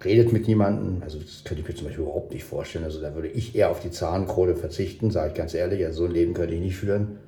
redet 0.03 0.33
mit 0.33 0.49
niemandem. 0.49 1.03
Also 1.03 1.19
das 1.19 1.45
könnte 1.45 1.63
ich 1.63 1.69
mir 1.69 1.75
zum 1.75 1.87
Beispiel 1.87 2.05
überhaupt 2.05 2.33
nicht 2.33 2.45
vorstellen. 2.45 2.85
Also 2.85 3.01
da 3.03 3.15
würde 3.15 3.29
ich 3.29 3.55
eher 3.55 3.71
auf 3.71 3.81
die 3.81 3.91
Zahnkrone 3.91 4.57
verzichten, 4.57 5.11
sage 5.11 5.29
ich 5.29 5.35
ganz 5.35 5.53
ehrlich. 5.53 5.85
Also 5.85 5.99
so 5.99 6.05
ein 6.07 6.13
Leben 6.13 6.33
könnte 6.33 6.55
ich 6.55 6.61
nicht 6.61 6.77
führen. 6.77 7.19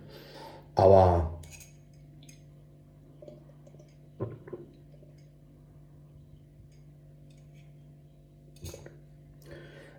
Aber 0.75 1.38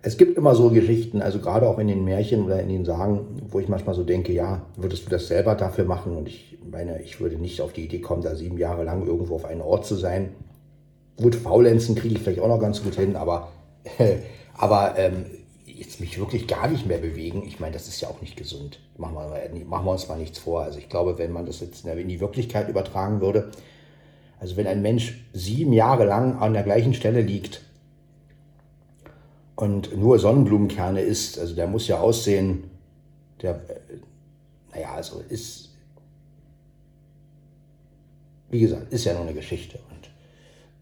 es 0.02 0.16
gibt 0.16 0.36
immer 0.36 0.54
so 0.54 0.70
Geschichten, 0.70 1.20
also 1.20 1.40
gerade 1.40 1.68
auch 1.68 1.78
in 1.78 1.88
den 1.88 2.04
Märchen 2.04 2.44
oder 2.44 2.60
in 2.60 2.68
den 2.68 2.84
Sagen, 2.84 3.42
wo 3.48 3.60
ich 3.60 3.68
manchmal 3.68 3.94
so 3.94 4.04
denke, 4.04 4.32
ja, 4.32 4.62
würdest 4.76 5.06
du 5.06 5.10
das 5.10 5.28
selber 5.28 5.54
dafür 5.54 5.84
machen? 5.84 6.16
Und 6.16 6.28
ich 6.28 6.58
meine, 6.70 7.02
ich 7.02 7.20
würde 7.20 7.36
nicht 7.36 7.60
auf 7.60 7.72
die 7.72 7.84
Idee 7.84 8.00
kommen, 8.00 8.22
da 8.22 8.34
sieben 8.34 8.58
Jahre 8.58 8.84
lang 8.84 9.06
irgendwo 9.06 9.34
auf 9.34 9.44
einen 9.44 9.60
Ort 9.60 9.86
zu 9.86 9.96
sein 9.96 10.30
Gut, 11.20 11.34
Faulenzen 11.34 11.96
kriege 11.96 12.14
ich 12.14 12.22
vielleicht 12.22 12.40
auch 12.40 12.48
noch 12.48 12.60
ganz 12.60 12.82
gut 12.82 12.94
hin, 12.94 13.14
aber, 13.14 13.48
aber 14.56 14.94
ähm, 14.96 15.26
jetzt 15.66 16.00
mich 16.00 16.18
wirklich 16.18 16.46
gar 16.46 16.66
nicht 16.66 16.86
mehr 16.86 16.96
bewegen, 16.96 17.42
ich 17.46 17.60
meine, 17.60 17.74
das 17.74 17.88
ist 17.88 18.00
ja 18.00 18.08
auch 18.08 18.22
nicht 18.22 18.36
gesund. 18.36 18.80
Machen 18.96 19.16
wir, 19.16 19.64
machen 19.66 19.84
wir 19.84 19.92
uns 19.92 20.08
mal 20.08 20.18
nichts 20.18 20.38
vor. 20.38 20.62
Also 20.62 20.78
ich 20.78 20.88
glaube, 20.88 21.18
wenn 21.18 21.32
man 21.32 21.44
das 21.44 21.60
jetzt 21.60 21.84
in 21.84 22.08
die 22.08 22.20
Wirklichkeit 22.20 22.70
übertragen 22.70 23.20
würde, 23.20 23.50
also 24.38 24.56
wenn 24.56 24.66
ein 24.66 24.80
Mensch 24.80 25.22
sieben 25.34 25.74
Jahre 25.74 26.06
lang 26.06 26.38
an 26.38 26.54
der 26.54 26.62
gleichen 26.62 26.94
Stelle 26.94 27.20
liegt 27.20 27.60
und 29.60 29.94
nur 29.94 30.18
Sonnenblumenkerne 30.18 31.02
isst, 31.02 31.38
also 31.38 31.54
der 31.54 31.66
muss 31.66 31.86
ja 31.86 32.00
aussehen, 32.00 32.70
der, 33.42 33.56
äh, 33.56 33.80
naja, 34.72 34.94
also 34.94 35.22
ist, 35.28 35.68
wie 38.48 38.60
gesagt, 38.60 38.90
ist 38.90 39.04
ja 39.04 39.12
nur 39.12 39.22
eine 39.22 39.34
Geschichte. 39.34 39.78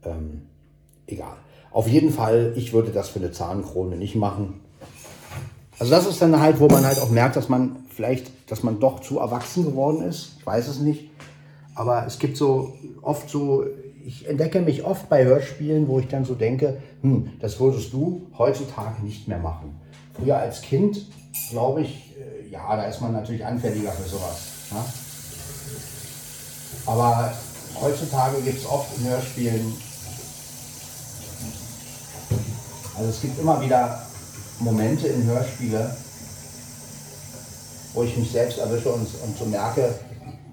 Ähm, 0.05 0.43
egal. 1.07 1.35
Auf 1.71 1.89
jeden 1.89 2.09
Fall, 2.09 2.53
ich 2.55 2.71
würde 2.71 2.91
das 2.91 3.09
für 3.09 3.19
eine 3.19 3.31
Zahnkrone 3.31 3.97
nicht 3.97 4.15
machen. 4.15 4.61
Also 5.77 5.91
das 5.91 6.07
ist 6.07 6.21
dann 6.21 6.39
halt, 6.39 6.61
wo 6.61 6.67
man 6.67 6.85
halt 6.85 6.99
auch 6.99 7.09
merkt, 7.09 7.35
dass 7.35 7.49
man 7.49 7.83
vielleicht, 7.89 8.31
dass 8.49 8.63
man 8.63 8.79
doch 8.79 9.01
zu 9.01 9.19
erwachsen 9.19 9.65
geworden 9.65 10.03
ist. 10.03 10.37
Ich 10.39 10.45
weiß 10.45 10.69
es 10.69 10.79
nicht. 10.79 11.09
Aber 11.75 12.05
es 12.05 12.17
gibt 12.17 12.37
so 12.37 12.73
oft 13.01 13.29
so, 13.29 13.65
ich 14.05 14.27
entdecke 14.27 14.61
mich 14.61 14.83
oft 14.83 15.09
bei 15.09 15.25
Hörspielen, 15.25 15.87
wo 15.87 15.99
ich 15.99 16.07
dann 16.07 16.25
so 16.25 16.35
denke, 16.35 16.77
hm, 17.01 17.31
das 17.39 17.59
würdest 17.59 17.93
du 17.93 18.27
heutzutage 18.37 19.03
nicht 19.03 19.27
mehr 19.27 19.39
machen. 19.39 19.79
Früher 20.13 20.37
als 20.37 20.61
Kind, 20.61 21.05
glaube 21.49 21.81
ich, 21.81 22.15
äh, 22.17 22.49
ja, 22.49 22.75
da 22.75 22.83
ist 22.83 23.01
man 23.01 23.13
natürlich 23.13 23.45
anfälliger 23.45 23.91
für 23.91 24.09
sowas. 24.09 24.47
Ja? 24.71 24.85
Aber 26.85 27.33
heutzutage 27.81 28.41
gibt 28.41 28.57
es 28.57 28.65
oft 28.65 28.97
in 28.97 29.09
Hörspielen 29.09 29.73
Also 32.99 33.11
es 33.11 33.21
gibt 33.21 33.39
immer 33.39 33.61
wieder 33.61 34.05
Momente 34.59 35.07
in 35.07 35.23
Hörspiele, 35.23 35.95
wo 37.93 38.03
ich 38.03 38.17
mich 38.17 38.29
selbst 38.29 38.57
erwische 38.57 38.89
und, 38.89 39.07
und 39.23 39.37
so 39.37 39.45
merke, 39.45 39.95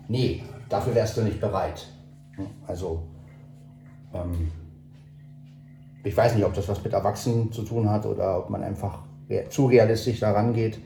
nee, 0.07 0.45
dafür 0.69 0.95
wärst 0.95 1.17
du 1.17 1.23
nicht 1.23 1.41
bereit. 1.41 1.89
Also 2.69 3.03
ähm, 4.25 4.51
ich 6.05 6.17
weiß 6.17 6.35
nicht, 6.35 6.45
ob 6.45 6.55
das 6.55 6.69
was 6.69 6.83
mit 6.85 6.93
Erwachsenen 6.93 7.53
zu 7.53 7.63
tun 7.63 7.91
hat 7.91 8.07
oder 8.07 8.39
ob 8.39 8.51
man 8.51 8.63
einfach 8.63 9.01
zu 9.51 9.67
realistisch 9.67 10.21
daran 10.21 10.55
geht. 10.55 10.79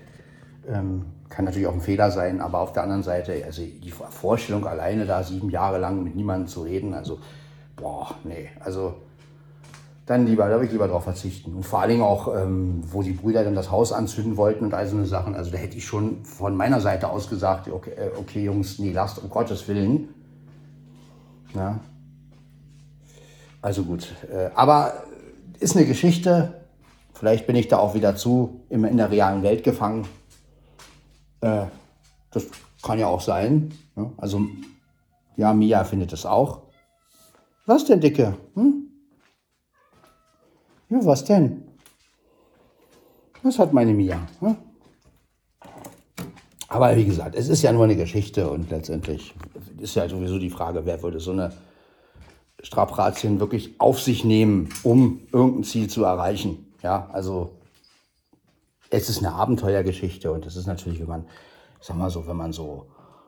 Ähm, 0.66 1.04
kann 1.28 1.44
natürlich 1.44 1.68
auch 1.68 1.74
ein 1.74 1.80
Fehler 1.80 2.10
sein, 2.10 2.40
aber 2.40 2.60
auf 2.60 2.72
der 2.72 2.82
anderen 2.82 3.02
Seite, 3.02 3.42
also 3.44 3.62
die 3.62 3.90
Vorstellung 3.90 4.66
alleine 4.66 5.06
da 5.06 5.22
sieben 5.22 5.50
Jahre 5.50 5.78
lang 5.78 6.02
mit 6.02 6.16
niemandem 6.16 6.48
zu 6.48 6.62
reden, 6.62 6.92
also 6.92 7.18
boah, 7.76 8.14
nee, 8.24 8.48
also 8.60 8.94
dann 10.06 10.26
lieber, 10.26 10.48
da 10.48 10.56
würde 10.56 10.66
ich 10.66 10.72
lieber 10.72 10.88
darauf 10.88 11.04
verzichten. 11.04 11.54
Und 11.54 11.64
vor 11.64 11.80
allen 11.80 11.90
Dingen 11.90 12.02
auch, 12.02 12.34
ähm, 12.34 12.82
wo 12.90 13.00
die 13.00 13.12
Brüder 13.12 13.44
dann 13.44 13.54
das 13.54 13.70
Haus 13.70 13.92
anzünden 13.92 14.36
wollten 14.36 14.64
und 14.64 14.74
all 14.74 14.88
so 14.88 14.96
eine 14.96 15.06
Sachen. 15.06 15.36
Also 15.36 15.52
da 15.52 15.58
hätte 15.58 15.76
ich 15.76 15.84
schon 15.84 16.24
von 16.24 16.56
meiner 16.56 16.80
Seite 16.80 17.08
aus 17.08 17.30
gesagt, 17.30 17.68
okay, 17.68 17.92
äh, 17.92 18.10
okay 18.18 18.42
Jungs, 18.42 18.80
nee, 18.80 18.90
lasst 18.90 19.22
um 19.22 19.30
Gottes 19.30 19.68
Willen. 19.68 20.08
Ja. 21.54 21.78
Also 23.62 23.84
gut. 23.84 24.08
Äh, 24.30 24.50
aber 24.54 25.04
ist 25.58 25.76
eine 25.76 25.86
Geschichte. 25.86 26.66
Vielleicht 27.12 27.46
bin 27.46 27.56
ich 27.56 27.68
da 27.68 27.78
auch 27.78 27.94
wieder 27.94 28.16
zu 28.16 28.62
immer 28.70 28.88
in 28.88 28.96
der 28.96 29.10
realen 29.10 29.42
Welt 29.42 29.62
gefangen. 29.62 30.06
Äh, 31.40 31.66
das 32.30 32.46
kann 32.82 32.98
ja 32.98 33.06
auch 33.06 33.20
sein. 33.20 33.72
Ja. 33.96 34.10
Also, 34.16 34.46
ja, 35.36 35.52
Mia 35.52 35.84
findet 35.84 36.12
es 36.12 36.24
auch. 36.24 36.62
Was 37.66 37.84
denn, 37.84 38.00
Dicke? 38.00 38.36
Hm? 38.54 38.88
Ja, 40.88 41.04
was 41.04 41.24
denn? 41.24 41.62
Was 43.42 43.58
hat 43.58 43.72
meine 43.72 43.92
Mia? 43.92 44.20
Ne? 44.40 44.56
Aber 46.68 46.94
wie 46.96 47.04
gesagt, 47.04 47.34
es 47.34 47.48
ist 47.48 47.62
ja 47.62 47.72
nur 47.72 47.84
eine 47.84 47.96
Geschichte 47.96 48.48
und 48.48 48.70
letztendlich 48.70 49.34
ist 49.78 49.96
ja 49.96 50.08
sowieso 50.08 50.38
die 50.38 50.50
Frage, 50.50 50.86
wer 50.86 51.02
würde 51.02 51.18
so 51.18 51.32
eine 51.32 51.52
Straprazien 52.62 53.40
wirklich 53.40 53.80
auf 53.80 54.00
sich 54.00 54.24
nehmen, 54.24 54.68
um 54.82 55.20
irgendein 55.32 55.64
Ziel 55.64 55.88
zu 55.88 56.04
erreichen. 56.04 56.66
Ja, 56.82 57.08
also 57.12 57.52
es 58.90 59.08
ist 59.08 59.18
eine 59.18 59.32
Abenteuergeschichte 59.32 60.30
und 60.32 60.46
es 60.46 60.56
ist 60.56 60.66
natürlich, 60.66 61.00
wenn 61.00 61.08
man, 61.08 61.24
ich 61.80 61.86
sag 61.86 61.96
mal 61.96 62.10
so, 62.10 62.26
wenn 62.26 62.36
man 62.36 62.52
so, 62.52 62.86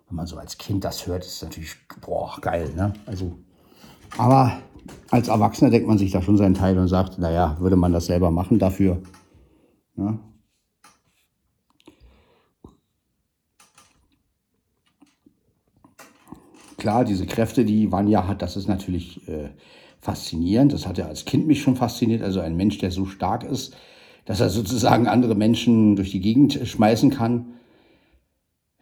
wenn 0.08 0.16
man 0.16 0.26
so 0.26 0.36
als 0.36 0.58
Kind 0.58 0.84
das 0.84 1.06
hört, 1.06 1.24
ist 1.24 1.42
natürlich, 1.42 1.76
boah, 2.00 2.36
geil, 2.40 2.70
ne? 2.74 2.92
Also, 3.06 3.38
aber 4.18 4.58
als 5.10 5.28
Erwachsener 5.28 5.70
denkt 5.70 5.88
man 5.88 5.98
sich 5.98 6.10
da 6.10 6.20
schon 6.20 6.36
seinen 6.36 6.54
Teil 6.54 6.76
und 6.78 6.88
sagt, 6.88 7.18
naja, 7.18 7.56
würde 7.60 7.76
man 7.76 7.92
das 7.92 8.06
selber 8.06 8.30
machen 8.30 8.58
dafür. 8.58 9.00
Ne? 9.94 10.18
Klar, 16.82 17.04
diese 17.04 17.26
Kräfte, 17.26 17.64
die 17.64 17.92
Vanya 17.92 18.26
hat, 18.26 18.42
das 18.42 18.56
ist 18.56 18.66
natürlich 18.66 19.28
äh, 19.28 19.50
faszinierend. 20.00 20.72
Das 20.72 20.84
hat 20.88 20.98
ja 20.98 21.06
als 21.06 21.24
Kind 21.24 21.46
mich 21.46 21.62
schon 21.62 21.76
fasziniert. 21.76 22.22
Also 22.22 22.40
ein 22.40 22.56
Mensch, 22.56 22.78
der 22.78 22.90
so 22.90 23.06
stark 23.06 23.44
ist, 23.44 23.76
dass 24.24 24.40
er 24.40 24.50
sozusagen 24.50 25.06
andere 25.06 25.36
Menschen 25.36 25.94
durch 25.94 26.10
die 26.10 26.18
Gegend 26.18 26.58
schmeißen 26.64 27.10
kann. 27.10 27.54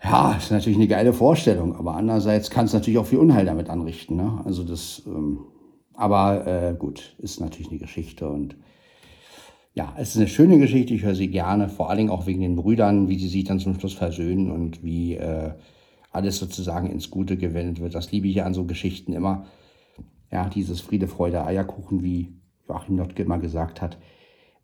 Ja, 0.03 0.33
ist 0.33 0.51
natürlich 0.51 0.79
eine 0.79 0.89
geile 0.89 1.13
Vorstellung, 1.13 1.77
aber 1.77 1.95
andererseits 1.95 2.49
kann 2.49 2.65
es 2.65 2.73
natürlich 2.73 2.99
auch 2.99 3.05
viel 3.05 3.19
Unheil 3.19 3.45
damit 3.45 3.69
anrichten. 3.69 4.17
Ne? 4.17 4.41
Also 4.47 4.65
das, 4.65 5.03
ähm, 5.05 5.41
aber 5.93 6.47
äh, 6.47 6.75
gut, 6.75 7.17
ist 7.19 7.39
natürlich 7.39 7.69
eine 7.69 7.81
Geschichte 7.81 8.31
und 8.31 8.57
ja, 9.75 9.93
es 9.99 10.13
ist 10.13 10.17
eine 10.17 10.29
schöne 10.29 10.59
Geschichte. 10.59 10.95
Ich 10.95 11.03
höre 11.03 11.15
sie 11.15 11.29
gerne, 11.29 11.69
vor 11.69 11.91
allen 11.91 11.99
Dingen 11.99 12.11
auch 12.11 12.25
wegen 12.25 12.41
den 12.41 12.57
Brüdern, 12.57 13.11
wie 13.11 13.19
sie 13.19 13.29
sich 13.29 13.45
dann 13.45 13.61
zum 13.61 13.79
Schluss 13.79 13.93
versöhnen 13.93 14.51
und 14.51 14.83
wie 14.83 15.17
äh, 15.17 15.51
alles 16.11 16.39
sozusagen 16.39 16.89
ins 16.91 17.11
Gute 17.11 17.37
gewendet 17.37 17.81
wird. 17.81 17.95
Das 17.95 18.11
liebe 18.13 18.29
ich 18.29 18.37
ja 18.37 18.45
an 18.45 18.55
so 18.55 18.65
Geschichten 18.65 19.13
immer. 19.13 19.47
Ja, 20.31 20.49
dieses 20.49 20.81
Friede, 20.81 21.09
Freude, 21.09 21.45
Eierkuchen, 21.45 22.03
wie 22.03 22.35
Joachim 22.69 22.97
Notke 22.97 23.23
immer 23.23 23.39
gesagt 23.39 23.83
hat, 23.83 23.99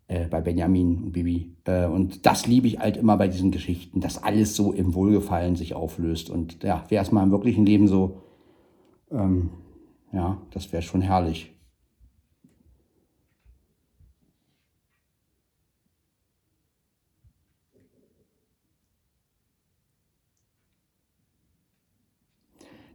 äh, 0.07 0.27
bei 0.27 0.41
Benjamin 0.41 1.03
und 1.03 1.11
Bibi. 1.11 1.55
Äh, 1.65 1.87
und 1.87 2.25
das 2.25 2.47
liebe 2.47 2.67
ich 2.67 2.79
halt 2.79 2.97
immer 2.97 3.17
bei 3.17 3.27
diesen 3.27 3.51
Geschichten, 3.51 3.99
dass 3.99 4.23
alles 4.23 4.55
so 4.55 4.71
im 4.71 4.93
Wohlgefallen 4.93 5.55
sich 5.55 5.73
auflöst. 5.73 6.29
Und 6.29 6.63
ja, 6.63 6.85
wäre 6.89 7.03
es 7.03 7.11
mal 7.11 7.23
im 7.23 7.31
wirklichen 7.31 7.65
Leben 7.65 7.87
so, 7.87 8.21
ähm, 9.11 9.49
ja, 10.13 10.37
das 10.51 10.71
wäre 10.71 10.83
schon 10.83 11.01
herrlich. 11.01 11.56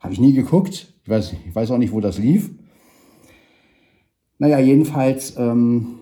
Habe 0.00 0.12
ich 0.12 0.20
nie 0.20 0.34
geguckt. 0.34 0.92
Ich 1.02 1.08
weiß, 1.08 1.34
ich 1.46 1.54
weiß 1.54 1.70
auch 1.70 1.78
nicht, 1.78 1.92
wo 1.92 2.00
das 2.00 2.18
lief. 2.18 2.50
Naja, 4.38 4.58
jedenfalls, 4.58 5.36
ähm, 5.38 6.00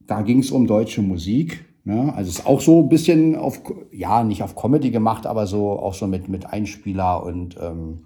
da 0.00 0.22
ging 0.22 0.38
es 0.38 0.50
um 0.50 0.66
deutsche 0.66 1.02
Musik. 1.02 1.66
Ne? 1.84 2.12
Also 2.14 2.30
es 2.30 2.38
ist 2.38 2.46
auch 2.46 2.60
so 2.60 2.82
ein 2.82 2.88
bisschen 2.88 3.36
auf, 3.36 3.60
ja, 3.90 4.24
nicht 4.24 4.42
auf 4.42 4.56
Comedy 4.56 4.90
gemacht, 4.90 5.26
aber 5.26 5.46
so 5.46 5.72
auch 5.72 5.94
so 5.94 6.06
mit, 6.06 6.28
mit 6.28 6.46
Einspieler 6.46 7.22
und 7.22 7.58
ähm, 7.60 8.04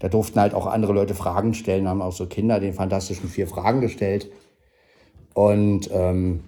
da 0.00 0.08
durften 0.08 0.40
halt 0.40 0.54
auch 0.54 0.66
andere 0.66 0.92
Leute 0.92 1.14
Fragen 1.14 1.54
stellen, 1.54 1.86
haben 1.86 2.02
auch 2.02 2.12
so 2.12 2.26
Kinder 2.26 2.58
den 2.58 2.72
fantastischen 2.72 3.28
vier 3.28 3.46
Fragen 3.46 3.80
gestellt. 3.80 4.30
Und 5.34 5.88
ähm, 5.92 6.44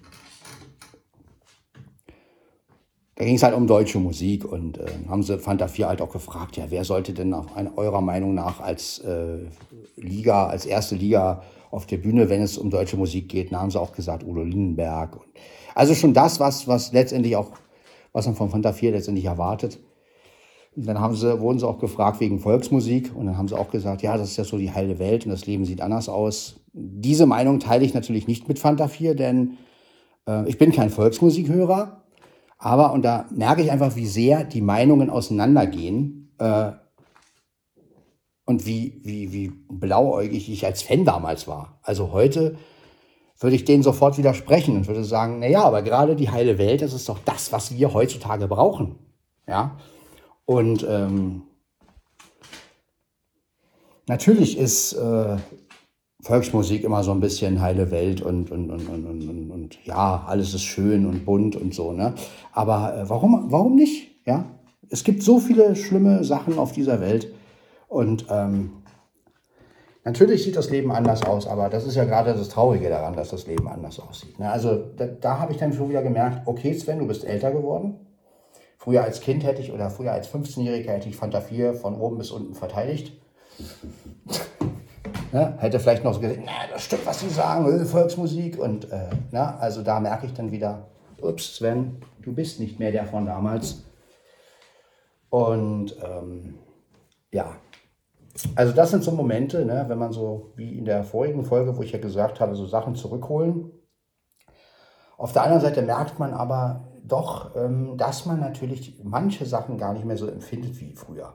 da 3.15 3.25
ging 3.25 3.35
es 3.35 3.43
halt 3.43 3.55
um 3.55 3.67
deutsche 3.67 3.99
Musik 3.99 4.43
und 4.43 4.77
äh, 4.79 4.85
haben 5.07 5.23
sie 5.23 5.37
Fanta 5.37 5.67
4 5.67 5.87
halt 5.87 6.01
auch 6.01 6.11
gefragt, 6.11 6.57
ja, 6.57 6.65
wer 6.69 6.83
sollte 6.83 7.13
denn 7.13 7.29
nach 7.29 7.45
eurer 7.75 8.01
Meinung 8.01 8.33
nach 8.33 8.59
als 8.59 8.99
äh, 8.99 9.37
Liga, 9.95 10.47
als 10.47 10.65
erste 10.65 10.95
Liga 10.95 11.43
auf 11.69 11.85
der 11.85 11.97
Bühne, 11.97 12.29
wenn 12.29 12.41
es 12.41 12.57
um 12.57 12.69
deutsche 12.69 12.97
Musik 12.97 13.29
geht, 13.29 13.51
da 13.51 13.59
haben 13.59 13.71
sie 13.71 13.79
auch 13.79 13.93
gesagt, 13.93 14.23
Udo 14.23 14.43
Lindenberg. 14.43 15.15
Und, 15.15 15.25
also 15.75 15.93
schon 15.93 16.13
das, 16.13 16.39
was, 16.39 16.67
was 16.67 16.91
letztendlich 16.91 17.35
auch, 17.35 17.51
was 18.11 18.25
man 18.25 18.35
von 18.35 18.49
Fanta 18.49 18.73
4 18.73 18.91
letztendlich 18.91 19.25
erwartet. 19.25 19.79
Und 20.75 20.87
dann 20.87 20.99
haben 20.99 21.15
sie, 21.15 21.39
wurden 21.39 21.59
sie 21.59 21.67
auch 21.67 21.79
gefragt 21.79 22.19
wegen 22.19 22.39
Volksmusik 22.39 23.15
und 23.15 23.27
dann 23.27 23.37
haben 23.37 23.47
sie 23.47 23.57
auch 23.57 23.69
gesagt, 23.69 24.01
ja, 24.01 24.17
das 24.17 24.29
ist 24.31 24.37
ja 24.37 24.43
so 24.43 24.57
die 24.57 24.71
heile 24.71 24.97
Welt 24.97 25.25
und 25.25 25.31
das 25.31 25.45
Leben 25.45 25.65
sieht 25.65 25.81
anders 25.81 26.09
aus. 26.09 26.62
Diese 26.73 27.25
Meinung 27.25 27.59
teile 27.59 27.85
ich 27.85 27.93
natürlich 27.93 28.27
nicht 28.27 28.47
mit 28.47 28.59
Fanta 28.59 28.87
4, 28.87 29.15
denn 29.15 29.57
äh, 30.27 30.47
ich 30.49 30.57
bin 30.57 30.71
kein 30.71 30.89
Volksmusikhörer. 30.89 32.03
Aber, 32.57 32.93
und 32.93 33.03
da 33.03 33.25
merke 33.29 33.61
ich 33.61 33.71
einfach, 33.71 33.95
wie 33.95 34.07
sehr 34.07 34.43
die 34.43 34.61
Meinungen 34.61 35.09
auseinandergehen 35.09 36.33
äh, 36.39 36.71
und 38.45 38.65
wie, 38.65 39.01
wie, 39.03 39.31
wie 39.31 39.49
blauäugig 39.69 40.49
ich 40.49 40.65
als 40.65 40.81
Fan 40.81 41.05
damals 41.05 41.47
war. 41.47 41.79
Also 41.83 42.11
heute 42.11 42.57
würde 43.39 43.55
ich 43.55 43.65
denen 43.65 43.83
sofort 43.83 44.17
widersprechen 44.17 44.77
und 44.77 44.87
würde 44.87 45.03
sagen, 45.03 45.39
naja, 45.39 45.63
aber 45.63 45.81
gerade 45.81 46.15
die 46.15 46.29
heile 46.29 46.57
Welt, 46.57 46.81
das 46.81 46.93
ist 46.93 47.09
doch 47.09 47.19
das, 47.25 47.51
was 47.51 47.75
wir 47.75 47.93
heutzutage 47.93 48.47
brauchen. 48.47 48.95
Ja. 49.47 49.77
Und 50.45 50.85
ähm, 50.89 51.43
natürlich 54.07 54.57
ist 54.57 54.93
äh, 54.93 55.37
Volksmusik 56.23 56.83
immer 56.83 57.03
so 57.03 57.11
ein 57.11 57.19
bisschen 57.19 57.61
heile 57.61 57.91
Welt 57.91 58.21
und, 58.21 58.49
und, 58.49 58.69
und, 58.69 58.87
und, 58.87 59.05
und, 59.05 59.51
und, 59.51 59.85
ja, 59.85 60.23
alles 60.25 60.53
ist 60.53 60.63
schön 60.63 61.05
und 61.05 61.25
bunt 61.25 61.55
und 61.57 61.73
so. 61.73 61.91
Ne? 61.91 62.13
Aber 62.53 62.97
äh, 62.97 63.09
warum, 63.09 63.51
warum 63.51 63.75
nicht? 63.75 64.25
Ja? 64.25 64.45
Es 64.89 65.03
gibt 65.03 65.21
so 65.21 65.39
viele 65.39 65.75
schlimme 65.75 66.23
Sachen 66.23 66.57
auf 66.57 66.71
dieser 66.71 67.01
Welt. 67.01 67.33
Und 67.89 68.25
ähm, 68.29 68.71
Natürlich 70.05 70.43
sieht 70.43 70.57
das 70.57 70.69
Leben 70.69 70.91
anders 70.91 71.23
aus, 71.23 71.47
aber 71.47 71.69
das 71.69 71.85
ist 71.85 71.95
ja 71.95 72.03
gerade 72.03 72.33
das 72.33 72.49
Traurige 72.49 72.89
daran, 72.89 73.15
dass 73.15 73.29
das 73.29 73.47
Leben 73.47 73.69
anders 73.69 74.01
aussieht. 74.01 74.37
Ne? 74.37 74.51
Also 74.51 74.75
da, 74.97 75.05
da 75.05 75.39
habe 75.39 75.53
ich 75.53 75.57
dann 75.59 75.71
schon 75.71 75.89
wieder 75.89 76.03
gemerkt, 76.03 76.45
okay 76.45 76.73
Sven, 76.73 76.99
du 76.99 77.07
bist 77.07 77.23
älter 77.23 77.51
geworden. 77.51 77.95
Früher 78.77 79.03
als 79.03 79.21
Kind 79.21 79.45
hätte 79.45 79.61
ich 79.61 79.71
oder 79.71 79.89
früher 79.89 80.11
als 80.11 80.27
15-Jähriger 80.27 80.91
hätte 80.91 81.07
ich 81.07 81.15
Fanta 81.15 81.39
4 81.39 81.73
von 81.73 81.95
oben 81.95 82.17
bis 82.17 82.31
unten 82.31 82.53
verteidigt. 82.53 83.13
Ja, 85.33 85.55
hätte 85.57 85.79
vielleicht 85.79 86.03
noch 86.03 86.13
so 86.13 86.19
gesagt, 86.19 86.41
na, 86.45 86.51
das 86.71 86.83
stimmt, 86.83 87.07
was 87.07 87.19
sie 87.19 87.29
sagen, 87.29 87.65
äh, 87.65 87.85
Volksmusik. 87.85 88.59
Und 88.59 88.91
äh, 88.91 89.09
na, 89.31 89.57
also 89.57 89.81
da 89.81 89.99
merke 89.99 90.27
ich 90.27 90.33
dann 90.33 90.51
wieder, 90.51 90.87
ups, 91.19 91.55
Sven, 91.55 91.97
du 92.21 92.33
bist 92.33 92.59
nicht 92.59 92.79
mehr 92.79 92.91
der 92.91 93.07
von 93.07 93.25
damals. 93.25 93.83
Und 95.31 95.95
ähm, 96.03 96.59
ja, 97.31 97.55
also 98.53 98.73
das 98.73 98.91
sind 98.91 99.03
so 99.03 99.09
Momente, 99.09 99.65
ne, 99.65 99.85
wenn 99.87 99.97
man 99.97 100.11
so, 100.11 100.53
wie 100.55 100.77
in 100.77 100.85
der 100.85 101.03
vorigen 101.03 101.45
Folge, 101.45 101.75
wo 101.75 101.81
ich 101.81 101.91
ja 101.91 101.99
gesagt 101.99 102.39
habe, 102.39 102.55
so 102.55 102.67
Sachen 102.67 102.93
zurückholen. 102.93 103.71
Auf 105.17 105.33
der 105.33 105.43
anderen 105.43 105.63
Seite 105.63 105.81
merkt 105.81 106.19
man 106.19 106.33
aber 106.33 106.91
doch, 107.03 107.55
ähm, 107.55 107.97
dass 107.97 108.27
man 108.27 108.39
natürlich 108.39 109.01
manche 109.03 109.47
Sachen 109.47 109.79
gar 109.79 109.93
nicht 109.93 110.05
mehr 110.05 110.17
so 110.17 110.27
empfindet 110.27 110.79
wie 110.79 110.93
früher. 110.93 111.33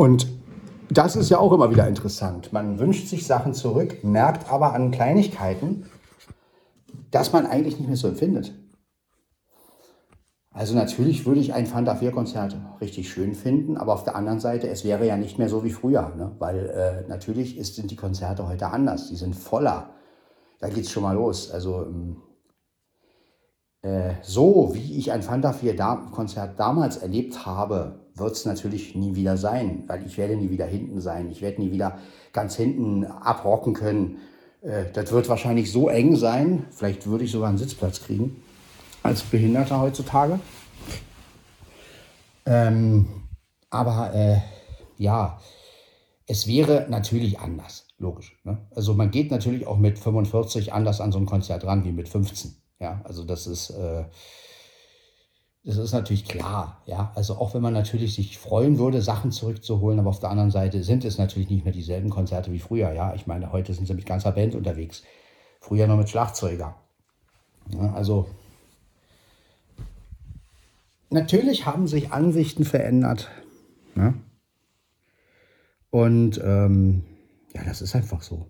Und 0.00 0.28
das 0.88 1.14
ist 1.14 1.28
ja 1.28 1.36
auch 1.36 1.52
immer 1.52 1.70
wieder 1.70 1.86
interessant. 1.86 2.54
Man 2.54 2.78
wünscht 2.78 3.08
sich 3.08 3.26
Sachen 3.26 3.52
zurück, 3.52 4.02
merkt 4.02 4.50
aber 4.50 4.72
an 4.72 4.92
Kleinigkeiten, 4.92 5.90
dass 7.10 7.34
man 7.34 7.44
eigentlich 7.44 7.78
nicht 7.78 7.86
mehr 7.86 7.98
so 7.98 8.08
empfindet. 8.08 8.54
Also 10.52 10.74
natürlich 10.74 11.26
würde 11.26 11.40
ich 11.40 11.52
ein 11.52 11.66
Fanta 11.66 11.96
4 11.96 12.12
Konzert 12.12 12.56
richtig 12.80 13.12
schön 13.12 13.34
finden, 13.34 13.76
aber 13.76 13.92
auf 13.92 14.02
der 14.02 14.16
anderen 14.16 14.40
Seite, 14.40 14.68
es 14.68 14.86
wäre 14.86 15.06
ja 15.06 15.18
nicht 15.18 15.38
mehr 15.38 15.50
so 15.50 15.64
wie 15.64 15.70
früher, 15.70 16.14
ne? 16.16 16.34
weil 16.38 16.70
äh, 16.70 17.06
natürlich 17.06 17.58
ist, 17.58 17.74
sind 17.74 17.90
die 17.90 17.96
Konzerte 17.96 18.48
heute 18.48 18.68
anders, 18.68 19.10
die 19.10 19.16
sind 19.16 19.36
voller. 19.36 19.90
Da 20.60 20.70
geht 20.70 20.84
es 20.84 20.90
schon 20.90 21.02
mal 21.02 21.14
los. 21.14 21.50
Also 21.50 21.84
ähm, 21.84 22.22
äh, 23.82 24.14
so 24.22 24.70
wie 24.72 24.96
ich 24.96 25.12
ein 25.12 25.22
Fanta 25.22 25.52
4 25.52 25.76
Konzert 26.10 26.58
damals 26.58 26.96
erlebt 26.96 27.44
habe, 27.44 27.99
wird 28.14 28.32
es 28.32 28.44
natürlich 28.44 28.94
nie 28.94 29.14
wieder 29.14 29.36
sein, 29.36 29.84
weil 29.86 30.04
ich 30.06 30.18
werde 30.18 30.36
nie 30.36 30.50
wieder 30.50 30.66
hinten 30.66 31.00
sein. 31.00 31.30
Ich 31.30 31.42
werde 31.42 31.60
nie 31.60 31.72
wieder 31.72 31.98
ganz 32.32 32.56
hinten 32.56 33.04
abrocken 33.04 33.74
können. 33.74 34.18
Äh, 34.62 34.84
das 34.92 35.12
wird 35.12 35.28
wahrscheinlich 35.28 35.72
so 35.72 35.88
eng 35.88 36.16
sein, 36.16 36.66
vielleicht 36.70 37.06
würde 37.06 37.24
ich 37.24 37.30
sogar 37.30 37.48
einen 37.48 37.58
Sitzplatz 37.58 38.00
kriegen 38.02 38.42
als 39.02 39.22
Behinderter 39.22 39.80
heutzutage. 39.80 40.40
Ähm, 42.46 43.06
aber 43.70 44.12
äh, 44.14 44.38
ja, 44.98 45.40
es 46.26 46.46
wäre 46.46 46.86
natürlich 46.88 47.38
anders, 47.38 47.86
logisch. 47.98 48.38
Ne? 48.44 48.58
Also 48.74 48.94
man 48.94 49.10
geht 49.10 49.30
natürlich 49.30 49.66
auch 49.66 49.78
mit 49.78 49.98
45 49.98 50.72
anders 50.72 51.00
an 51.00 51.12
so 51.12 51.18
ein 51.18 51.26
Konzert 51.26 51.64
ran 51.64 51.84
wie 51.84 51.92
mit 51.92 52.08
15. 52.08 52.56
Ja, 52.80 53.00
also 53.04 53.24
das 53.24 53.46
ist, 53.46 53.70
äh, 53.70 54.04
das 55.62 55.76
ist 55.76 55.92
natürlich 55.92 56.24
klar. 56.24 56.82
Ja, 56.86 57.12
also 57.14 57.34
auch 57.34 57.54
wenn 57.54 57.62
man 57.62 57.74
natürlich 57.74 58.14
sich 58.14 58.38
freuen 58.38 58.78
würde, 58.78 59.02
Sachen 59.02 59.30
zurückzuholen, 59.30 59.98
aber 59.98 60.08
auf 60.08 60.20
der 60.20 60.30
anderen 60.30 60.50
Seite 60.50 60.82
sind 60.82 61.04
es 61.04 61.18
natürlich 61.18 61.50
nicht 61.50 61.64
mehr 61.64 61.74
dieselben 61.74 62.08
Konzerte 62.08 62.50
wie 62.52 62.58
früher. 62.58 62.92
Ja, 62.92 63.14
ich 63.14 63.26
meine, 63.26 63.52
heute 63.52 63.74
sind 63.74 63.86
sie 63.86 63.94
mit 63.94 64.06
ganzer 64.06 64.32
Band 64.32 64.54
unterwegs. 64.54 65.02
Früher 65.60 65.86
noch 65.86 65.98
mit 65.98 66.08
Schlagzeuger. 66.08 66.76
Ja, 67.74 67.92
also 67.92 68.26
natürlich 71.10 71.66
haben 71.66 71.86
sich 71.86 72.10
Ansichten 72.10 72.64
verändert. 72.64 73.28
Ne? 73.94 74.14
Und 75.90 76.40
ähm, 76.42 77.04
ja, 77.54 77.64
das 77.64 77.82
ist 77.82 77.94
einfach 77.94 78.22
so. 78.22 78.46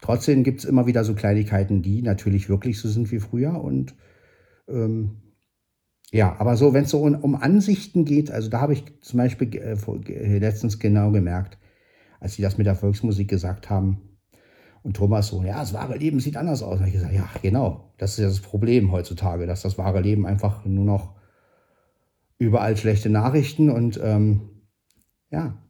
Trotzdem 0.00 0.42
gibt 0.42 0.60
es 0.60 0.64
immer 0.64 0.86
wieder 0.86 1.04
so 1.04 1.14
Kleinigkeiten, 1.14 1.82
die 1.82 2.02
natürlich 2.02 2.48
wirklich 2.48 2.80
so 2.80 2.88
sind 2.88 3.12
wie 3.12 3.20
früher. 3.20 3.62
Und 3.62 3.94
ähm, 4.66 5.20
ja, 6.12 6.34
aber 6.38 6.56
so, 6.56 6.72
wenn 6.74 6.84
es 6.84 6.90
so 6.90 7.02
um, 7.02 7.14
um, 7.16 7.34
Ansichten 7.36 8.04
geht, 8.04 8.30
also 8.30 8.50
da 8.50 8.60
habe 8.60 8.72
ich 8.72 8.84
zum 9.00 9.18
Beispiel 9.18 9.54
äh, 9.56 10.38
letztens 10.38 10.78
genau 10.78 11.10
gemerkt, 11.12 11.58
als 12.18 12.34
sie 12.34 12.42
das 12.42 12.58
mit 12.58 12.66
der 12.66 12.74
Volksmusik 12.74 13.28
gesagt 13.28 13.70
haben, 13.70 14.10
und 14.82 14.96
Thomas 14.96 15.28
so, 15.28 15.42
ja, 15.42 15.60
das 15.60 15.74
wahre 15.74 15.98
Leben 15.98 16.20
sieht 16.20 16.36
anders 16.36 16.62
aus. 16.62 16.80
Und 16.80 16.86
ich 16.86 16.94
gesagt, 16.94 17.12
ja, 17.12 17.28
genau, 17.42 17.92
das 17.98 18.12
ist 18.12 18.18
ja 18.18 18.28
das 18.28 18.40
Problem 18.40 18.92
heutzutage, 18.92 19.46
dass 19.46 19.62
das 19.62 19.76
wahre 19.76 20.00
Leben 20.00 20.26
einfach 20.26 20.64
nur 20.64 20.84
noch 20.86 21.14
überall 22.38 22.76
schlechte 22.76 23.10
Nachrichten 23.10 23.68
und 23.68 24.00
ähm, 24.02 24.62
ja, 25.30 25.62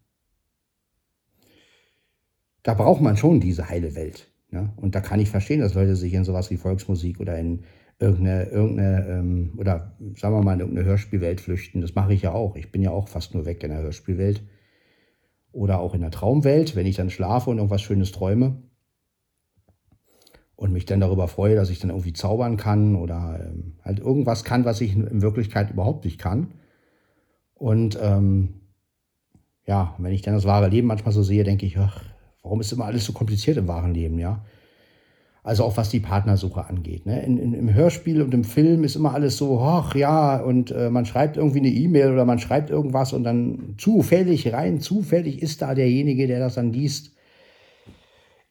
da 2.62 2.74
braucht 2.74 3.00
man 3.00 3.16
schon 3.16 3.40
diese 3.40 3.68
heile 3.68 3.96
Welt. 3.96 4.30
Ne? 4.50 4.72
Und 4.76 4.94
da 4.94 5.00
kann 5.00 5.18
ich 5.18 5.30
verstehen, 5.30 5.60
dass 5.60 5.74
Leute 5.74 5.96
sich 5.96 6.14
in 6.14 6.24
sowas 6.24 6.50
wie 6.50 6.56
Volksmusik 6.56 7.18
oder 7.18 7.36
in 7.36 7.64
irgendeine, 8.00 8.44
irgendeine 8.44 9.06
ähm, 9.08 9.52
oder 9.58 9.96
sagen 10.16 10.34
wir 10.34 10.42
mal, 10.42 10.54
in 10.54 10.60
irgendeine 10.60 10.88
Hörspielwelt 10.88 11.40
flüchten. 11.40 11.82
Das 11.82 11.94
mache 11.94 12.14
ich 12.14 12.22
ja 12.22 12.32
auch. 12.32 12.56
Ich 12.56 12.72
bin 12.72 12.82
ja 12.82 12.90
auch 12.90 13.08
fast 13.08 13.34
nur 13.34 13.44
weg 13.44 13.62
in 13.62 13.70
der 13.70 13.82
Hörspielwelt. 13.82 14.42
Oder 15.52 15.80
auch 15.80 15.94
in 15.94 16.00
der 16.00 16.10
Traumwelt, 16.10 16.76
wenn 16.76 16.86
ich 16.86 16.96
dann 16.96 17.10
schlafe 17.10 17.50
und 17.50 17.58
irgendwas 17.58 17.82
Schönes 17.82 18.12
träume 18.12 18.62
und 20.60 20.72
mich 20.72 20.84
dann 20.84 21.00
darüber 21.00 21.26
freue, 21.26 21.56
dass 21.56 21.70
ich 21.70 21.80
dann 21.80 21.90
irgendwie 21.90 22.12
zaubern 22.12 22.56
kann 22.56 22.94
oder 22.94 23.40
ähm, 23.42 23.78
halt 23.82 23.98
irgendwas 23.98 24.44
kann, 24.44 24.64
was 24.64 24.80
ich 24.80 24.94
in 24.94 25.22
Wirklichkeit 25.22 25.70
überhaupt 25.70 26.04
nicht 26.04 26.18
kann. 26.18 26.52
Und 27.54 27.98
ähm, 28.00 28.60
ja, 29.66 29.94
wenn 29.98 30.12
ich 30.12 30.22
dann 30.22 30.34
das 30.34 30.44
wahre 30.44 30.68
Leben 30.68 30.86
manchmal 30.86 31.12
so 31.12 31.22
sehe, 31.22 31.44
denke 31.44 31.66
ich, 31.66 31.78
ach, 31.78 32.04
warum 32.42 32.60
ist 32.60 32.72
immer 32.72 32.84
alles 32.84 33.04
so 33.04 33.12
kompliziert 33.12 33.56
im 33.56 33.68
wahren 33.68 33.92
Leben, 33.92 34.18
ja? 34.18 34.44
Also 35.42 35.64
auch 35.64 35.76
was 35.76 35.88
die 35.88 36.00
Partnersuche 36.00 36.66
angeht. 36.66 37.06
Ne? 37.06 37.22
In, 37.22 37.38
in, 37.38 37.54
Im 37.54 37.72
Hörspiel 37.72 38.20
und 38.20 38.34
im 38.34 38.44
Film 38.44 38.84
ist 38.84 38.96
immer 38.96 39.14
alles 39.14 39.38
so, 39.38 39.60
ach 39.60 39.94
ja, 39.94 40.36
und 40.36 40.70
äh, 40.70 40.90
man 40.90 41.06
schreibt 41.06 41.38
irgendwie 41.38 41.60
eine 41.60 41.70
E-Mail 41.70 42.12
oder 42.12 42.26
man 42.26 42.38
schreibt 42.38 42.68
irgendwas 42.68 43.14
und 43.14 43.24
dann 43.24 43.74
zufällig 43.78 44.52
rein, 44.52 44.80
zufällig 44.80 45.40
ist 45.40 45.62
da 45.62 45.74
derjenige, 45.74 46.26
der 46.26 46.40
das 46.40 46.56
dann 46.56 46.72
liest. 46.72 47.12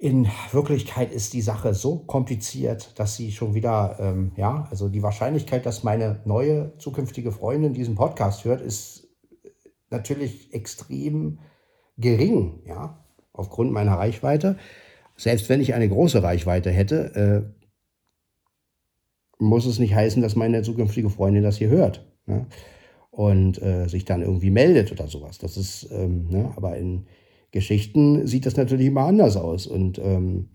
In 0.01 0.27
Wirklichkeit 0.51 1.11
ist 1.11 1.33
die 1.33 1.41
Sache 1.41 1.73
so 1.73 1.97
kompliziert, 1.97 2.97
dass 2.97 3.17
sie 3.17 3.33
schon 3.33 3.53
wieder, 3.53 3.97
ähm, 3.99 4.31
ja, 4.37 4.65
also 4.71 4.87
die 4.87 5.03
Wahrscheinlichkeit, 5.03 5.65
dass 5.65 5.83
meine 5.83 6.21
neue 6.23 6.71
zukünftige 6.77 7.33
Freundin 7.33 7.73
diesen 7.73 7.95
Podcast 7.95 8.45
hört, 8.45 8.61
ist 8.61 9.09
natürlich 9.89 10.53
extrem 10.53 11.39
gering, 11.97 12.61
ja, 12.65 13.03
aufgrund 13.33 13.73
meiner 13.73 13.95
Reichweite. 13.95 14.57
Selbst 15.19 15.49
wenn 15.49 15.59
ich 15.59 15.73
eine 15.73 15.89
große 15.89 16.23
Reichweite 16.23 16.71
hätte, 16.71 17.13
äh, 17.13 17.73
muss 19.37 19.65
es 19.65 19.77
nicht 19.77 19.93
heißen, 19.93 20.21
dass 20.21 20.37
meine 20.37 20.61
zukünftige 20.61 21.09
Freundin 21.09 21.43
das 21.43 21.57
hier 21.57 21.67
hört. 21.67 22.07
Ne? 22.25 22.47
Und 23.11 23.61
äh, 23.61 23.87
sich 23.89 24.05
dann 24.05 24.21
irgendwie 24.21 24.49
meldet 24.49 24.93
oder 24.93 25.07
sowas. 25.07 25.37
Das 25.37 25.57
ist, 25.57 25.89
ähm, 25.91 26.27
ne? 26.29 26.53
aber 26.55 26.77
in 26.77 27.05
Geschichten 27.51 28.27
sieht 28.27 28.45
das 28.45 28.55
natürlich 28.55 28.87
immer 28.87 29.01
anders 29.01 29.35
aus. 29.35 29.67
Und 29.67 29.99
ähm, 29.99 30.47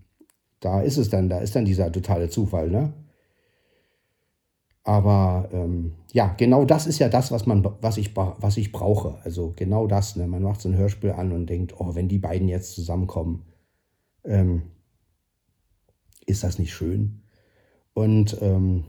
da 0.61 0.81
ist 0.81 0.97
es 0.97 1.09
dann, 1.11 1.29
da 1.29 1.41
ist 1.41 1.55
dann 1.55 1.65
dieser 1.65 1.91
totale 1.91 2.29
Zufall, 2.29 2.71
ne? 2.71 2.91
Aber 4.83 5.49
ähm, 5.51 5.93
ja, 6.11 6.33
genau 6.37 6.65
das 6.65 6.87
ist 6.87 6.99
ja 6.99 7.09
das, 7.09 7.31
was, 7.31 7.45
man, 7.45 7.67
was, 7.81 7.97
ich, 7.97 8.15
was 8.15 8.57
ich 8.57 8.71
brauche. 8.71 9.19
Also 9.23 9.53
genau 9.55 9.87
das. 9.87 10.15
Ne? 10.15 10.27
Man 10.27 10.43
macht 10.43 10.61
so 10.61 10.69
ein 10.69 10.77
Hörspiel 10.77 11.11
an 11.11 11.31
und 11.31 11.47
denkt, 11.47 11.73
oh, 11.79 11.95
wenn 11.95 12.07
die 12.07 12.19
beiden 12.19 12.47
jetzt 12.47 12.73
zusammenkommen, 12.75 13.43
ähm, 14.25 14.63
ist 16.25 16.43
das 16.43 16.59
nicht 16.59 16.73
schön? 16.73 17.21
Und 17.93 18.37
ähm, 18.41 18.83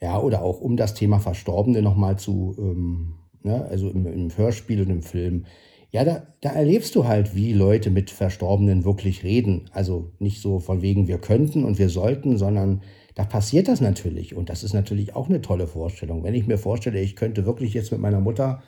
ja, 0.00 0.18
oder 0.18 0.42
auch 0.42 0.60
um 0.60 0.76
das 0.76 0.94
Thema 0.94 1.20
Verstorbene 1.20 1.82
nochmal 1.82 2.18
zu 2.18 2.54
ähm, 2.58 3.14
ne, 3.42 3.64
also 3.66 3.88
im, 3.90 4.06
im 4.06 4.36
Hörspiel 4.36 4.82
und 4.82 4.90
im 4.90 5.02
Film, 5.02 5.46
ja, 5.90 6.04
da, 6.04 6.26
da 6.40 6.50
erlebst 6.50 6.94
du 6.94 7.06
halt, 7.06 7.34
wie 7.34 7.52
Leute 7.52 7.90
mit 7.90 8.10
Verstorbenen 8.10 8.84
wirklich 8.84 9.24
reden. 9.24 9.68
Also 9.72 10.10
nicht 10.18 10.40
so 10.40 10.58
von 10.58 10.80
wegen, 10.80 11.06
wir 11.06 11.18
könnten 11.18 11.64
und 11.64 11.78
wir 11.78 11.90
sollten, 11.90 12.38
sondern 12.38 12.82
da 13.14 13.24
passiert 13.24 13.68
das 13.68 13.82
natürlich. 13.82 14.34
Und 14.34 14.48
das 14.48 14.64
ist 14.64 14.72
natürlich 14.72 15.14
auch 15.14 15.28
eine 15.28 15.42
tolle 15.42 15.66
Vorstellung. 15.66 16.24
Wenn 16.24 16.34
ich 16.34 16.46
mir 16.46 16.56
vorstelle, 16.56 17.00
ich 17.00 17.14
könnte 17.14 17.44
wirklich 17.44 17.74
jetzt 17.74 17.92
mit 17.92 18.00
meiner 18.00 18.20
Mutter 18.20 18.62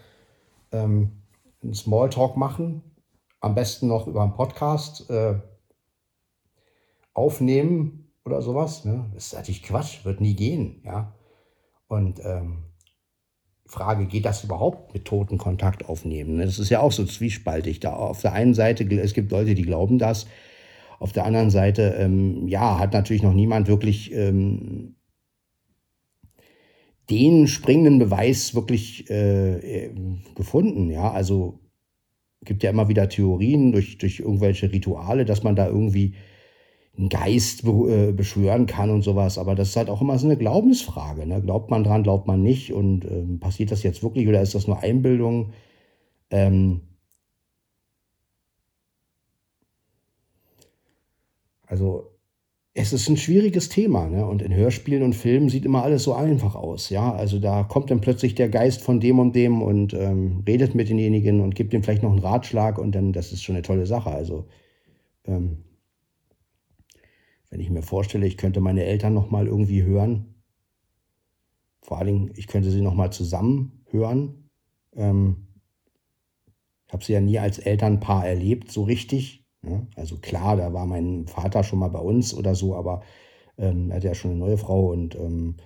ähm, 0.70 1.12
einen 1.62 1.72
Smalltalk 1.72 2.37
machen, 2.37 2.82
am 3.45 3.55
besten 3.55 3.89
noch 3.89 4.07
über 4.07 4.23
einen 4.23 4.33
Podcast 4.33 5.11
äh, 5.11 5.35
aufnehmen 7.13 8.11
oder 8.25 8.41
sowas. 8.41 8.85
Ne? 8.85 9.11
Das 9.15 9.27
ist 9.27 9.35
natürlich 9.35 9.63
Quatsch, 9.63 10.05
wird 10.05 10.21
nie 10.21 10.35
gehen. 10.35 10.83
Ja? 10.85 11.15
Und 11.87 12.21
ähm, 12.25 12.65
Frage, 13.67 14.07
geht 14.07 14.25
das 14.25 14.45
überhaupt 14.45 14.95
mit 14.95 15.05
Toten 15.05 15.37
Kontakt 15.37 15.89
aufnehmen? 15.89 16.39
Das 16.39 16.59
ist 16.59 16.71
ja 16.71 16.81
auch 16.81 16.93
so 16.93 17.05
zwiespaltig. 17.05 17.81
Da 17.81 17.93
auf 17.93 18.23
der 18.23 18.33
einen 18.33 18.55
Seite, 18.55 18.85
es 18.97 19.15
gibt 19.15 19.31
Leute, 19.31 19.55
die 19.55 19.63
glauben 19.63 19.99
das. 19.99 20.27
Auf 20.99 21.13
der 21.13 21.27
anderen 21.27 21.51
Seite, 21.51 21.97
ähm, 21.99 22.49
ja, 22.49 22.79
hat 22.79 22.93
natürlich 22.93 23.23
noch 23.23 23.35
niemand 23.35 23.69
wirklich 23.69 24.13
ähm, 24.13 24.97
den 27.11 27.47
springenden 27.47 27.99
Beweis 27.99 28.55
wirklich 28.55 29.11
äh, 29.11 29.93
gefunden. 30.35 30.91
Ja, 30.91 31.11
also 31.13 31.64
gibt 32.45 32.63
ja 32.63 32.71
immer 32.71 32.89
wieder 32.89 33.09
Theorien 33.09 33.73
durch, 33.73 33.99
durch 33.99 34.21
irgendwelche 34.21 34.73
Rituale, 34.73 35.25
dass 35.25 35.43
man 35.43 35.57
da 35.57 35.67
irgendwie 35.67 36.15
einen 36.97 37.09
Geist 37.09 37.65
be 37.65 37.71
äh, 38.11 38.13
beschwören 38.13 38.67
kann 38.67 38.91
und 38.91 39.03
sowas. 39.03 39.39
Aber 39.39 39.55
das 39.55 39.71
ist 39.71 39.77
halt 39.77 39.91
auch 39.91 40.01
immer 40.01 40.19
so 40.19 40.27
eine 40.27 40.37
Glaubensfrage. 40.37 41.27
Ne? 41.27 41.43
Glaubt 41.43 41.71
man 41.71 41.85
dran, 41.85 42.03
glaubt 42.05 42.27
man 42.27 42.43
nicht? 42.43 42.73
Und 42.73 43.05
ähm, 43.05 43.41
passiert 43.41 43.71
das 43.71 43.83
jetzt 43.83 44.03
wirklich 44.03 44.29
oder 44.29 44.43
ist 44.43 44.55
das 44.55 44.67
nur 44.67 44.81
Einbildung? 44.83 45.53
Ähm 46.31 46.83
also 51.67 52.14
es 52.77 52.93
ist 52.93 53.09
ein 53.09 53.16
schwieriges 53.16 53.68
Thema, 53.68 54.09
ne? 54.09 54.27
Und 54.27 54.43
in 54.43 54.53
Hörspielen 54.53 55.05
und 55.05 55.14
Filmen 55.14 55.49
sieht 55.49 55.64
immer 55.64 55.85
alles 55.85 56.03
so 56.03 56.12
einfach 56.14 56.57
aus, 56.57 56.91
ja. 56.91 57.12
Also 57.14 57.39
da 57.39 57.62
kommt 57.62 57.91
dann 57.91 58.01
plötzlich 58.01 58.35
der 58.35 58.49
Geist 58.49 58.83
von 58.83 58.99
dem 58.99 59.20
und 59.20 59.37
dem 59.37 59.62
und 59.62 59.95
ähm, 59.95 60.43
redet 60.47 60.75
mit 60.75 60.89
denjenigen 60.89 61.41
und 61.41 61.55
gibt 61.55 61.72
ihm 61.72 61.85
vielleicht 61.85 62.03
noch 62.03 62.11
einen 62.11 62.18
Ratschlag 62.18 62.79
und 62.79 62.93
dann, 62.93 63.12
das 63.12 63.33
ist 63.33 63.45
schon 63.45 63.55
eine 63.55 63.62
tolle 63.62 63.87
Sache. 63.87 64.11
Also 64.11 64.49
ähm, 65.25 65.64
wenn 67.49 67.61
ich 67.61 67.70
mir 67.70 67.83
vorstelle, 67.83 68.27
ich 68.27 68.37
könnte 68.37 68.61
meine 68.61 68.83
Eltern 68.85 69.14
noch 69.14 69.31
mal 69.31 69.47
irgendwie 69.47 69.85
hören, 69.85 70.35
vor 71.81 71.99
allen 71.99 72.07
Dingen, 72.09 72.33
ich 72.35 72.49
könnte 72.49 72.70
sie 72.72 72.81
noch 72.81 72.95
mal 72.95 73.12
zusammen 73.12 73.85
hören. 73.91 74.51
Ähm, 74.97 75.47
ich 76.89 76.93
habe 76.93 77.05
sie 77.05 77.12
ja 77.12 77.20
nie 77.20 77.39
als 77.39 77.59
Elternpaar 77.59 78.27
erlebt, 78.27 78.72
so 78.72 78.83
richtig. 78.83 79.44
Ne? 79.65 79.87
Also 79.97 80.17
klar, 80.17 80.57
da 80.57 80.73
war 80.73 80.87
mein 80.87 81.27
Vater 81.27 81.65
schon 81.65 81.79
mal 81.79 81.89
bei 81.89 82.01
uns 82.01 82.35
oder 82.35 82.55
so, 82.55 82.75
aber 82.75 83.03
ähm, 83.59 83.91
er 83.91 83.97
hatte 83.97 84.09
ja 84.09 84.15
schon 84.15 84.33
eine 84.33 84.41
neue 84.41 84.59
Frau 84.59 84.93
und 84.93 85.15
ähm, 85.15 85.57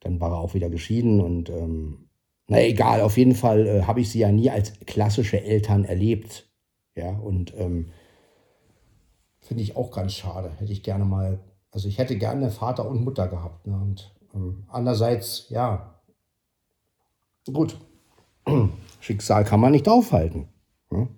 dann 0.00 0.20
war 0.20 0.32
er 0.32 0.38
auch 0.38 0.54
wieder 0.54 0.70
geschieden 0.70 1.20
und 1.20 1.50
ähm, 1.50 2.06
na 2.48 2.62
egal, 2.62 3.00
auf 3.00 3.16
jeden 3.16 3.34
Fall 3.34 3.66
äh, 3.66 3.82
habe 3.82 4.00
ich 4.00 4.10
sie 4.10 4.20
ja 4.20 4.30
nie 4.30 4.50
als 4.50 4.72
klassische 4.86 5.42
Eltern 5.42 5.84
erlebt. 5.84 6.48
Ja, 6.94 7.10
und 7.10 7.52
ähm, 7.56 7.90
finde 9.40 9.62
ich 9.62 9.76
auch 9.76 9.90
ganz 9.90 10.14
schade. 10.14 10.50
Hätte 10.58 10.72
ich 10.72 10.82
gerne 10.82 11.04
mal, 11.04 11.40
also 11.70 11.88
ich 11.88 11.98
hätte 11.98 12.16
gerne 12.16 12.50
Vater 12.50 12.88
und 12.88 13.04
Mutter 13.04 13.28
gehabt. 13.28 13.66
Ne? 13.66 13.74
Und 13.74 14.14
ähm, 14.34 14.64
andererseits, 14.68 15.48
ja, 15.50 16.00
gut, 17.52 17.76
Schicksal 19.00 19.44
kann 19.44 19.60
man 19.60 19.72
nicht 19.72 19.88
aufhalten. 19.88 20.48
Ne? 20.90 21.08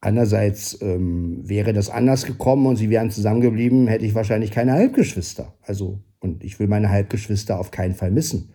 Andererseits 0.00 0.80
ähm, 0.80 1.40
wäre 1.48 1.72
das 1.72 1.90
anders 1.90 2.24
gekommen 2.24 2.66
und 2.66 2.76
sie 2.76 2.88
wären 2.90 3.10
zusammengeblieben, 3.10 3.88
hätte 3.88 4.04
ich 4.04 4.14
wahrscheinlich 4.14 4.52
keine 4.52 4.72
Halbgeschwister. 4.72 5.54
Also, 5.62 5.98
und 6.20 6.44
ich 6.44 6.60
will 6.60 6.68
meine 6.68 6.88
Halbgeschwister 6.88 7.58
auf 7.58 7.70
keinen 7.70 7.94
Fall 7.94 8.12
missen. 8.12 8.50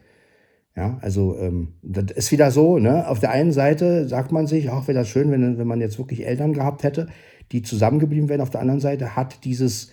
Ja, 0.75 0.97
also 1.01 1.37
ähm, 1.37 1.73
das 1.83 2.05
ist 2.15 2.31
wieder 2.31 2.49
so, 2.49 2.79
ne? 2.79 3.07
Auf 3.07 3.19
der 3.19 3.29
einen 3.29 3.51
Seite 3.51 4.07
sagt 4.07 4.31
man 4.31 4.47
sich, 4.47 4.71
ach, 4.71 4.87
wäre 4.87 4.97
das 4.97 5.07
schön, 5.07 5.29
wenn, 5.29 5.59
wenn 5.59 5.67
man 5.67 5.81
jetzt 5.81 5.99
wirklich 5.99 6.25
Eltern 6.25 6.53
gehabt 6.53 6.83
hätte, 6.83 7.07
die 7.51 7.61
zusammengeblieben 7.61 8.27
wären. 8.27 8.41
Auf 8.41 8.49
der 8.49 8.61
anderen 8.61 8.79
Seite 8.79 9.15
hat 9.15 9.43
dieses 9.43 9.91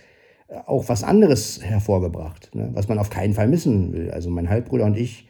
äh, 0.49 0.57
auch 0.67 0.89
was 0.89 1.05
anderes 1.05 1.61
hervorgebracht, 1.63 2.55
ne? 2.55 2.71
was 2.73 2.89
man 2.89 2.99
auf 2.99 3.11
keinen 3.11 3.35
Fall 3.35 3.49
missen 3.49 3.93
will. 3.93 4.11
Also 4.11 4.31
mein 4.31 4.49
Halbbruder 4.49 4.87
und 4.87 4.97
ich, 4.97 5.29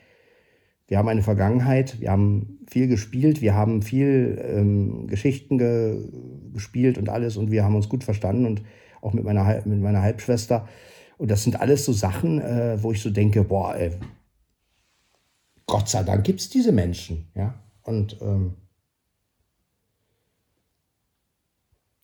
wir 0.90 0.98
haben 0.98 1.08
eine 1.08 1.22
Vergangenheit, 1.22 2.00
wir 2.00 2.10
haben 2.10 2.58
viel 2.68 2.88
gespielt, 2.88 3.40
wir 3.40 3.54
haben 3.54 3.80
viel 3.80 4.44
ähm, 4.44 5.06
Geschichten 5.06 5.56
ge 5.56 6.08
gespielt 6.52 6.98
und 6.98 7.08
alles 7.08 7.36
und 7.36 7.52
wir 7.52 7.62
haben 7.62 7.76
uns 7.76 7.88
gut 7.88 8.02
verstanden 8.02 8.44
und 8.44 8.62
auch 9.00 9.12
mit 9.12 9.22
meiner, 9.22 9.62
mit 9.66 9.80
meiner 9.80 10.02
Halbschwester. 10.02 10.66
Und 11.16 11.30
das 11.30 11.44
sind 11.44 11.60
alles 11.60 11.84
so 11.84 11.92
Sachen, 11.92 12.40
äh, 12.40 12.82
wo 12.82 12.90
ich 12.90 13.00
so 13.00 13.10
denke, 13.10 13.44
boah, 13.44 13.76
ey, 13.76 13.92
Gott 15.64 15.88
sei 15.88 16.02
Dank 16.02 16.24
gibt 16.24 16.40
es 16.40 16.50
diese 16.50 16.72
Menschen. 16.72 17.30
Ja? 17.36 17.54
Und 17.82 18.20
ähm, 18.20 18.56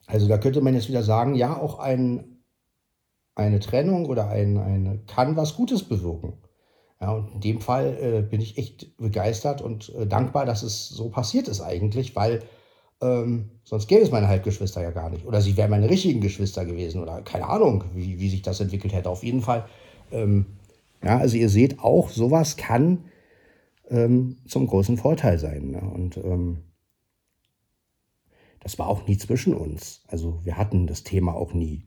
also 0.07 0.29
da 0.29 0.39
könnte 0.39 0.61
man 0.61 0.75
jetzt 0.75 0.89
wieder 0.89 1.03
sagen, 1.03 1.35
ja, 1.35 1.59
auch 1.59 1.81
ein, 1.81 2.39
eine 3.35 3.59
Trennung 3.59 4.07
oder 4.07 4.29
ein, 4.29 4.57
eine 4.59 5.01
kann 5.09 5.35
was 5.35 5.57
Gutes 5.57 5.83
bewirken. 5.83 6.35
Ja, 7.01 7.13
und 7.13 7.35
in 7.35 7.41
dem 7.41 7.61
Fall 7.61 7.99
äh, 8.01 8.23
bin 8.23 8.41
ich 8.41 8.57
echt 8.57 8.97
begeistert 8.97 9.61
und 9.61 9.95
äh, 9.95 10.07
dankbar, 10.07 10.47
dass 10.47 10.63
es 10.63 10.89
so 10.89 11.11
passiert 11.11 11.47
ist 11.47 11.61
eigentlich, 11.61 12.17
weil 12.17 12.43
ähm, 13.03 13.51
sonst 13.65 13.89
gäbe 13.89 14.03
es 14.03 14.11
meine 14.11 14.29
Halbgeschwister 14.29 14.83
ja 14.83 14.91
gar 14.91 15.11
nicht. 15.11 15.27
Oder 15.27 15.43
sie 15.43 15.57
wären 15.57 15.71
meine 15.71 15.91
richtigen 15.91 16.23
Geschwister 16.23 16.65
gewesen 16.65 17.03
oder 17.03 17.21
keine 17.21 17.49
Ahnung, 17.49 17.85
wie, 17.95 18.19
wie 18.19 18.31
sich 18.31 18.43
das 18.43 18.61
entwickelt 18.61 18.95
hätte. 18.95 19.11
Auf 19.11 19.23
jeden 19.23 19.43
Fall. 19.43 19.67
Ähm, 20.11 20.47
ja, 21.05 21.19
also 21.19 21.37
ihr 21.37 21.51
seht 21.51 21.81
auch, 21.81 22.09
sowas 22.09 22.57
kann 22.57 23.05
ähm, 23.91 24.39
zum 24.49 24.67
großen 24.67 24.97
Vorteil 24.97 25.39
sein. 25.39 25.73
Ne? 25.73 25.81
Und 25.81 26.17
ähm, 26.17 26.63
das 28.61 28.79
war 28.79 28.89
auch 28.89 29.07
nie 29.07 29.19
zwischen 29.19 29.53
uns. 29.55 30.03
Also 30.09 30.41
wir 30.45 30.57
hatten 30.57 30.87
das 30.87 31.05
Thema 31.05 31.35
auch 31.35 31.53
nie. 31.53 31.87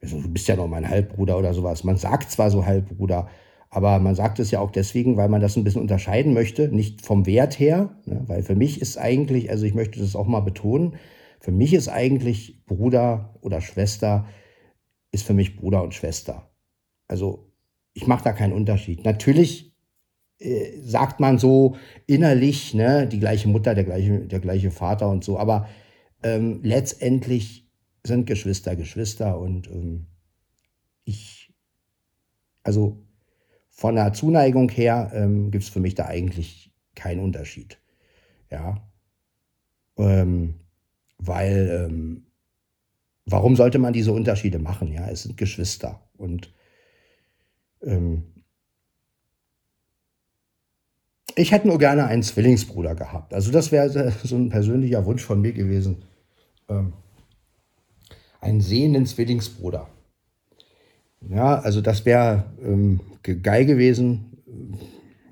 Also, 0.00 0.20
du 0.20 0.28
bist 0.28 0.48
ja 0.48 0.56
noch 0.56 0.68
mein 0.68 0.88
Halbbruder 0.88 1.38
oder 1.38 1.52
sowas. 1.54 1.84
Man 1.84 1.96
sagt 1.96 2.30
zwar 2.30 2.50
so 2.50 2.64
Halbbruder, 2.64 3.28
aber 3.70 3.98
man 3.98 4.14
sagt 4.14 4.38
es 4.38 4.50
ja 4.50 4.60
auch 4.60 4.70
deswegen, 4.70 5.16
weil 5.16 5.28
man 5.28 5.40
das 5.40 5.56
ein 5.56 5.64
bisschen 5.64 5.82
unterscheiden 5.82 6.32
möchte, 6.32 6.68
nicht 6.68 7.02
vom 7.02 7.26
Wert 7.26 7.58
her, 7.58 7.96
ne? 8.06 8.22
weil 8.26 8.42
für 8.42 8.54
mich 8.54 8.80
ist 8.80 8.96
eigentlich, 8.96 9.50
also 9.50 9.66
ich 9.66 9.74
möchte 9.74 10.00
das 10.00 10.16
auch 10.16 10.26
mal 10.26 10.40
betonen, 10.40 10.96
für 11.40 11.52
mich 11.52 11.74
ist 11.74 11.88
eigentlich 11.88 12.64
Bruder 12.66 13.34
oder 13.42 13.60
Schwester, 13.60 14.26
ist 15.12 15.26
für 15.26 15.34
mich 15.34 15.56
Bruder 15.56 15.82
und 15.82 15.94
Schwester. 15.94 16.50
Also 17.06 17.52
ich 17.92 18.06
mache 18.06 18.24
da 18.24 18.32
keinen 18.32 18.52
Unterschied. 18.52 19.04
Natürlich 19.04 19.74
äh, 20.38 20.80
sagt 20.80 21.20
man 21.20 21.38
so 21.38 21.76
innerlich, 22.06 22.74
ne, 22.74 23.06
die 23.06 23.20
gleiche 23.20 23.48
Mutter, 23.48 23.74
der 23.74 23.84
gleiche, 23.84 24.20
der 24.20 24.40
gleiche 24.40 24.70
Vater 24.70 25.10
und 25.10 25.24
so, 25.24 25.38
aber 25.38 25.68
ähm, 26.22 26.60
letztendlich 26.62 27.68
sind 28.04 28.26
Geschwister 28.26 28.76
Geschwister 28.76 29.38
und 29.38 29.68
ähm, 29.68 30.06
ich, 31.04 31.52
also 32.62 33.07
von 33.78 33.94
der 33.94 34.12
Zuneigung 34.12 34.68
her 34.70 35.12
ähm, 35.14 35.52
gibt 35.52 35.62
es 35.62 35.70
für 35.70 35.78
mich 35.78 35.94
da 35.94 36.06
eigentlich 36.06 36.72
keinen 36.96 37.20
Unterschied. 37.20 37.78
Ja. 38.50 38.82
Ähm, 39.96 40.56
weil, 41.16 41.86
ähm, 41.86 42.26
warum 43.24 43.54
sollte 43.54 43.78
man 43.78 43.92
diese 43.92 44.10
Unterschiede 44.10 44.58
machen? 44.58 44.92
Ja, 44.92 45.08
es 45.08 45.22
sind 45.22 45.36
Geschwister. 45.36 46.02
Und 46.16 46.52
ähm, 47.80 48.24
ich 51.36 51.52
hätte 51.52 51.68
nur 51.68 51.78
gerne 51.78 52.06
einen 52.06 52.24
Zwillingsbruder 52.24 52.96
gehabt. 52.96 53.32
Also 53.32 53.52
das 53.52 53.70
wäre 53.70 54.10
so 54.24 54.34
ein 54.34 54.48
persönlicher 54.48 55.06
Wunsch 55.06 55.22
von 55.22 55.40
mir 55.40 55.52
gewesen. 55.52 56.02
Ähm, 56.68 56.94
einen 58.40 58.60
sehenden 58.60 59.06
Zwillingsbruder. 59.06 59.88
Ja, 61.20 61.58
also 61.58 61.80
das 61.80 62.04
wäre 62.04 62.44
ähm, 62.62 63.00
geil 63.22 63.66
gewesen. 63.66 64.42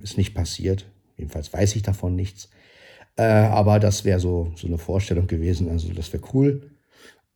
Ist 0.02 0.18
nicht 0.18 0.34
passiert. 0.34 0.86
Jedenfalls 1.16 1.52
weiß 1.52 1.76
ich 1.76 1.82
davon 1.82 2.16
nichts. 2.16 2.50
Äh, 3.16 3.22
aber 3.22 3.78
das 3.80 4.04
wäre 4.04 4.20
so, 4.20 4.52
so 4.56 4.66
eine 4.66 4.78
Vorstellung 4.78 5.26
gewesen. 5.26 5.70
Also 5.70 5.92
das 5.92 6.12
wäre 6.12 6.22
cool. 6.34 6.70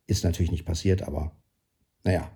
Ist 0.07 0.23
natürlich 0.23 0.51
nicht 0.51 0.65
passiert, 0.65 1.03
aber 1.03 1.31
naja. 2.03 2.31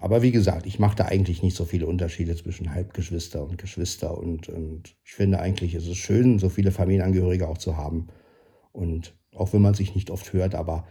aber 0.00 0.22
wie 0.22 0.32
gesagt, 0.32 0.66
ich 0.66 0.78
mache 0.78 0.96
da 0.96 1.04
eigentlich 1.06 1.42
nicht 1.42 1.56
so 1.56 1.64
viele 1.64 1.86
Unterschiede 1.86 2.34
zwischen 2.36 2.74
Halbgeschwister 2.74 3.42
und 3.42 3.58
Geschwister. 3.58 4.16
Und, 4.16 4.48
und 4.48 4.96
ich 5.04 5.12
finde 5.12 5.40
eigentlich, 5.40 5.74
ist 5.74 5.86
es 5.86 5.96
schön, 5.98 6.38
so 6.38 6.48
viele 6.48 6.72
Familienangehörige 6.72 7.48
auch 7.48 7.58
zu 7.58 7.76
haben. 7.76 8.08
Und 8.72 9.14
auch 9.34 9.52
wenn 9.52 9.62
man 9.62 9.74
sich 9.74 9.94
nicht 9.94 10.10
oft 10.10 10.32
hört, 10.32 10.54
aber 10.54 10.86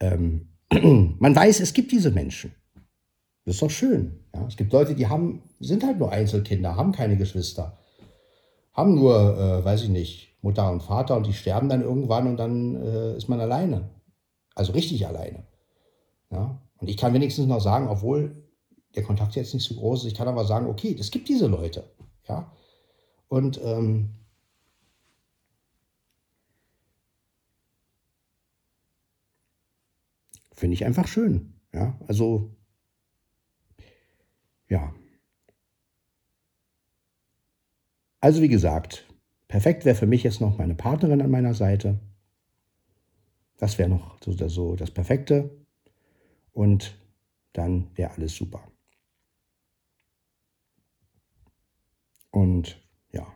ähm, 0.00 0.48
man 1.18 1.34
weiß, 1.34 1.60
es 1.60 1.72
gibt 1.72 1.92
diese 1.92 2.10
Menschen. 2.10 2.54
Das 3.44 3.56
ist 3.56 3.62
doch 3.62 3.70
schön. 3.70 4.24
Ja? 4.34 4.46
Es 4.46 4.56
gibt 4.56 4.72
Leute, 4.72 4.94
die 4.94 5.06
haben, 5.06 5.42
sind 5.60 5.82
halt 5.82 5.98
nur 5.98 6.12
Einzelkinder, 6.12 6.76
haben 6.76 6.92
keine 6.92 7.16
Geschwister, 7.16 7.78
haben 8.72 8.94
nur, 8.94 9.38
äh, 9.38 9.64
weiß 9.64 9.84
ich 9.84 9.88
nicht, 9.88 10.36
Mutter 10.42 10.70
und 10.70 10.82
Vater 10.82 11.16
und 11.16 11.26
die 11.26 11.32
sterben 11.32 11.68
dann 11.68 11.82
irgendwann 11.82 12.26
und 12.26 12.36
dann 12.36 12.76
äh, 12.76 13.16
ist 13.16 13.28
man 13.28 13.40
alleine. 13.40 13.90
Also 14.54 14.72
richtig 14.72 15.06
alleine. 15.06 15.46
Ja? 16.30 16.60
Und 16.76 16.88
ich 16.88 16.96
kann 16.96 17.14
wenigstens 17.14 17.46
noch 17.46 17.60
sagen, 17.60 17.88
obwohl 17.88 18.44
der 18.94 19.02
Kontakt 19.02 19.34
jetzt 19.34 19.54
nicht 19.54 19.66
so 19.66 19.74
groß 19.74 20.04
ist, 20.04 20.12
ich 20.12 20.18
kann 20.18 20.28
aber 20.28 20.44
sagen, 20.44 20.66
okay, 20.66 20.96
es 20.98 21.10
gibt 21.10 21.28
diese 21.28 21.46
Leute. 21.46 21.84
Ja? 22.28 22.52
Und 23.28 23.60
ähm, 23.62 24.10
Finde 30.58 30.74
ich 30.74 30.84
einfach 30.84 31.06
schön. 31.06 31.54
Ja, 31.72 31.96
also, 32.08 32.50
ja. 34.68 34.92
Also, 38.20 38.42
wie 38.42 38.48
gesagt, 38.48 39.06
perfekt 39.48 39.84
wäre 39.84 39.94
für 39.96 40.06
mich 40.06 40.22
jetzt 40.22 40.40
noch 40.40 40.58
meine 40.58 40.74
Partnerin 40.74 41.22
an 41.22 41.30
meiner 41.30 41.54
Seite. 41.54 41.98
Das 43.58 43.78
wäre 43.78 43.88
noch 43.88 44.16
so, 44.22 44.32
so 44.48 44.74
das 44.74 44.90
Perfekte. 44.90 45.50
Und 46.52 46.98
dann 47.52 47.90
wäre 47.96 48.12
alles 48.12 48.34
super. 48.34 48.62
Und 52.30 52.80
ja. 53.12 53.26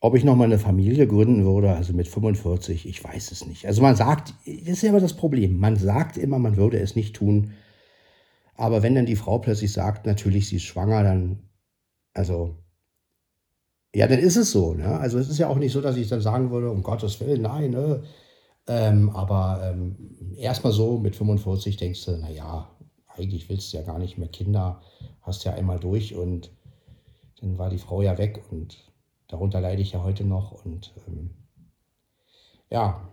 Ob 0.00 0.14
ich 0.14 0.24
nochmal 0.24 0.46
eine 0.46 0.58
Familie 0.58 1.06
gründen 1.06 1.44
würde, 1.44 1.72
also 1.72 1.92
mit 1.92 2.06
45, 2.06 2.86
ich 2.86 3.02
weiß 3.02 3.32
es 3.32 3.46
nicht. 3.46 3.66
Also 3.66 3.80
man 3.82 3.96
sagt, 3.96 4.34
das 4.44 4.68
ist 4.68 4.82
ja 4.82 4.90
immer 4.90 5.00
das 5.00 5.14
Problem, 5.14 5.58
man 5.58 5.76
sagt 5.76 6.18
immer, 6.18 6.38
man 6.38 6.56
würde 6.56 6.78
es 6.78 6.96
nicht 6.96 7.16
tun. 7.16 7.52
Aber 8.54 8.82
wenn 8.82 8.94
dann 8.94 9.06
die 9.06 9.16
Frau 9.16 9.38
plötzlich 9.38 9.72
sagt, 9.72 10.06
natürlich, 10.06 10.48
sie 10.48 10.56
ist 10.56 10.64
schwanger, 10.64 11.02
dann, 11.02 11.38
also, 12.14 12.56
ja, 13.94 14.06
dann 14.06 14.18
ist 14.18 14.36
es 14.36 14.50
so. 14.50 14.74
Ne? 14.74 14.98
Also 14.98 15.18
es 15.18 15.28
ist 15.28 15.38
ja 15.38 15.48
auch 15.48 15.56
nicht 15.56 15.72
so, 15.72 15.80
dass 15.80 15.96
ich 15.96 16.08
dann 16.08 16.20
sagen 16.20 16.50
würde, 16.50 16.70
um 16.70 16.82
Gottes 16.82 17.20
Willen, 17.20 17.42
nein, 17.42 17.70
ne? 17.70 18.02
Ähm, 18.68 19.10
aber 19.10 19.60
ähm, 19.62 20.34
erstmal 20.36 20.72
so 20.72 20.98
mit 20.98 21.14
45 21.14 21.76
denkst 21.76 22.04
du, 22.04 22.16
naja, 22.18 22.68
eigentlich 23.06 23.48
willst 23.48 23.72
du 23.72 23.78
ja 23.78 23.84
gar 23.84 23.98
nicht 23.98 24.18
mehr 24.18 24.28
Kinder, 24.28 24.82
hast 25.22 25.44
ja 25.44 25.54
einmal 25.54 25.78
durch 25.78 26.14
und 26.14 26.50
dann 27.40 27.58
war 27.58 27.70
die 27.70 27.78
Frau 27.78 28.02
ja 28.02 28.18
weg 28.18 28.42
und 28.50 28.85
darunter 29.28 29.60
leide 29.60 29.82
ich 29.82 29.92
ja 29.92 30.02
heute 30.02 30.24
noch 30.24 30.64
und 30.64 30.92
ähm, 31.06 31.30
ja, 32.70 33.08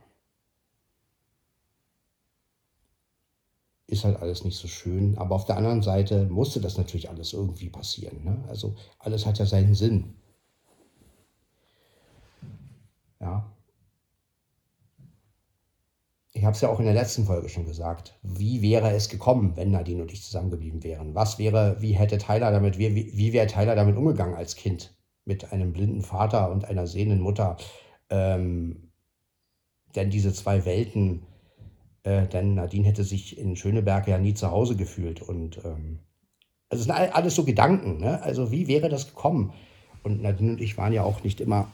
ist 3.87 4.03
halt 4.05 4.17
alles 4.21 4.43
nicht 4.43 4.57
so 4.57 4.67
schön. 4.67 5.17
Aber 5.17 5.35
auf 5.35 5.45
der 5.45 5.57
anderen 5.57 5.81
Seite 5.81 6.25
musste 6.25 6.59
das 6.61 6.77
natürlich 6.77 7.09
alles 7.09 7.33
irgendwie 7.33 7.69
passieren. 7.69 8.23
Ne? 8.23 8.43
Also 8.47 8.75
alles 8.99 9.25
hat 9.25 9.39
ja 9.39 9.45
seinen 9.45 9.75
Sinn. 9.75 10.15
Ja, 13.19 13.53
ich 16.35 16.43
habe 16.43 16.55
es 16.55 16.61
ja 16.61 16.69
auch 16.69 16.79
in 16.79 16.85
der 16.85 16.93
letzten 16.93 17.25
Folge 17.25 17.47
schon 17.47 17.65
gesagt. 17.65 18.17
Wie 18.23 18.61
wäre 18.61 18.91
es 18.91 19.07
gekommen, 19.07 19.55
wenn 19.55 19.71
Nadine 19.71 20.01
und 20.01 20.11
ich 20.11 20.23
zusammengeblieben 20.23 20.83
wären? 20.83 21.15
Was 21.15 21.37
wäre, 21.37 21.77
wie 21.79 21.93
hätte 21.93 22.17
Tyler 22.17 22.51
damit, 22.51 22.77
wie, 22.77 23.15
wie 23.15 23.33
wäre 23.33 23.47
Tyler 23.47 23.75
damit 23.75 23.95
umgegangen 23.95 24.35
als 24.35 24.55
Kind? 24.55 24.93
Mit 25.25 25.51
einem 25.51 25.73
blinden 25.73 26.01
Vater 26.01 26.51
und 26.51 26.65
einer 26.65 26.87
sehenden 26.87 27.21
Mutter. 27.21 27.57
Ähm, 28.09 28.91
denn 29.95 30.09
diese 30.09 30.33
zwei 30.33 30.65
Welten, 30.65 31.23
äh, 32.03 32.27
denn 32.27 32.55
Nadine 32.55 32.87
hätte 32.87 33.03
sich 33.03 33.37
in 33.37 33.55
Schöneberg 33.55 34.07
ja 34.07 34.17
nie 34.17 34.33
zu 34.33 34.51
Hause 34.51 34.75
gefühlt. 34.75 35.21
Und 35.21 35.57
ähm, 35.63 35.99
also 36.69 36.81
es 36.81 36.83
sind 36.83 36.91
alles 36.91 37.35
so 37.35 37.43
Gedanken. 37.43 37.97
Ne? 37.97 38.21
Also 38.21 38.51
wie 38.51 38.67
wäre 38.67 38.89
das 38.89 39.07
gekommen? 39.07 39.53
Und 40.03 40.21
Nadine 40.21 40.53
und 40.53 40.61
ich 40.61 40.77
waren 40.77 40.93
ja 40.93 41.03
auch 41.03 41.23
nicht 41.23 41.39
immer 41.39 41.71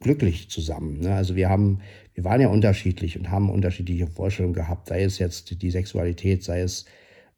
glücklich 0.00 0.50
zusammen. 0.50 1.00
Ne? 1.00 1.14
Also 1.14 1.36
wir 1.36 1.48
haben, 1.48 1.80
wir 2.14 2.24
waren 2.24 2.40
ja 2.40 2.48
unterschiedlich 2.48 3.18
und 3.18 3.30
haben 3.30 3.50
unterschiedliche 3.50 4.08
Vorstellungen 4.08 4.54
gehabt, 4.54 4.88
sei 4.88 5.04
es 5.04 5.18
jetzt 5.18 5.62
die 5.62 5.70
Sexualität, 5.70 6.42
sei 6.42 6.60
es 6.60 6.86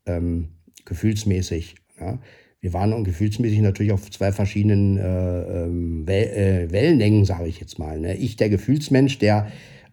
ähm, 0.06 0.48
gefühlsmäßig. 0.84 1.76
Ja? 2.00 2.18
Wir 2.64 2.72
waren 2.72 3.04
gefühlsmäßig 3.04 3.60
natürlich 3.60 3.92
auf 3.92 4.10
zwei 4.10 4.32
verschiedenen 4.32 4.96
äh, 4.96 5.64
ähm, 5.64 6.06
Wel 6.06 6.24
äh, 6.28 6.72
Wellenlängen, 6.72 7.26
sage 7.26 7.46
ich 7.46 7.60
jetzt 7.60 7.78
mal. 7.78 8.00
Ne? 8.00 8.16
Ich, 8.16 8.36
der 8.36 8.48
Gefühlsmensch, 8.48 9.18
der 9.18 9.48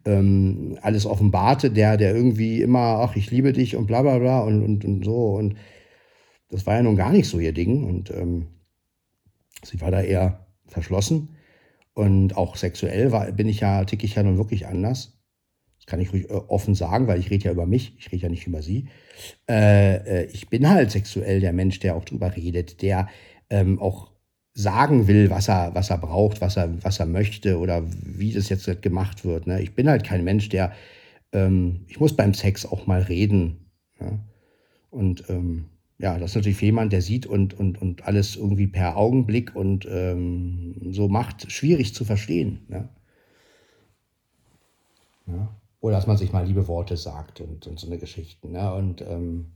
ähm, 0.05 0.77
alles 0.81 1.05
offenbarte, 1.05 1.69
der, 1.69 1.97
der 1.97 2.15
irgendwie 2.15 2.61
immer, 2.61 3.01
ach, 3.01 3.17
ich 3.17 3.29
liebe 3.29 3.51
dich 3.51 3.75
und 3.75 3.87
bla 3.87 4.03
bla 4.03 4.19
bla 4.19 4.39
und, 4.39 4.63
und, 4.63 4.85
und 4.85 5.03
so. 5.03 5.33
Und 5.35 5.55
das 6.49 6.65
war 6.65 6.75
ja 6.77 6.83
nun 6.83 6.95
gar 6.95 7.11
nicht 7.11 7.27
so 7.27 7.39
ihr 7.39 7.51
Ding. 7.51 7.83
Und 7.83 8.09
ähm, 8.11 8.47
sie 9.65 9.81
war 9.81 9.91
da 9.91 10.01
eher 10.01 10.47
verschlossen. 10.65 11.35
Und 11.93 12.37
auch 12.37 12.55
sexuell 12.55 13.11
war, 13.11 13.29
bin 13.33 13.49
ich 13.49 13.59
ja, 13.59 13.83
ticke 13.83 14.05
ich 14.05 14.15
ja 14.15 14.23
nun 14.23 14.37
wirklich 14.37 14.65
anders. 14.65 15.20
Das 15.81 15.87
kann 15.87 15.99
ich 15.99 16.13
ruhig 16.13 16.29
äh, 16.29 16.33
offen 16.33 16.75
sagen, 16.75 17.07
weil 17.07 17.19
ich 17.19 17.31
rede 17.31 17.45
ja 17.45 17.51
über 17.51 17.65
mich, 17.65 17.95
ich 17.97 18.11
rede 18.11 18.23
ja 18.23 18.29
nicht 18.29 18.45
über 18.45 18.61
sie. 18.61 18.87
Äh, 19.49 19.95
äh, 19.95 20.25
ich 20.31 20.47
bin 20.47 20.69
halt 20.69 20.91
sexuell 20.91 21.39
der 21.39 21.53
Mensch, 21.53 21.79
der 21.79 21.95
auch 21.95 22.05
drüber 22.05 22.35
redet, 22.35 22.83
der 22.83 23.09
ähm, 23.49 23.79
auch 23.79 24.11
sagen 24.53 25.07
will, 25.07 25.31
was 25.31 25.47
er, 25.47 25.73
was 25.73 25.89
er 25.89 25.97
braucht, 25.97 26.39
was 26.39 26.55
er, 26.55 26.83
was 26.83 26.99
er 26.99 27.07
möchte 27.07 27.57
oder 27.57 27.83
wie 27.87 28.31
das 28.31 28.49
jetzt 28.49 28.81
gemacht 28.83 29.25
wird. 29.25 29.47
Ne? 29.47 29.59
Ich 29.61 29.73
bin 29.73 29.89
halt 29.89 30.03
kein 30.03 30.23
Mensch, 30.23 30.49
der, 30.49 30.71
ähm, 31.31 31.85
ich 31.87 31.99
muss 31.99 32.15
beim 32.15 32.35
Sex 32.35 32.65
auch 32.65 32.85
mal 32.85 33.01
reden. 33.01 33.71
Ja? 33.99 34.19
Und 34.91 35.29
ähm, 35.29 35.69
ja, 35.97 36.17
das 36.19 36.31
ist 36.31 36.35
natürlich 36.35 36.57
für 36.57 36.65
jemanden, 36.65 36.91
der 36.91 37.01
sieht 37.01 37.25
und, 37.25 37.53
und, 37.53 37.81
und 37.81 38.05
alles 38.05 38.35
irgendwie 38.35 38.67
per 38.67 38.97
Augenblick 38.97 39.55
und 39.55 39.87
ähm, 39.89 40.75
so 40.91 41.07
macht, 41.07 41.51
schwierig 41.51 41.95
zu 41.95 42.05
verstehen. 42.05 42.65
Ne? 42.67 42.89
Ja. 45.27 45.60
Oder 45.81 45.95
dass 45.95 46.07
man 46.07 46.17
sich 46.17 46.31
mal 46.31 46.45
liebe 46.45 46.67
Worte 46.67 46.95
sagt 46.95 47.41
und, 47.41 47.67
und 47.67 47.79
so 47.79 47.87
eine 47.87 47.97
Geschichten. 47.97 48.51
Ne? 48.51 48.73
Und 48.73 49.01
ähm, 49.01 49.51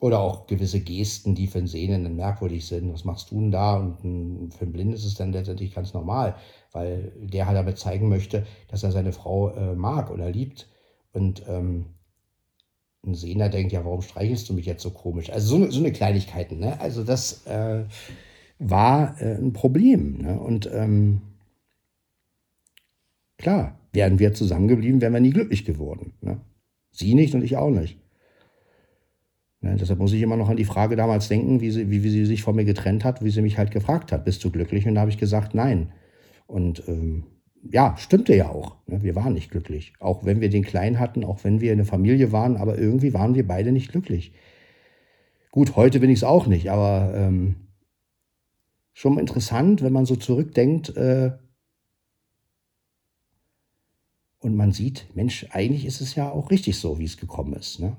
Oder 0.00 0.20
auch 0.20 0.46
gewisse 0.46 0.80
Gesten, 0.80 1.34
die 1.34 1.46
für 1.46 1.58
einen 1.58 1.66
Sehenden 1.66 2.16
merkwürdig 2.16 2.66
sind. 2.66 2.90
Was 2.90 3.04
machst 3.04 3.30
du 3.30 3.38
denn 3.38 3.50
da? 3.50 3.76
Und 3.76 4.54
für 4.54 4.62
einen 4.62 4.72
Blinden 4.72 4.94
ist 4.94 5.04
es 5.04 5.14
dann 5.14 5.32
letztendlich 5.32 5.74
ganz 5.74 5.92
normal, 5.92 6.36
weil 6.72 7.12
der 7.20 7.46
halt 7.46 7.58
damit 7.58 7.76
zeigen 7.76 8.08
möchte, 8.08 8.46
dass 8.68 8.82
er 8.82 8.92
seine 8.92 9.12
Frau 9.12 9.50
äh, 9.50 9.74
mag 9.74 10.10
oder 10.10 10.30
liebt. 10.30 10.68
Und 11.12 11.44
ähm, 11.48 11.84
ein 13.04 13.14
Sehender 13.14 13.50
denkt, 13.50 13.72
ja, 13.72 13.84
warum 13.84 14.00
streichelst 14.00 14.48
du 14.48 14.54
mich 14.54 14.64
jetzt 14.64 14.82
so 14.82 14.90
komisch? 14.90 15.28
Also 15.28 15.58
so, 15.58 15.70
so 15.70 15.80
eine 15.80 15.92
Kleinigkeiten. 15.92 16.58
Ne? 16.58 16.80
Also 16.80 17.04
das 17.04 17.46
äh, 17.46 17.84
war 18.60 19.20
äh, 19.20 19.34
ein 19.34 19.52
Problem. 19.52 20.18
Ne? 20.18 20.38
Und 20.38 20.70
ähm, 20.72 21.22
klar, 23.38 23.80
wären 23.92 24.18
wir 24.20 24.34
zusammengeblieben, 24.34 25.00
wären 25.00 25.14
wir 25.14 25.20
nie 25.20 25.32
glücklich 25.32 25.64
geworden. 25.64 26.12
Ne? 26.20 26.40
Sie 26.92 27.14
nicht 27.14 27.34
und 27.34 27.42
ich 27.42 27.56
auch 27.56 27.70
nicht. 27.70 27.98
Ne, 29.62 29.76
deshalb 29.78 29.98
muss 29.98 30.12
ich 30.12 30.22
immer 30.22 30.36
noch 30.36 30.48
an 30.48 30.56
die 30.56 30.64
Frage 30.64 30.96
damals 30.96 31.28
denken, 31.28 31.60
wie 31.60 31.70
sie, 31.70 31.90
wie, 31.90 32.02
wie 32.02 32.10
sie 32.10 32.24
sich 32.24 32.42
von 32.42 32.56
mir 32.56 32.64
getrennt 32.64 33.04
hat, 33.04 33.22
wie 33.22 33.30
sie 33.30 33.42
mich 33.42 33.58
halt 33.58 33.70
gefragt 33.70 34.10
hat, 34.10 34.24
bist 34.24 34.42
du 34.44 34.50
glücklich? 34.50 34.86
Und 34.86 34.94
da 34.94 35.02
habe 35.02 35.10
ich 35.10 35.18
gesagt, 35.18 35.54
nein. 35.54 35.92
Und 36.46 36.82
ähm, 36.88 37.24
ja, 37.70 37.94
stimmte 37.98 38.34
ja 38.34 38.48
auch. 38.48 38.76
Ne? 38.86 39.02
Wir 39.02 39.14
waren 39.14 39.34
nicht 39.34 39.50
glücklich. 39.50 39.92
Auch 40.00 40.24
wenn 40.24 40.40
wir 40.40 40.48
den 40.48 40.64
Kleinen 40.64 40.98
hatten, 40.98 41.24
auch 41.24 41.44
wenn 41.44 41.60
wir 41.60 41.72
eine 41.72 41.84
Familie 41.84 42.32
waren, 42.32 42.56
aber 42.56 42.78
irgendwie 42.78 43.12
waren 43.12 43.34
wir 43.34 43.46
beide 43.46 43.72
nicht 43.72 43.92
glücklich. 43.92 44.32
Gut, 45.50 45.76
heute 45.76 46.00
bin 46.00 46.10
ich 46.10 46.20
es 46.20 46.24
auch 46.24 46.46
nicht, 46.46 46.70
aber 46.70 47.12
ähm, 47.14 47.56
schon 49.00 49.18
interessant, 49.18 49.80
wenn 49.80 49.94
man 49.94 50.04
so 50.04 50.14
zurückdenkt 50.14 50.94
äh, 50.94 51.32
und 54.40 54.54
man 54.54 54.72
sieht, 54.72 55.06
Mensch, 55.14 55.46
eigentlich 55.52 55.86
ist 55.86 56.02
es 56.02 56.16
ja 56.16 56.30
auch 56.30 56.50
richtig 56.50 56.78
so, 56.78 56.98
wie 56.98 57.06
es 57.06 57.16
gekommen 57.16 57.54
ist. 57.54 57.80
Ne? 57.80 57.96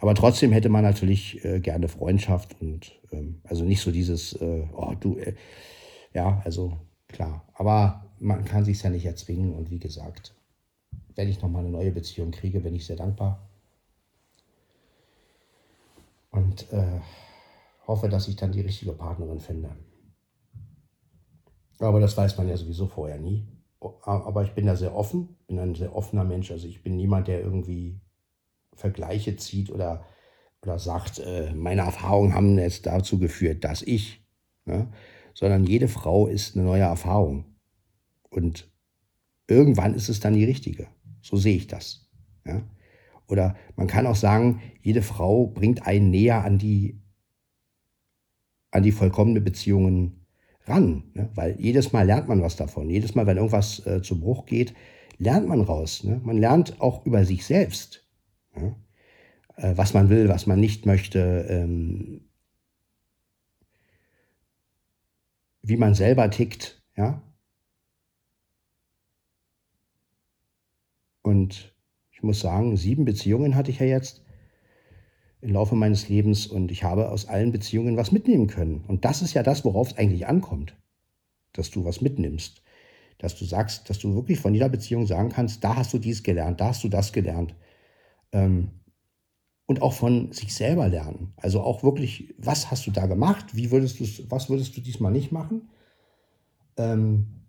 Aber 0.00 0.14
trotzdem 0.14 0.52
hätte 0.52 0.68
man 0.68 0.84
natürlich 0.84 1.42
äh, 1.46 1.60
gerne 1.60 1.88
Freundschaft 1.88 2.60
und 2.60 2.92
ähm, 3.10 3.40
also 3.44 3.64
nicht 3.64 3.80
so 3.80 3.90
dieses, 3.90 4.34
äh, 4.34 4.68
oh 4.74 4.92
du, 5.00 5.16
äh, 5.16 5.34
ja, 6.12 6.42
also 6.44 6.76
klar. 7.08 7.48
Aber 7.54 8.04
man 8.18 8.44
kann 8.44 8.66
sich 8.66 8.82
ja 8.82 8.90
nicht 8.90 9.06
erzwingen 9.06 9.54
und 9.54 9.70
wie 9.70 9.78
gesagt, 9.78 10.34
wenn 11.14 11.30
ich 11.30 11.40
nochmal 11.40 11.62
eine 11.62 11.72
neue 11.72 11.90
Beziehung 11.90 12.32
kriege, 12.32 12.60
bin 12.60 12.74
ich 12.74 12.84
sehr 12.84 12.96
dankbar. 12.96 13.48
Und 16.30 16.70
äh, 16.70 17.00
hoffe, 17.86 18.08
dass 18.08 18.28
ich 18.28 18.36
dann 18.36 18.52
die 18.52 18.60
richtige 18.60 18.92
Partnerin 18.92 19.40
finde. 19.40 19.76
Aber 21.78 22.00
das 22.00 22.16
weiß 22.16 22.38
man 22.38 22.48
ja 22.48 22.56
sowieso 22.56 22.86
vorher 22.86 23.18
nie. 23.18 23.46
Aber 24.02 24.42
ich 24.44 24.52
bin 24.52 24.66
da 24.66 24.76
sehr 24.76 24.94
offen, 24.94 25.36
bin 25.46 25.58
ein 25.58 25.74
sehr 25.74 25.94
offener 25.94 26.24
Mensch. 26.24 26.50
Also 26.50 26.66
ich 26.66 26.82
bin 26.82 26.96
niemand, 26.96 27.28
der 27.28 27.40
irgendwie 27.40 28.00
Vergleiche 28.74 29.36
zieht 29.36 29.70
oder, 29.70 30.04
oder 30.62 30.78
sagt, 30.78 31.18
äh, 31.18 31.52
meine 31.54 31.82
Erfahrungen 31.82 32.34
haben 32.34 32.58
jetzt 32.58 32.86
dazu 32.86 33.18
geführt, 33.18 33.64
dass 33.64 33.82
ich, 33.82 34.24
ne? 34.64 34.90
sondern 35.34 35.64
jede 35.64 35.88
Frau 35.88 36.26
ist 36.26 36.56
eine 36.56 36.64
neue 36.64 36.82
Erfahrung. 36.82 37.56
Und 38.30 38.70
irgendwann 39.46 39.94
ist 39.94 40.08
es 40.08 40.20
dann 40.20 40.34
die 40.34 40.44
richtige. 40.44 40.88
So 41.20 41.36
sehe 41.36 41.56
ich 41.56 41.66
das. 41.66 42.10
Ja? 42.46 42.62
Oder 43.28 43.56
man 43.76 43.86
kann 43.86 44.06
auch 44.06 44.16
sagen, 44.16 44.62
jede 44.82 45.02
Frau 45.02 45.46
bringt 45.46 45.86
einen 45.86 46.10
näher 46.10 46.44
an 46.44 46.58
die, 46.58 47.02
an 48.74 48.82
die 48.82 48.92
vollkommene 48.92 49.40
Beziehungen 49.40 50.26
ran. 50.66 51.04
Ne? 51.14 51.30
Weil 51.34 51.58
jedes 51.60 51.92
Mal 51.92 52.06
lernt 52.06 52.28
man 52.28 52.42
was 52.42 52.56
davon. 52.56 52.90
Jedes 52.90 53.14
Mal, 53.14 53.26
wenn 53.26 53.36
irgendwas 53.36 53.86
äh, 53.86 54.02
zu 54.02 54.18
Bruch 54.18 54.46
geht, 54.46 54.74
lernt 55.18 55.46
man 55.46 55.60
raus. 55.60 56.02
Ne? 56.02 56.20
Man 56.24 56.38
lernt 56.38 56.80
auch 56.80 57.06
über 57.06 57.24
sich 57.24 57.46
selbst. 57.46 58.04
Ja? 58.56 58.74
Äh, 59.56 59.76
was 59.76 59.94
man 59.94 60.08
will, 60.10 60.28
was 60.28 60.46
man 60.46 60.58
nicht 60.58 60.86
möchte, 60.86 61.46
ähm, 61.48 62.22
wie 65.62 65.76
man 65.76 65.94
selber 65.94 66.28
tickt, 66.30 66.82
ja. 66.96 67.22
Und 71.22 71.74
ich 72.10 72.22
muss 72.22 72.40
sagen, 72.40 72.76
sieben 72.76 73.04
Beziehungen 73.04 73.54
hatte 73.54 73.70
ich 73.70 73.78
ja 73.78 73.86
jetzt. 73.86 74.23
Im 75.44 75.52
Laufe 75.52 75.74
meines 75.76 76.08
Lebens 76.08 76.46
und 76.46 76.70
ich 76.70 76.84
habe 76.84 77.10
aus 77.10 77.26
allen 77.28 77.52
Beziehungen 77.52 77.96
was 77.96 78.12
mitnehmen 78.12 78.46
können. 78.48 78.84
Und 78.88 79.04
das 79.04 79.22
ist 79.22 79.34
ja 79.34 79.42
das, 79.42 79.64
worauf 79.64 79.88
es 79.92 79.98
eigentlich 79.98 80.26
ankommt, 80.26 80.74
dass 81.52 81.70
du 81.70 81.84
was 81.84 82.00
mitnimmst. 82.00 82.62
Dass 83.18 83.36
du 83.36 83.44
sagst, 83.44 83.90
dass 83.90 83.98
du 83.98 84.14
wirklich 84.14 84.40
von 84.40 84.54
jeder 84.54 84.68
Beziehung 84.70 85.06
sagen 85.06 85.30
kannst, 85.30 85.64
da 85.64 85.76
hast 85.76 85.92
du 85.94 85.98
dies 85.98 86.22
gelernt, 86.22 86.60
da 86.60 86.68
hast 86.68 86.84
du 86.84 86.88
das 86.88 87.12
gelernt. 87.12 87.54
Ähm, 88.32 88.70
und 89.66 89.82
auch 89.82 89.92
von 89.94 90.32
sich 90.32 90.54
selber 90.54 90.88
lernen. 90.88 91.32
Also 91.36 91.60
auch 91.62 91.82
wirklich, 91.82 92.34
was 92.38 92.70
hast 92.70 92.86
du 92.86 92.90
da 92.90 93.06
gemacht? 93.06 93.54
Wie 93.54 93.70
würdest 93.70 94.00
du 94.00 94.04
was 94.30 94.50
würdest 94.50 94.76
du 94.76 94.80
diesmal 94.80 95.12
nicht 95.12 95.32
machen? 95.32 95.70
Ähm, 96.76 97.46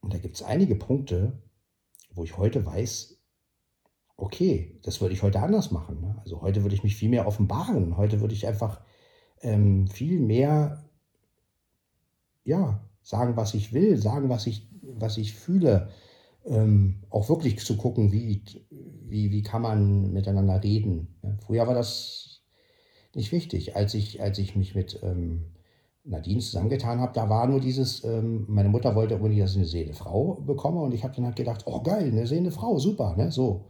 und 0.00 0.14
da 0.14 0.18
gibt 0.18 0.36
es 0.36 0.42
einige 0.42 0.76
Punkte, 0.76 1.42
wo 2.14 2.24
ich 2.24 2.36
heute 2.36 2.64
weiß, 2.64 3.18
okay, 4.16 4.78
das 4.82 5.00
würde 5.00 5.14
ich 5.14 5.22
heute 5.22 5.40
anders 5.40 5.70
machen. 5.70 6.00
Ne? 6.00 6.16
Also 6.20 6.40
heute 6.40 6.62
würde 6.62 6.74
ich 6.74 6.84
mich 6.84 6.96
viel 6.96 7.08
mehr 7.08 7.26
offenbaren. 7.26 7.96
Heute 7.96 8.20
würde 8.20 8.34
ich 8.34 8.46
einfach 8.46 8.80
ähm, 9.40 9.88
viel 9.88 10.20
mehr, 10.20 10.84
ja, 12.44 12.80
sagen, 13.02 13.36
was 13.36 13.54
ich 13.54 13.72
will, 13.72 13.96
sagen, 13.98 14.28
was 14.28 14.46
ich, 14.46 14.68
was 14.82 15.18
ich 15.18 15.34
fühle, 15.34 15.90
ähm, 16.46 17.02
auch 17.10 17.28
wirklich 17.28 17.58
zu 17.58 17.76
gucken, 17.76 18.12
wie, 18.12 18.42
wie, 18.70 19.30
wie 19.30 19.42
kann 19.42 19.62
man 19.62 20.12
miteinander 20.12 20.62
reden. 20.62 21.14
Früher 21.46 21.66
war 21.66 21.74
das 21.74 22.42
nicht 23.14 23.32
wichtig. 23.32 23.76
Als 23.76 23.94
ich, 23.94 24.22
als 24.22 24.38
ich 24.38 24.56
mich 24.56 24.74
mit 24.74 25.00
ähm, 25.02 25.53
Nadine 26.04 26.40
zusammengetan 26.40 27.00
habe, 27.00 27.12
da 27.14 27.28
war 27.30 27.46
nur 27.46 27.60
dieses, 27.60 28.04
ähm, 28.04 28.44
meine 28.48 28.68
Mutter 28.68 28.94
wollte 28.94 29.16
unbedingt, 29.16 29.42
dass 29.42 29.52
ich 29.52 29.56
eine 29.56 29.66
sehende 29.66 29.94
Frau 29.94 30.34
bekomme 30.34 30.80
und 30.80 30.92
ich 30.92 31.02
habe 31.02 31.14
dann 31.14 31.24
halt 31.24 31.36
gedacht, 31.36 31.62
oh 31.66 31.82
geil, 31.82 32.08
eine 32.08 32.26
sehende 32.26 32.50
Frau, 32.50 32.78
super, 32.78 33.16
ne, 33.16 33.30
so. 33.32 33.64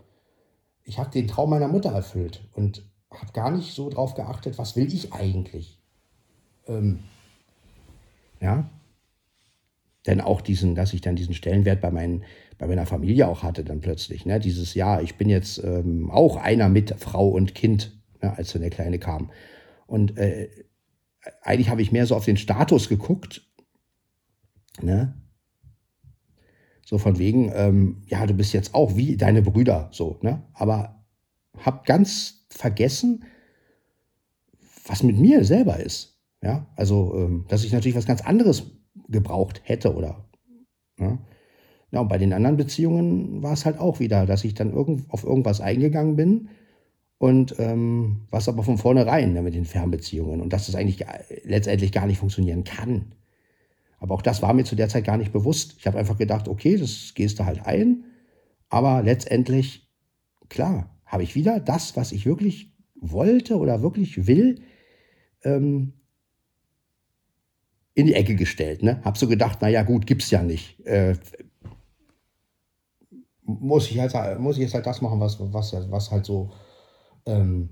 Ich 0.82 0.98
habe 0.98 1.10
den 1.10 1.28
Traum 1.28 1.50
meiner 1.50 1.68
Mutter 1.68 1.92
erfüllt 1.92 2.46
und 2.54 2.84
habe 3.10 3.32
gar 3.32 3.50
nicht 3.50 3.74
so 3.74 3.88
drauf 3.88 4.14
geachtet, 4.14 4.58
was 4.58 4.76
will 4.76 4.92
ich 4.92 5.12
eigentlich. 5.12 5.78
Ähm, 6.66 7.00
ja, 8.40 8.68
denn 10.06 10.20
auch 10.20 10.40
diesen, 10.40 10.74
dass 10.74 10.92
ich 10.92 11.00
dann 11.00 11.16
diesen 11.16 11.34
Stellenwert 11.34 11.80
bei, 11.80 11.90
meinen, 11.90 12.24
bei 12.58 12.66
meiner 12.66 12.86
Familie 12.86 13.28
auch 13.28 13.42
hatte 13.42 13.64
dann 13.64 13.80
plötzlich. 13.80 14.26
Ne? 14.26 14.38
Dieses, 14.38 14.74
ja, 14.74 15.00
ich 15.00 15.16
bin 15.16 15.28
jetzt 15.28 15.62
ähm, 15.64 16.10
auch 16.10 16.36
einer 16.36 16.68
mit 16.68 16.94
Frau 16.98 17.28
und 17.28 17.54
Kind, 17.54 17.92
ne, 18.20 18.36
als 18.36 18.52
dann 18.52 18.62
der 18.62 18.70
Kleine 18.70 18.98
kam. 18.98 19.30
Und 19.86 20.18
äh, 20.18 20.48
eigentlich 21.42 21.68
habe 21.68 21.82
ich 21.82 21.92
mehr 21.92 22.06
so 22.06 22.16
auf 22.16 22.24
den 22.24 22.36
Status 22.36 22.88
geguckt. 22.88 23.42
Ne? 24.80 25.14
So 26.84 26.98
von 26.98 27.18
wegen, 27.18 27.50
ähm, 27.54 28.02
ja, 28.06 28.26
du 28.26 28.34
bist 28.34 28.52
jetzt 28.52 28.74
auch 28.74 28.96
wie 28.96 29.16
deine 29.16 29.42
Brüder, 29.42 29.88
so, 29.92 30.18
ne? 30.22 30.42
Aber 30.52 31.04
habe 31.58 31.82
ganz 31.86 32.46
vergessen, 32.50 33.24
was 34.86 35.02
mit 35.02 35.18
mir 35.18 35.44
selber 35.44 35.80
ist. 35.80 36.20
Ja, 36.42 36.66
also, 36.76 37.14
ähm, 37.16 37.46
dass 37.48 37.64
ich 37.64 37.72
natürlich 37.72 37.96
was 37.96 38.06
ganz 38.06 38.20
anderes 38.20 38.64
gebraucht 39.08 39.62
hätte 39.64 39.94
oder. 39.94 40.28
Ja. 40.98 41.18
ja, 41.90 42.00
und 42.00 42.08
bei 42.08 42.18
den 42.18 42.32
anderen 42.32 42.56
Beziehungen 42.56 43.42
war 43.42 43.54
es 43.54 43.64
halt 43.64 43.78
auch 43.78 43.98
wieder, 43.98 44.26
dass 44.26 44.44
ich 44.44 44.54
dann 44.54 44.72
irgend, 44.72 45.10
auf 45.10 45.24
irgendwas 45.24 45.60
eingegangen 45.60 46.16
bin 46.16 46.48
und 47.18 47.54
ähm, 47.58 48.26
was 48.30 48.48
aber 48.48 48.62
von 48.62 48.78
vornherein 48.78 49.32
ne, 49.32 49.42
mit 49.42 49.54
den 49.54 49.64
Fernbeziehungen 49.64 50.40
und 50.40 50.52
dass 50.52 50.66
das 50.66 50.74
eigentlich 50.74 51.04
letztendlich 51.44 51.92
gar 51.92 52.06
nicht 52.06 52.18
funktionieren 52.18 52.64
kann. 52.64 53.14
Aber 53.98 54.14
auch 54.14 54.22
das 54.22 54.42
war 54.42 54.52
mir 54.52 54.64
zu 54.64 54.76
der 54.76 54.88
Zeit 54.88 55.04
gar 55.04 55.16
nicht 55.16 55.32
bewusst. 55.32 55.76
Ich 55.78 55.86
habe 55.86 55.98
einfach 55.98 56.18
gedacht, 56.18 56.48
okay, 56.48 56.76
das 56.76 57.12
gehst 57.14 57.38
du 57.38 57.44
halt 57.44 57.64
ein, 57.64 58.04
aber 58.68 59.02
letztendlich, 59.02 59.88
klar, 60.48 60.94
habe 61.06 61.22
ich 61.22 61.34
wieder 61.34 61.60
das, 61.60 61.96
was 61.96 62.12
ich 62.12 62.26
wirklich 62.26 62.72
wollte 62.96 63.56
oder 63.56 63.82
wirklich 63.82 64.26
will, 64.26 64.62
ähm, 65.42 65.94
in 67.94 68.06
die 68.06 68.14
Ecke 68.14 68.34
gestellt. 68.34 68.82
Ne? 68.82 69.00
Hab 69.04 69.16
so 69.16 69.28
gedacht, 69.28 69.62
naja 69.62 69.82
gut, 69.82 70.06
gibt's 70.06 70.30
ja 70.30 70.42
nicht. 70.42 70.84
Äh, 70.84 71.16
muss, 73.42 73.90
ich 73.90 73.98
halt, 73.98 74.40
muss 74.40 74.56
ich 74.56 74.62
jetzt 74.62 74.74
halt 74.74 74.86
das 74.86 75.00
machen, 75.00 75.20
was, 75.20 75.38
was, 75.40 75.72
was 75.90 76.10
halt 76.10 76.24
so, 76.26 76.50
ähm, 77.26 77.70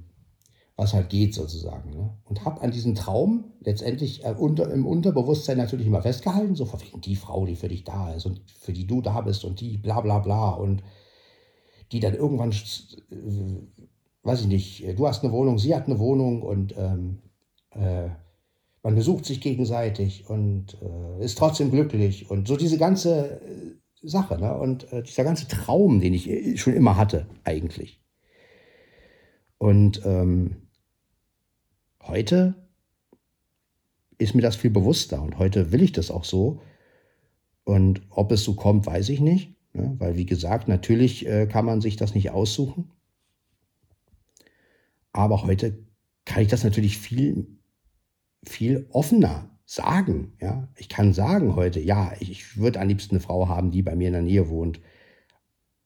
was 0.76 0.94
halt 0.94 1.10
geht 1.10 1.34
sozusagen. 1.34 1.90
Ne? 1.90 2.10
Und 2.24 2.44
habe 2.44 2.60
an 2.62 2.70
diesem 2.70 2.94
Traum 2.94 3.52
letztendlich 3.60 4.24
äh, 4.24 4.34
unter, 4.36 4.70
im 4.72 4.86
Unterbewusstsein 4.86 5.58
natürlich 5.58 5.86
immer 5.86 6.02
festgehalten, 6.02 6.54
so 6.54 6.64
von 6.64 6.80
wegen 6.80 7.00
die 7.00 7.16
Frau, 7.16 7.46
die 7.46 7.56
für 7.56 7.68
dich 7.68 7.84
da 7.84 8.12
ist 8.12 8.26
und 8.26 8.40
für 8.58 8.72
die 8.72 8.86
du 8.86 9.00
da 9.00 9.20
bist 9.20 9.44
und 9.44 9.60
die 9.60 9.76
bla 9.76 10.00
bla 10.00 10.18
bla 10.18 10.50
und 10.50 10.82
die 11.92 12.00
dann 12.00 12.14
irgendwann, 12.14 12.50
äh, 12.50 13.84
weiß 14.22 14.42
ich 14.42 14.46
nicht, 14.46 14.98
du 14.98 15.06
hast 15.06 15.22
eine 15.22 15.32
Wohnung, 15.32 15.58
sie 15.58 15.74
hat 15.74 15.86
eine 15.86 15.98
Wohnung 15.98 16.42
und 16.42 16.74
ähm, 16.76 17.18
äh, 17.70 18.08
man 18.82 18.94
besucht 18.94 19.24
sich 19.24 19.40
gegenseitig 19.40 20.28
und 20.28 20.76
äh, 20.82 21.24
ist 21.24 21.38
trotzdem 21.38 21.70
glücklich 21.70 22.30
und 22.30 22.48
so 22.48 22.56
diese 22.56 22.78
ganze 22.78 23.40
äh, 23.40 23.76
Sache 24.02 24.38
ne? 24.38 24.56
und 24.56 24.92
äh, 24.92 25.02
dieser 25.02 25.24
ganze 25.24 25.46
Traum, 25.46 26.00
den 26.00 26.14
ich 26.14 26.28
äh, 26.28 26.56
schon 26.56 26.74
immer 26.74 26.96
hatte 26.96 27.26
eigentlich. 27.44 28.00
Und 29.62 30.04
ähm, 30.04 30.56
heute 32.02 32.56
ist 34.18 34.34
mir 34.34 34.42
das 34.42 34.56
viel 34.56 34.70
bewusster 34.70 35.22
und 35.22 35.38
heute 35.38 35.70
will 35.70 35.82
ich 35.82 35.92
das 35.92 36.10
auch 36.10 36.24
so. 36.24 36.60
Und 37.62 38.02
ob 38.10 38.32
es 38.32 38.42
so 38.42 38.56
kommt, 38.56 38.86
weiß 38.86 39.08
ich 39.10 39.20
nicht, 39.20 39.54
ne? 39.72 39.94
weil 39.98 40.16
wie 40.16 40.26
gesagt, 40.26 40.66
natürlich 40.66 41.28
äh, 41.28 41.46
kann 41.46 41.64
man 41.64 41.80
sich 41.80 41.94
das 41.94 42.12
nicht 42.12 42.32
aussuchen. 42.32 42.90
Aber 45.12 45.44
heute 45.44 45.78
kann 46.24 46.42
ich 46.42 46.48
das 46.48 46.64
natürlich 46.64 46.98
viel 46.98 47.46
viel 48.44 48.88
offener 48.90 49.48
sagen. 49.64 50.32
Ja? 50.40 50.70
Ich 50.74 50.88
kann 50.88 51.12
sagen 51.12 51.54
heute, 51.54 51.78
ja, 51.78 52.12
ich, 52.18 52.32
ich 52.32 52.56
würde 52.56 52.80
am 52.80 52.88
liebsten 52.88 53.14
eine 53.14 53.20
Frau 53.20 53.48
haben, 53.48 53.70
die 53.70 53.82
bei 53.82 53.94
mir 53.94 54.08
in 54.08 54.14
der 54.14 54.22
Nähe 54.22 54.48
wohnt. 54.48 54.80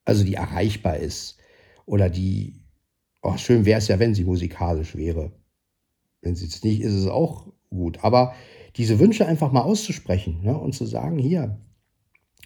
Also 0.07 0.25
die 0.25 0.37
erreichbar 0.37 0.97
ist. 0.97 1.37
Oder 1.85 2.09
die, 2.09 2.66
oh, 3.27 3.37
schön 3.37 3.65
wäre 3.65 3.79
es 3.79 3.89
ja, 3.89 3.99
wenn 3.99 4.15
sie 4.15 4.25
musikalisch 4.25 4.97
wäre. 4.97 5.33
Wenn 6.23 6.35
sie 6.35 6.47
es 6.47 6.63
nicht 6.65 6.81
ist, 6.81 6.95
es 6.95 7.07
auch 7.07 7.47
gut. 7.71 8.03
Aber 8.03 8.35
diese 8.77 8.99
Wünsche 8.99 9.27
einfach 9.27 9.53
mal 9.53 9.63
auszusprechen 9.63 10.41
ne? 10.43 10.57
und 10.57 10.75
zu 10.75 10.87
sagen, 10.87 11.19
hier, 11.19 11.59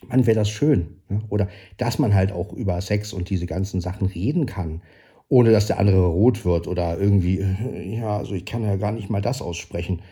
man 0.08 0.26
wäre 0.26 0.36
das 0.36 0.50
schön. 0.50 1.00
Ne? 1.08 1.22
Oder 1.28 1.48
dass 1.76 1.98
man 1.98 2.14
halt 2.14 2.32
auch 2.32 2.52
über 2.52 2.80
Sex 2.80 3.12
und 3.12 3.30
diese 3.30 3.46
ganzen 3.46 3.80
Sachen 3.80 4.06
reden 4.06 4.46
kann 4.46 4.82
ohne 5.30 5.52
dass 5.52 5.68
der 5.68 5.78
andere 5.78 6.06
rot 6.06 6.44
wird 6.44 6.66
oder 6.66 6.98
irgendwie, 6.98 7.38
äh, 7.38 7.96
ja, 7.96 8.18
also 8.18 8.34
ich 8.34 8.44
kann 8.44 8.64
ja 8.64 8.76
gar 8.76 8.92
nicht 8.92 9.08
mal 9.08 9.22
das 9.22 9.40
aussprechen, 9.40 10.02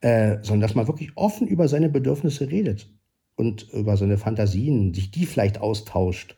äh, 0.00 0.38
sondern 0.42 0.60
dass 0.60 0.76
man 0.76 0.86
wirklich 0.86 1.10
offen 1.16 1.48
über 1.48 1.68
seine 1.68 1.90
Bedürfnisse 1.90 2.48
redet 2.50 2.88
und 3.34 3.68
über 3.72 3.96
seine 3.96 4.18
Fantasien, 4.18 4.94
sich 4.94 5.10
die 5.10 5.26
vielleicht 5.26 5.60
austauscht. 5.60 6.36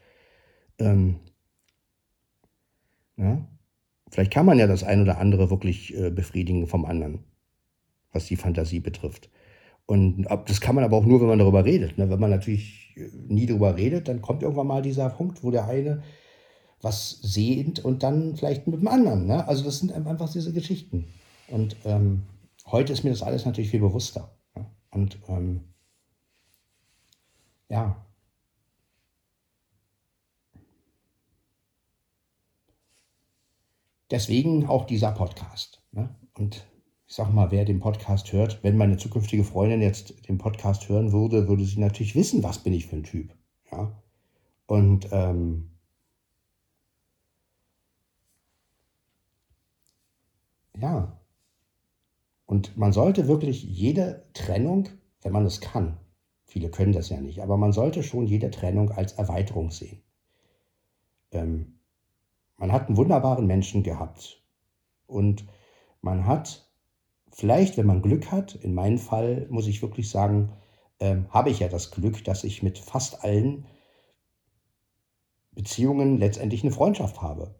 Ähm, 0.79 1.21
ja? 3.19 3.47
Vielleicht 4.11 4.33
kann 4.33 4.47
man 4.47 4.59
ja 4.59 4.67
das 4.67 4.83
ein 4.83 5.03
oder 5.03 5.19
andere 5.19 5.51
wirklich 5.51 5.97
äh, 5.97 6.11
befriedigen 6.11 6.67
vom 6.67 6.85
anderen, 6.85 7.25
was 8.13 8.27
die 8.27 8.37
Fantasie 8.37 8.81
betrifft. 8.81 9.31
Und 9.87 10.27
das 10.47 10.61
kann 10.61 10.75
man 10.75 10.85
aber 10.85 10.97
auch 10.97 11.05
nur, 11.05 11.21
wenn 11.21 11.29
man 11.29 11.39
darüber 11.39 11.65
redet. 11.65 11.99
Ne? 11.99 12.11
Wenn 12.11 12.21
man 12.21 12.31
natürlich 12.31 12.95
äh, 12.97 13.09
nie 13.29 13.47
darüber 13.47 13.77
redet, 13.77 14.09
dann 14.09 14.23
kommt 14.23 14.43
irgendwann 14.43 14.67
mal 14.67 14.83
dieser 14.83 15.11
Punkt, 15.11 15.43
wo 15.43 15.51
der 15.51 15.67
eine 15.67 16.03
was 16.83 17.21
sehend 17.23 17.85
und 17.85 18.03
dann 18.03 18.37
vielleicht 18.37 18.67
mit 18.67 18.81
dem 18.81 18.89
anderen. 18.89 19.27
Ne? 19.27 19.47
Also 19.47 19.65
das 19.65 19.79
sind 19.79 19.93
einfach 19.93 20.31
diese 20.33 20.53
Geschichten. 20.53 21.07
Und 21.49 21.77
ähm, 21.85 22.23
heute 22.67 22.93
ist 22.93 23.05
mir 23.05 23.11
das 23.11 23.23
alles 23.23 23.45
natürlich 23.45 23.71
viel 23.71 23.81
bewusster. 23.81 24.31
Ne? 24.57 24.67
Und 24.91 25.19
ähm, 25.29 25.61
ja. 27.69 28.07
Deswegen 34.11 34.67
auch 34.67 34.87
dieser 34.87 35.13
Podcast. 35.13 35.83
Ne? 35.93 36.09
Und 36.37 36.67
ich 37.07 37.15
sag 37.15 37.33
mal, 37.33 37.51
wer 37.51 37.65
den 37.65 37.81
Podcast 37.81 38.33
hört, 38.33 38.63
wenn 38.63 38.77
meine 38.77 38.97
zukünftige 38.97 39.45
Freundin 39.45 39.83
jetzt 39.83 40.29
den 40.29 40.39
Podcast 40.39 40.89
hören 40.89 41.13
würde, 41.13 41.49
würde 41.49 41.65
sie 41.65 41.81
natürlich 41.81 42.15
wissen, 42.15 42.43
was 42.43 42.59
bin 42.59 42.73
ich 42.73 42.87
für 42.87 42.97
ein 42.97 43.05
Typ. 43.05 43.35
Ja? 43.73 43.93
Und 44.67 45.09
ähm, 45.11 45.71
Ja. 50.81 51.21
Und 52.47 52.77
man 52.77 52.93
sollte 52.93 53.29
wirklich 53.29 53.63
jede 53.63 54.25
Trennung, 54.33 54.89
wenn 55.23 55.33
man 55.33 55.47
es 55.47 55.61
kann, 55.61 55.99
viele 56.45 56.71
können 56.71 56.93
das 56.93 57.11
ja 57.11 57.21
nicht, 57.21 57.43
aber 57.43 57.57
man 57.57 57.73
sollte 57.73 58.03
schon 58.03 58.27
jede 58.27 58.51
Trennung 58.51 58.91
als 58.91 59.13
Erweiterung 59.13 59.71
sehen. 59.71 60.03
Ähm, 61.31 61.80
man 62.61 62.71
hat 62.71 62.87
einen 62.87 62.97
wunderbaren 62.99 63.47
Menschen 63.47 63.83
gehabt 63.83 64.41
und 65.07 65.47
man 66.03 66.27
hat 66.27 66.69
vielleicht, 67.33 67.79
wenn 67.79 67.87
man 67.87 68.03
Glück 68.03 68.31
hat, 68.31 68.55
in 68.55 68.75
meinem 68.75 68.99
Fall 68.99 69.47
muss 69.51 69.67
ich 69.67 69.83
wirklich 69.83 70.11
sagen, 70.11 70.53
ähm, 71.01 71.27
habe 71.31 71.51
ich 71.51 71.61
ja 71.61 71.69
das 71.69 71.91
Glück, 71.91 72.23
dass 72.25 72.45
ich 72.45 72.63
mit 72.63 72.79
fast 72.79 73.25
allen 73.25 73.65
Beziehungen 75.53 76.19
letztendlich 76.19 76.63
eine 76.63 76.73
Freundschaft 76.73 77.23
habe. 77.23 77.55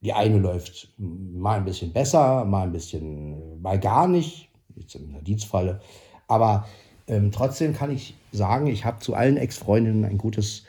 Die 0.00 0.12
eine 0.12 0.38
läuft 0.38 0.94
mal 0.96 1.58
ein 1.58 1.64
bisschen 1.64 1.92
besser, 1.92 2.44
mal 2.44 2.62
ein 2.62 2.72
bisschen, 2.72 3.60
mal 3.60 3.80
gar 3.80 4.06
nicht, 4.06 4.48
jetzt 4.76 4.94
in 4.94 5.12
der 5.12 5.22
Dienstfalle. 5.22 5.80
Aber 6.28 6.68
ähm, 7.08 7.32
trotzdem 7.32 7.74
kann 7.74 7.90
ich 7.90 8.14
sagen, 8.30 8.68
ich 8.68 8.84
habe 8.84 9.00
zu 9.00 9.14
allen 9.14 9.36
Ex-Freundinnen 9.36 10.04
ein 10.04 10.18
gutes, 10.18 10.64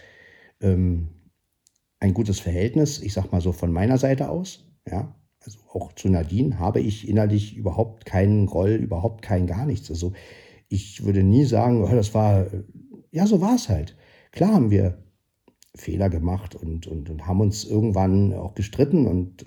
ähm, 0.60 1.10
ein 2.00 2.14
gutes 2.14 2.40
Verhältnis, 2.40 3.02
ich 3.02 3.14
sag 3.14 3.32
mal 3.32 3.42
so 3.42 3.52
von 3.52 3.72
meiner 3.72 3.98
Seite 3.98 4.30
aus. 4.30 4.66
Ja, 4.90 5.16
also 5.46 5.60
auch 5.74 5.94
zu 5.94 6.10
Nadine 6.10 6.60
habe 6.60 6.80
ich 6.80 7.08
innerlich 7.08 7.56
überhaupt 7.56 8.06
keinen 8.06 8.46
Groll, 8.46 8.72
überhaupt 8.72 9.22
kein 9.22 9.48
gar 9.48 9.66
nichts. 9.66 9.90
Also 9.90 10.14
ich 10.68 11.04
würde 11.04 11.24
nie 11.24 11.46
sagen, 11.46 11.84
oh, 11.84 11.92
das 11.92 12.14
war, 12.14 12.48
ja, 13.12 13.26
so 13.28 13.42
war 13.42 13.56
es 13.56 13.70
halt. 13.70 13.96
Klar 14.32 14.54
haben 14.54 14.72
wir 14.72 15.04
Fehler 15.76 16.10
gemacht 16.10 16.56
und, 16.56 16.88
und, 16.88 17.10
und 17.10 17.28
haben 17.28 17.42
uns 17.42 17.66
irgendwann 17.66 18.34
auch 18.34 18.54
gestritten 18.56 19.08
und 19.08 19.46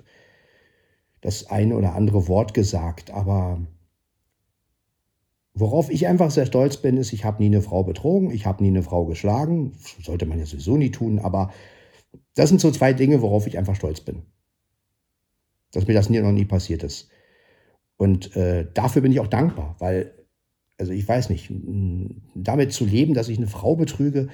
das 1.21 1.49
eine 1.49 1.75
oder 1.75 1.95
andere 1.95 2.27
Wort 2.27 2.53
gesagt. 2.53 3.11
Aber 3.11 3.61
worauf 5.53 5.89
ich 5.89 6.07
einfach 6.07 6.31
sehr 6.31 6.45
stolz 6.45 6.77
bin, 6.77 6.97
ist, 6.97 7.13
ich 7.13 7.23
habe 7.23 7.41
nie 7.41 7.47
eine 7.47 7.61
Frau 7.61 7.83
betrogen, 7.83 8.31
ich 8.31 8.45
habe 8.45 8.63
nie 8.63 8.69
eine 8.69 8.83
Frau 8.83 9.05
geschlagen. 9.05 9.73
Sollte 10.01 10.25
man 10.25 10.39
ja 10.39 10.45
sowieso 10.45 10.77
nie 10.77 10.91
tun, 10.91 11.19
aber 11.19 11.51
das 12.35 12.49
sind 12.49 12.61
so 12.61 12.71
zwei 12.71 12.93
Dinge, 12.93 13.21
worauf 13.21 13.47
ich 13.47 13.57
einfach 13.57 13.75
stolz 13.75 14.01
bin. 14.01 14.23
Dass 15.71 15.87
mir 15.87 15.93
das 15.93 16.09
nie, 16.09 16.19
noch 16.19 16.31
nie 16.31 16.45
passiert 16.45 16.83
ist. 16.83 17.09
Und 17.97 18.35
äh, 18.35 18.67
dafür 18.73 19.01
bin 19.01 19.11
ich 19.11 19.19
auch 19.19 19.27
dankbar, 19.27 19.75
weil, 19.79 20.13
also 20.77 20.91
ich 20.91 21.07
weiß 21.07 21.29
nicht, 21.29 21.51
damit 22.35 22.73
zu 22.73 22.85
leben, 22.85 23.13
dass 23.13 23.29
ich 23.29 23.37
eine 23.37 23.47
Frau 23.47 23.75
betrüge, 23.75 24.29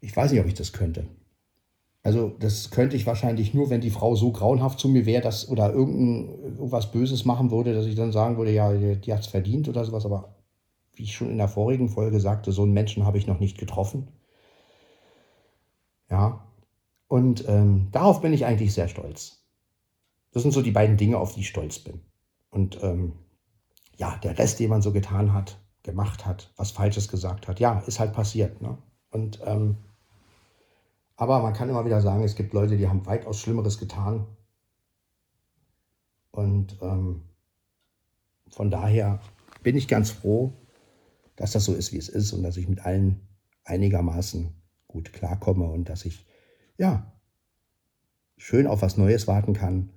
ich 0.00 0.16
weiß 0.16 0.32
nicht, 0.32 0.40
ob 0.40 0.46
ich 0.46 0.54
das 0.54 0.72
könnte. 0.72 1.06
Also 2.02 2.32
das 2.38 2.70
könnte 2.70 2.96
ich 2.96 3.06
wahrscheinlich 3.06 3.54
nur, 3.54 3.70
wenn 3.70 3.80
die 3.80 3.90
Frau 3.90 4.14
so 4.14 4.32
grauenhaft 4.32 4.78
zu 4.78 4.88
mir 4.88 5.04
wäre, 5.04 5.22
dass 5.22 5.48
oder 5.48 5.72
irgendein, 5.72 6.54
irgendwas 6.54 6.92
Böses 6.92 7.24
machen 7.24 7.50
würde, 7.50 7.74
dass 7.74 7.86
ich 7.86 7.96
dann 7.96 8.12
sagen 8.12 8.38
würde, 8.38 8.52
ja, 8.52 8.72
die, 8.72 8.96
die 8.96 9.12
hat 9.12 9.20
es 9.20 9.26
verdient 9.26 9.68
oder 9.68 9.84
sowas. 9.84 10.06
Aber 10.06 10.36
wie 10.94 11.02
ich 11.02 11.14
schon 11.14 11.30
in 11.30 11.38
der 11.38 11.48
vorigen 11.48 11.88
Folge 11.88 12.20
sagte, 12.20 12.52
so 12.52 12.62
einen 12.62 12.72
Menschen 12.72 13.04
habe 13.04 13.18
ich 13.18 13.26
noch 13.26 13.40
nicht 13.40 13.58
getroffen. 13.58 14.08
Ja, 16.10 16.48
und 17.06 17.48
ähm, 17.48 17.88
darauf 17.90 18.20
bin 18.20 18.32
ich 18.32 18.44
eigentlich 18.44 18.74
sehr 18.74 18.88
stolz. 18.88 19.44
Das 20.32 20.42
sind 20.42 20.52
so 20.52 20.62
die 20.62 20.70
beiden 20.70 20.96
Dinge, 20.96 21.18
auf 21.18 21.34
die 21.34 21.40
ich 21.40 21.48
stolz 21.48 21.78
bin. 21.78 22.00
Und 22.50 22.82
ähm, 22.82 23.14
ja, 23.96 24.16
der 24.18 24.38
Rest, 24.38 24.60
den 24.60 24.70
man 24.70 24.82
so 24.82 24.92
getan 24.92 25.32
hat, 25.32 25.58
gemacht 25.82 26.26
hat, 26.26 26.52
was 26.56 26.70
Falsches 26.70 27.08
gesagt 27.08 27.48
hat, 27.48 27.60
ja, 27.60 27.78
ist 27.80 27.98
halt 27.98 28.12
passiert. 28.12 28.60
Ne? 28.60 28.78
Und 29.10 29.40
ähm, 29.44 29.76
aber 31.16 31.40
man 31.40 31.52
kann 31.52 31.68
immer 31.68 31.84
wieder 31.84 32.00
sagen, 32.00 32.22
es 32.22 32.36
gibt 32.36 32.52
Leute, 32.52 32.76
die 32.76 32.88
haben 32.88 33.04
weitaus 33.04 33.40
Schlimmeres 33.40 33.78
getan. 33.78 34.26
Und 36.30 36.78
ähm, 36.80 37.22
von 38.50 38.70
daher 38.70 39.20
bin 39.64 39.76
ich 39.76 39.88
ganz 39.88 40.10
froh, 40.10 40.52
dass 41.34 41.52
das 41.52 41.64
so 41.64 41.74
ist, 41.74 41.92
wie 41.92 41.98
es 41.98 42.08
ist 42.08 42.32
und 42.32 42.44
dass 42.44 42.56
ich 42.56 42.68
mit 42.68 42.84
allen 42.84 43.26
einigermaßen 43.64 44.54
gut 44.88 45.12
klarkomme 45.12 45.66
und 45.66 45.88
dass 45.88 46.04
ich, 46.04 46.26
ja, 46.76 47.12
schön 48.36 48.66
auf 48.66 48.82
was 48.82 48.96
Neues 48.96 49.28
warten 49.28 49.52
kann, 49.52 49.90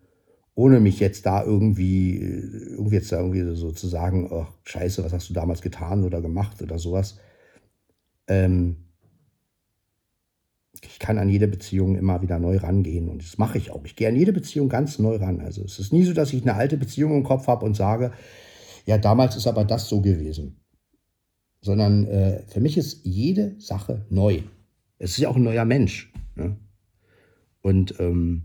ohne 0.53 0.79
mich 0.79 0.99
jetzt 0.99 1.25
da 1.25 1.43
irgendwie, 1.43 2.17
irgendwie 2.17 2.95
jetzt 2.95 3.11
da 3.11 3.19
irgendwie 3.19 3.55
so 3.55 3.71
zu 3.71 3.87
sagen, 3.87 4.27
oh, 4.31 4.47
scheiße, 4.63 5.03
was 5.03 5.13
hast 5.13 5.29
du 5.29 5.33
damals 5.33 5.61
getan 5.61 6.03
oder 6.03 6.21
gemacht 6.21 6.61
oder 6.61 6.77
sowas. 6.77 7.17
Ähm, 8.27 8.75
ich 10.81 10.99
kann 10.99 11.17
an 11.17 11.29
jede 11.29 11.47
Beziehung 11.47 11.95
immer 11.95 12.21
wieder 12.21 12.39
neu 12.39 12.57
rangehen 12.57 13.09
und 13.09 13.23
das 13.23 13.37
mache 13.37 13.57
ich 13.57 13.71
auch. 13.71 13.83
Ich 13.85 13.95
gehe 13.95 14.07
an 14.07 14.15
jede 14.15 14.33
Beziehung 14.33 14.67
ganz 14.69 14.99
neu 14.99 15.17
ran. 15.17 15.39
Also 15.39 15.63
es 15.63 15.79
ist 15.79 15.93
nie 15.93 16.03
so, 16.03 16.13
dass 16.13 16.33
ich 16.33 16.41
eine 16.41 16.55
alte 16.55 16.77
Beziehung 16.77 17.15
im 17.15 17.23
Kopf 17.23 17.47
habe 17.47 17.65
und 17.65 17.75
sage, 17.75 18.11
ja, 18.85 18.97
damals 18.97 19.35
ist 19.35 19.47
aber 19.47 19.63
das 19.63 19.87
so 19.87 20.01
gewesen. 20.01 20.59
Sondern 21.61 22.07
äh, 22.07 22.43
für 22.47 22.59
mich 22.59 22.77
ist 22.77 23.05
jede 23.05 23.59
Sache 23.59 24.05
neu. 24.09 24.41
Es 25.01 25.11
ist 25.11 25.17
ja 25.17 25.29
auch 25.29 25.35
ein 25.35 25.43
neuer 25.43 25.65
Mensch. 25.65 26.13
Ne? 26.35 26.55
Und 27.61 27.99
ähm, 27.99 28.43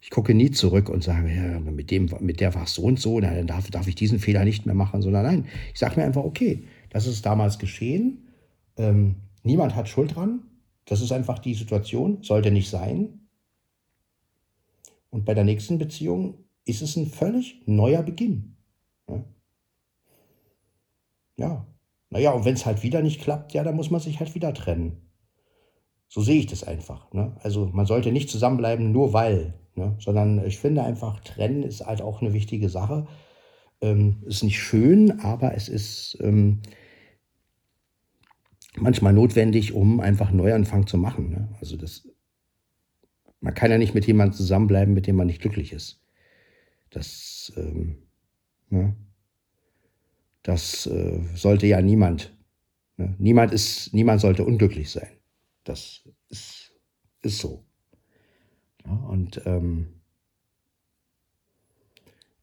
ich 0.00 0.10
gucke 0.10 0.34
nie 0.34 0.50
zurück 0.50 0.88
und 0.88 1.04
sage, 1.04 1.32
ja, 1.32 1.60
mit, 1.60 1.90
dem, 1.90 2.10
mit 2.20 2.40
der 2.40 2.54
war 2.54 2.64
es 2.64 2.74
so 2.74 2.82
und 2.82 2.98
so, 2.98 3.20
dann 3.20 3.46
darf, 3.46 3.70
darf 3.70 3.86
ich 3.86 3.94
diesen 3.94 4.18
Fehler 4.18 4.44
nicht 4.44 4.66
mehr 4.66 4.74
machen, 4.74 5.02
sondern 5.02 5.24
nein, 5.24 5.46
ich 5.72 5.78
sage 5.78 5.98
mir 5.98 6.04
einfach, 6.04 6.24
okay, 6.24 6.64
das 6.90 7.06
ist 7.06 7.24
damals 7.24 7.58
geschehen. 7.58 8.28
Ähm, 8.76 9.14
niemand 9.44 9.74
hat 9.76 9.88
Schuld 9.88 10.14
dran. 10.14 10.42
Das 10.84 11.00
ist 11.00 11.12
einfach 11.12 11.38
die 11.38 11.54
Situation, 11.54 12.22
sollte 12.22 12.50
nicht 12.50 12.68
sein. 12.68 13.20
Und 15.10 15.24
bei 15.24 15.32
der 15.32 15.44
nächsten 15.44 15.78
Beziehung 15.78 16.34
ist 16.64 16.82
es 16.82 16.96
ein 16.96 17.06
völlig 17.06 17.62
neuer 17.66 18.02
Beginn. 18.02 18.56
Ja. 19.08 19.24
ja. 21.36 21.66
Naja, 22.14 22.30
und 22.30 22.44
wenn 22.44 22.54
es 22.54 22.64
halt 22.64 22.84
wieder 22.84 23.02
nicht 23.02 23.20
klappt, 23.20 23.54
ja, 23.54 23.64
dann 23.64 23.74
muss 23.74 23.90
man 23.90 24.00
sich 24.00 24.20
halt 24.20 24.36
wieder 24.36 24.54
trennen. 24.54 25.02
So 26.06 26.20
sehe 26.20 26.38
ich 26.38 26.46
das 26.46 26.62
einfach. 26.62 27.12
Ne? 27.12 27.36
Also 27.42 27.66
man 27.72 27.86
sollte 27.86 28.12
nicht 28.12 28.30
zusammenbleiben, 28.30 28.92
nur 28.92 29.12
weil, 29.12 29.54
ne? 29.74 29.96
sondern 29.98 30.46
ich 30.46 30.60
finde 30.60 30.84
einfach, 30.84 31.18
trennen 31.18 31.64
ist 31.64 31.84
halt 31.84 32.02
auch 32.02 32.22
eine 32.22 32.32
wichtige 32.32 32.68
Sache. 32.68 33.08
Ähm, 33.80 34.22
ist 34.26 34.44
nicht 34.44 34.62
schön, 34.62 35.18
aber 35.22 35.56
es 35.56 35.68
ist 35.68 36.16
ähm, 36.20 36.62
manchmal 38.76 39.12
notwendig, 39.12 39.72
um 39.72 39.98
einfach 39.98 40.28
einen 40.28 40.36
Neuanfang 40.36 40.86
zu 40.86 40.96
machen. 40.96 41.30
Ne? 41.30 41.48
Also 41.58 41.76
das, 41.76 42.08
man 43.40 43.54
kann 43.54 43.72
ja 43.72 43.78
nicht 43.78 43.94
mit 43.94 44.06
jemandem 44.06 44.36
zusammenbleiben, 44.36 44.94
mit 44.94 45.08
dem 45.08 45.16
man 45.16 45.26
nicht 45.26 45.42
glücklich 45.42 45.72
ist. 45.72 46.00
Das, 46.90 47.52
ähm, 47.56 48.04
ne? 48.70 48.94
Das 50.44 50.86
äh, 50.86 51.20
sollte 51.34 51.66
ja 51.66 51.80
niemand. 51.80 52.32
Ne? 52.96 53.16
Niemand 53.18 53.52
ist, 53.52 53.92
niemand 53.92 54.20
sollte 54.20 54.44
unglücklich 54.44 54.90
sein. 54.90 55.08
Das 55.64 56.08
ist, 56.28 56.72
ist 57.22 57.38
so. 57.38 57.64
Ja, 58.84 58.92
und 58.92 59.40
ähm, 59.46 60.02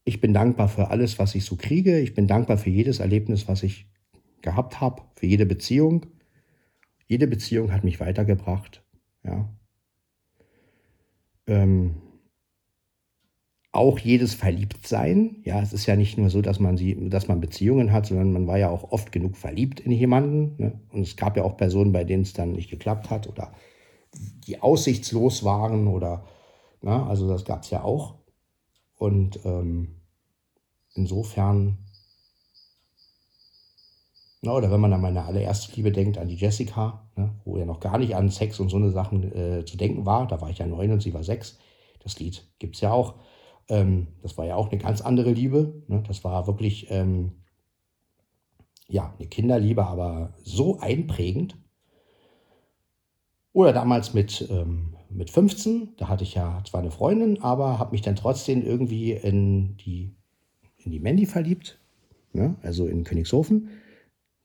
ich 0.04 0.20
bin 0.20 0.34
dankbar 0.34 0.68
für 0.68 0.90
alles, 0.90 1.20
was 1.20 1.36
ich 1.36 1.46
so 1.46 1.56
kriege. 1.56 2.00
Ich 2.00 2.16
bin 2.16 2.28
dankbar 2.28 2.58
für 2.58 2.72
jedes 2.72 3.00
Erlebnis, 3.00 3.48
was 3.48 3.62
ich 3.62 3.88
gehabt 4.42 4.82
habe, 4.82 5.04
für 5.16 5.28
jede 5.28 5.46
Beziehung. 5.46 6.08
Jede 7.08 7.28
Beziehung 7.28 7.72
hat 7.72 7.84
mich 7.84 8.00
weitergebracht. 8.00 8.84
Ja. 9.24 9.54
Ähm, 11.46 12.02
auch 13.72 14.00
jedes 14.00 14.34
Verliebtsein. 14.34 15.42
Ja, 15.44 15.62
es 15.62 15.74
ist 15.74 15.86
ja 15.86 15.96
nicht 15.96 16.18
nur 16.18 16.30
so, 16.30 16.42
dass 16.42 16.60
man, 16.60 16.78
sie, 16.78 17.10
dass 17.10 17.28
man 17.28 17.40
Beziehungen 17.40 17.92
hat, 17.92 18.06
sondern 18.06 18.34
man 18.34 18.48
war 18.48 18.58
ja 18.58 18.70
auch 18.70 18.92
oft 18.92 19.12
genug 19.12 19.38
verliebt 19.38 19.80
in 19.80 19.92
jemanden. 19.92 20.56
Ne? 20.58 20.80
Und 20.92 21.02
es 21.02 21.16
gab 21.16 21.38
ja 21.38 21.44
auch 21.44 21.58
Personen, 21.58 21.94
bei 21.94 22.04
denen 22.04 22.24
es 22.24 22.34
dann 22.34 22.52
nicht 22.52 22.70
geklappt 22.70 23.10
hat 23.10 23.28
oder 23.28 23.54
die 24.46 24.62
aussichtslos 24.62 25.44
waren 25.46 25.88
oder, 25.88 26.26
na, 26.82 26.98
ne? 26.98 27.06
also 27.08 27.30
das 27.30 27.46
gab 27.46 27.64
es 27.64 27.70
ja 27.70 27.84
auch. 27.84 28.16
Und 28.98 29.40
ähm, 29.46 30.02
insofern 30.94 31.78
na, 34.44 34.54
oder 34.54 34.72
wenn 34.72 34.82
man 34.82 34.92
an 34.92 35.02
meine 35.02 35.24
allererste 35.24 35.76
Liebe 35.76 35.92
denkt, 35.92 36.18
an 36.18 36.28
die 36.28 36.36
Jessica, 36.36 37.08
ne, 37.16 37.30
wo 37.46 37.58
ja 37.58 37.66
noch 37.66 37.80
gar 37.80 38.00
nicht 38.00 38.16
an 38.16 38.30
Sex 38.30 38.60
und 38.60 38.70
so 38.70 38.78
eine 38.78 38.90
Sachen 38.90 39.32
äh, 39.36 39.66
zu 39.66 39.78
denken 39.78 40.06
war. 40.06 40.28
Da 40.28 40.42
war 40.42 40.50
ich 40.50 40.58
ja 40.58 40.66
neun 40.66 40.92
und 40.92 41.02
sie 41.02 41.14
war 41.14 41.24
sechs. 41.24 41.60
Das 42.00 42.20
Lied 42.20 42.44
gibt 42.58 42.76
es 42.76 42.82
ja 42.82 42.92
auch. 42.92 43.16
Ähm, 43.72 44.08
das 44.22 44.38
war 44.38 44.46
ja 44.46 44.56
auch 44.56 44.70
eine 44.70 44.82
ganz 44.82 45.02
andere 45.02 45.32
Liebe. 45.32 45.82
Ne? 45.88 46.04
Das 46.08 46.24
war 46.24 46.46
wirklich, 46.46 46.88
ähm, 46.92 47.32
ja, 48.88 49.14
eine 49.18 49.28
Kinderliebe, 49.28 49.86
aber 49.86 50.34
so 50.44 50.80
einprägend. 50.80 51.58
Oder 53.54 53.74
damals 53.74 54.14
mit, 54.14 54.48
ähm, 54.50 54.96
mit 55.10 55.30
15, 55.30 55.96
da 55.98 56.08
hatte 56.08 56.24
ich 56.24 56.36
ja 56.36 56.62
zwar 56.70 56.82
eine 56.82 56.92
Freundin, 56.92 57.42
aber 57.42 57.80
habe 57.80 57.92
mich 57.92 58.02
dann 58.02 58.16
trotzdem 58.16 58.62
irgendwie 58.64 59.12
in 59.12 59.76
die, 59.78 60.16
in 60.78 60.92
die 60.92 61.00
Mandy 61.00 61.26
verliebt, 61.26 61.80
ne? 62.34 62.56
also 62.62 62.88
in 62.88 63.04
Königshofen 63.04 63.70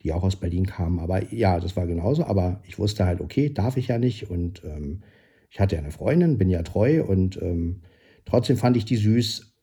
die 0.07 0.13
auch 0.13 0.23
aus 0.23 0.37
Berlin 0.37 0.67
kamen. 0.67 1.01
Aber 1.01 1.35
ja, 1.35 1.59
das 1.59 1.75
war 1.75 1.85
genauso. 1.89 2.25
Aber 2.25 2.61
ich 2.65 2.79
wusste 2.79 3.07
halt, 3.07 3.21
okay, 3.21 3.53
darf 3.53 3.77
ich 3.77 3.89
ja 3.89 3.99
nicht. 3.99 4.31
Und 4.31 4.63
ähm, 4.65 5.03
ich 5.51 5.59
hatte 5.59 5.75
ja 5.75 5.83
eine 5.83 5.91
Freundin, 5.91 6.39
bin 6.39 6.49
ja 6.49 6.63
treu 6.63 7.03
und 7.03 7.43
ähm, 7.43 7.83
trotzdem 8.27 8.59
fand 8.59 8.77
ich 8.77 8.85
die 8.85 8.97
süß. 8.97 9.55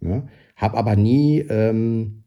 Ne? 0.00 0.28
Hab 0.56 0.74
aber 0.74 0.96
nie 0.96 1.38
ähm, 1.40 2.24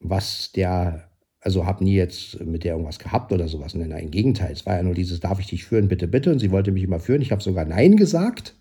was 0.00 0.50
der, 0.52 1.08
also 1.40 1.64
hab 1.64 1.80
nie 1.80 1.94
jetzt 1.94 2.40
mit 2.44 2.64
der 2.64 2.72
irgendwas 2.72 2.98
gehabt 2.98 3.30
oder 3.30 3.46
sowas. 3.46 3.74
Nein, 3.74 3.90
nein, 3.90 4.04
im 4.04 4.10
Gegenteil. 4.10 4.52
Es 4.52 4.66
war 4.66 4.76
ja 4.76 4.82
nur 4.82 4.94
dieses, 4.94 5.20
darf 5.20 5.38
ich 5.38 5.46
dich 5.46 5.64
führen, 5.64 5.86
bitte, 5.86 6.08
bitte. 6.08 6.32
Und 6.32 6.40
sie 6.40 6.50
wollte 6.50 6.72
mich 6.72 6.82
immer 6.82 6.98
führen. 6.98 7.22
Ich 7.22 7.30
habe 7.30 7.42
sogar 7.42 7.64
Nein 7.64 7.96
gesagt. 7.96 8.56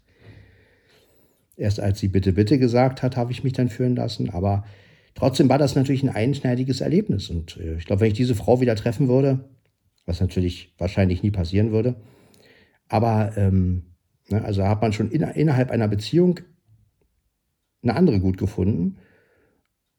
Erst 1.57 1.79
als 1.79 1.99
sie 1.99 2.07
bitte, 2.09 2.33
bitte 2.33 2.59
gesagt 2.59 3.01
hat, 3.01 3.17
habe 3.17 3.31
ich 3.31 3.43
mich 3.43 3.53
dann 3.53 3.69
führen 3.69 3.95
lassen. 3.95 4.29
Aber 4.29 4.63
Trotzdem 5.15 5.49
war 5.49 5.57
das 5.57 5.75
natürlich 5.75 6.03
ein 6.03 6.09
einschneidiges 6.09 6.81
Erlebnis. 6.81 7.29
Und 7.29 7.57
äh, 7.57 7.75
ich 7.75 7.85
glaube, 7.85 8.01
wenn 8.01 8.07
ich 8.07 8.17
diese 8.17 8.35
Frau 8.35 8.61
wieder 8.61 8.75
treffen 8.75 9.07
würde, 9.07 9.49
was 10.05 10.21
natürlich 10.21 10.73
wahrscheinlich 10.77 11.23
nie 11.23 11.31
passieren 11.31 11.71
würde. 11.71 11.95
Aber 12.87 13.33
ähm, 13.37 13.90
also 14.33 14.63
hat 14.63 14.81
man 14.81 14.93
schon 14.93 15.11
in, 15.11 15.21
innerhalb 15.21 15.71
einer 15.71 15.87
Beziehung 15.87 16.39
eine 17.83 17.95
andere 17.95 18.19
gut 18.19 18.37
gefunden. 18.37 18.97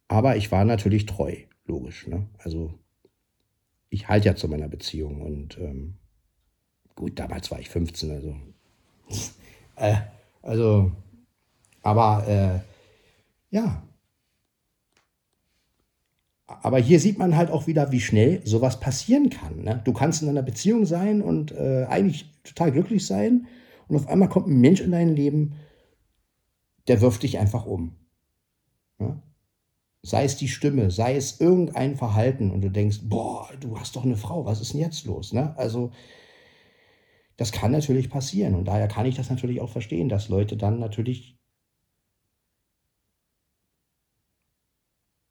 Aber 0.08 0.36
ich 0.36 0.52
war 0.52 0.64
natürlich 0.64 1.06
treu, 1.06 1.36
logisch. 1.64 2.06
Ne? 2.06 2.26
Also 2.38 2.74
ich 3.88 4.08
halte 4.08 4.28
ja 4.28 4.36
zu 4.36 4.48
meiner 4.48 4.68
Beziehung 4.68 5.22
und 5.22 5.58
ähm, 5.58 5.94
gut, 6.94 7.18
damals 7.18 7.50
war 7.50 7.60
ich 7.60 7.68
15, 7.68 8.10
also. 8.10 8.36
äh, 9.76 9.96
also, 10.42 10.92
aber 11.82 12.26
äh, 12.28 13.54
ja, 13.54 13.82
aber 16.60 16.78
hier 16.78 17.00
sieht 17.00 17.18
man 17.18 17.36
halt 17.36 17.50
auch 17.50 17.66
wieder, 17.66 17.92
wie 17.92 18.00
schnell 18.00 18.42
sowas 18.44 18.80
passieren 18.80 19.30
kann. 19.30 19.62
Ne? 19.62 19.80
Du 19.84 19.92
kannst 19.92 20.22
in 20.22 20.28
einer 20.28 20.42
Beziehung 20.42 20.84
sein 20.84 21.22
und 21.22 21.52
äh, 21.52 21.86
eigentlich 21.88 22.30
total 22.44 22.72
glücklich 22.72 23.06
sein 23.06 23.46
und 23.92 24.00
auf 24.00 24.08
einmal 24.08 24.28
kommt 24.28 24.46
ein 24.48 24.60
Mensch 24.60 24.80
in 24.80 24.92
dein 24.92 25.14
Leben, 25.14 25.54
der 26.88 27.00
wirft 27.00 27.22
dich 27.22 27.38
einfach 27.38 27.66
um. 27.66 27.96
Ja? 28.98 29.22
Sei 30.02 30.24
es 30.24 30.36
die 30.36 30.48
Stimme, 30.48 30.90
sei 30.90 31.14
es 31.14 31.40
irgendein 31.40 31.96
Verhalten 31.96 32.50
und 32.50 32.62
du 32.62 32.70
denkst, 32.70 33.00
boah, 33.04 33.48
du 33.60 33.78
hast 33.78 33.94
doch 33.94 34.04
eine 34.04 34.16
Frau, 34.16 34.44
was 34.44 34.60
ist 34.60 34.72
denn 34.72 34.80
jetzt 34.80 35.04
los? 35.04 35.32
Ne? 35.32 35.56
Also 35.56 35.92
das 37.36 37.52
kann 37.52 37.70
natürlich 37.70 38.10
passieren 38.10 38.54
und 38.54 38.64
daher 38.64 38.88
kann 38.88 39.06
ich 39.06 39.14
das 39.14 39.30
natürlich 39.30 39.60
auch 39.60 39.70
verstehen, 39.70 40.08
dass 40.08 40.28
Leute 40.28 40.56
dann 40.56 40.78
natürlich 40.78 41.38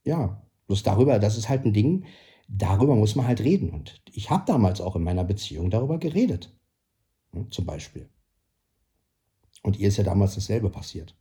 ja, 0.04 0.42
Bloß 0.72 0.84
darüber, 0.84 1.20
das 1.20 1.38
ist 1.38 1.50
halt 1.50 1.66
ein 1.66 1.74
Ding, 1.74 2.06
darüber 2.48 2.96
muss 2.96 3.18
man 3.18 3.28
halt 3.28 3.42
reden. 3.42 3.72
Und 3.72 4.02
ich 4.14 4.30
habe 4.30 4.46
damals 4.48 4.80
auch 4.80 4.96
in 4.96 5.04
meiner 5.04 5.26
Beziehung 5.26 5.70
darüber 5.70 5.98
geredet. 5.98 6.58
Ne, 7.34 7.46
zum 7.50 7.66
Beispiel. 7.66 8.10
Und 9.62 9.78
ihr 9.80 9.88
ist 9.88 9.98
ja 9.98 10.04
damals 10.04 10.36
dasselbe 10.36 10.70
passiert. 10.70 11.16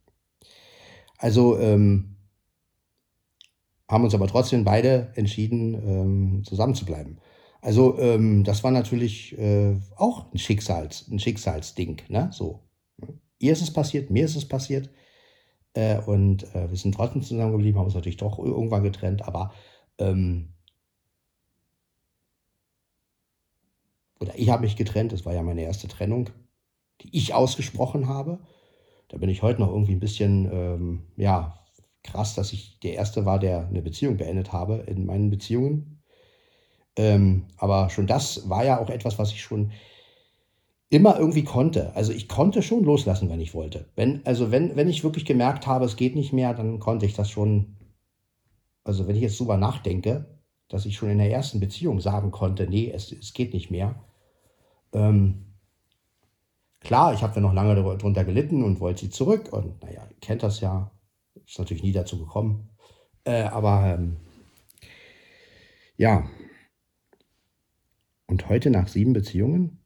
Also 1.17 1.59
ähm, 1.59 2.17
haben 3.87 4.03
uns 4.03 4.15
aber 4.15 4.27
trotzdem 4.27 4.63
beide 4.63 5.11
entschieden, 5.15 5.73
ähm, 5.75 6.43
zusammenzubleiben. 6.43 7.19
Also 7.61 7.99
ähm, 7.99 8.43
das 8.43 8.63
war 8.63 8.71
natürlich 8.71 9.37
äh, 9.37 9.75
auch 9.95 10.31
ein, 10.33 10.39
Schicksals, 10.39 11.07
ein 11.11 11.19
Schicksalsding. 11.19 12.01
Ne? 12.09 12.29
So. 12.31 12.63
Ihr 13.37 13.53
ist 13.53 13.61
es 13.61 13.71
passiert, 13.71 14.09
mir 14.09 14.25
ist 14.25 14.35
es 14.35 14.47
passiert. 14.47 14.89
Äh, 15.73 15.99
und 15.99 16.43
äh, 16.55 16.69
wir 16.69 16.77
sind 16.77 16.95
trotzdem 16.95 17.21
zusammengeblieben, 17.21 17.79
haben 17.79 17.85
uns 17.85 17.95
natürlich 17.95 18.17
doch 18.17 18.39
irgendwann 18.39 18.83
getrennt, 18.83 19.21
aber 19.21 19.53
ähm, 19.99 20.53
oder 24.19 24.37
ich 24.37 24.49
habe 24.49 24.63
mich 24.63 24.75
getrennt, 24.75 25.13
das 25.13 25.25
war 25.25 25.33
ja 25.33 25.41
meine 25.43 25.63
erste 25.63 25.87
Trennung, 25.87 26.29
die 27.03 27.15
ich 27.17 27.33
ausgesprochen 27.33 28.07
habe. 28.07 28.39
Da 29.09 29.17
bin 29.17 29.29
ich 29.29 29.41
heute 29.41 29.61
noch 29.61 29.69
irgendwie 29.69 29.93
ein 29.93 29.99
bisschen, 29.99 30.49
ähm, 30.51 31.03
ja, 31.17 31.59
krass, 32.03 32.35
dass 32.35 32.53
ich 32.53 32.79
der 32.79 32.93
Erste 32.93 33.25
war, 33.25 33.39
der 33.39 33.67
eine 33.67 33.81
Beziehung 33.81 34.17
beendet 34.17 34.53
habe 34.53 34.83
in 34.87 35.05
meinen 35.05 35.29
Beziehungen. 35.29 36.01
Ähm, 36.95 37.45
aber 37.57 37.89
schon 37.89 38.07
das 38.07 38.49
war 38.49 38.65
ja 38.65 38.79
auch 38.79 38.89
etwas, 38.89 39.19
was 39.19 39.31
ich 39.31 39.41
schon 39.41 39.71
immer 40.89 41.17
irgendwie 41.17 41.43
konnte. 41.43 41.95
Also 41.95 42.11
ich 42.11 42.27
konnte 42.27 42.61
schon 42.61 42.83
loslassen, 42.83 43.29
wenn 43.29 43.39
ich 43.39 43.53
wollte. 43.53 43.85
Wenn, 43.95 44.25
also 44.25 44.51
wenn, 44.51 44.75
wenn 44.75 44.89
ich 44.89 45.03
wirklich 45.03 45.25
gemerkt 45.25 45.65
habe, 45.65 45.85
es 45.85 45.95
geht 45.95 46.15
nicht 46.15 46.33
mehr, 46.33 46.53
dann 46.53 46.79
konnte 46.79 47.05
ich 47.05 47.13
das 47.13 47.29
schon. 47.29 47.77
Also 48.83 49.07
wenn 49.07 49.15
ich 49.15 49.21
jetzt 49.21 49.39
drüber 49.39 49.57
nachdenke, 49.57 50.25
dass 50.67 50.85
ich 50.85 50.97
schon 50.97 51.09
in 51.09 51.19
der 51.19 51.31
ersten 51.31 51.59
Beziehung 51.59 51.99
sagen 52.01 52.31
konnte, 52.31 52.67
nee, 52.67 52.91
es, 52.91 53.11
es 53.11 53.33
geht 53.33 53.53
nicht 53.53 53.71
mehr. 53.71 53.95
Ähm, 54.93 55.50
klar, 56.81 57.13
ich 57.13 57.21
habe 57.21 57.35
ja 57.35 57.41
noch 57.41 57.53
lange 57.53 57.75
darunter 57.75 58.25
gelitten 58.25 58.63
und 58.63 58.79
wollte 58.79 59.01
sie 59.01 59.09
zurück. 59.09 59.53
Und 59.53 59.81
naja, 59.81 60.05
ihr 60.09 60.19
kennt 60.19 60.43
das 60.43 60.59
ja. 60.59 60.91
Ist 61.45 61.59
natürlich 61.59 61.83
nie 61.83 61.93
dazu 61.93 62.19
gekommen. 62.19 62.69
Äh, 63.23 63.43
aber 63.43 63.93
ähm, 63.93 64.17
ja. 65.95 66.29
Und 68.27 68.49
heute 68.49 68.69
nach 68.69 68.87
sieben 68.87 69.13
Beziehungen 69.13 69.79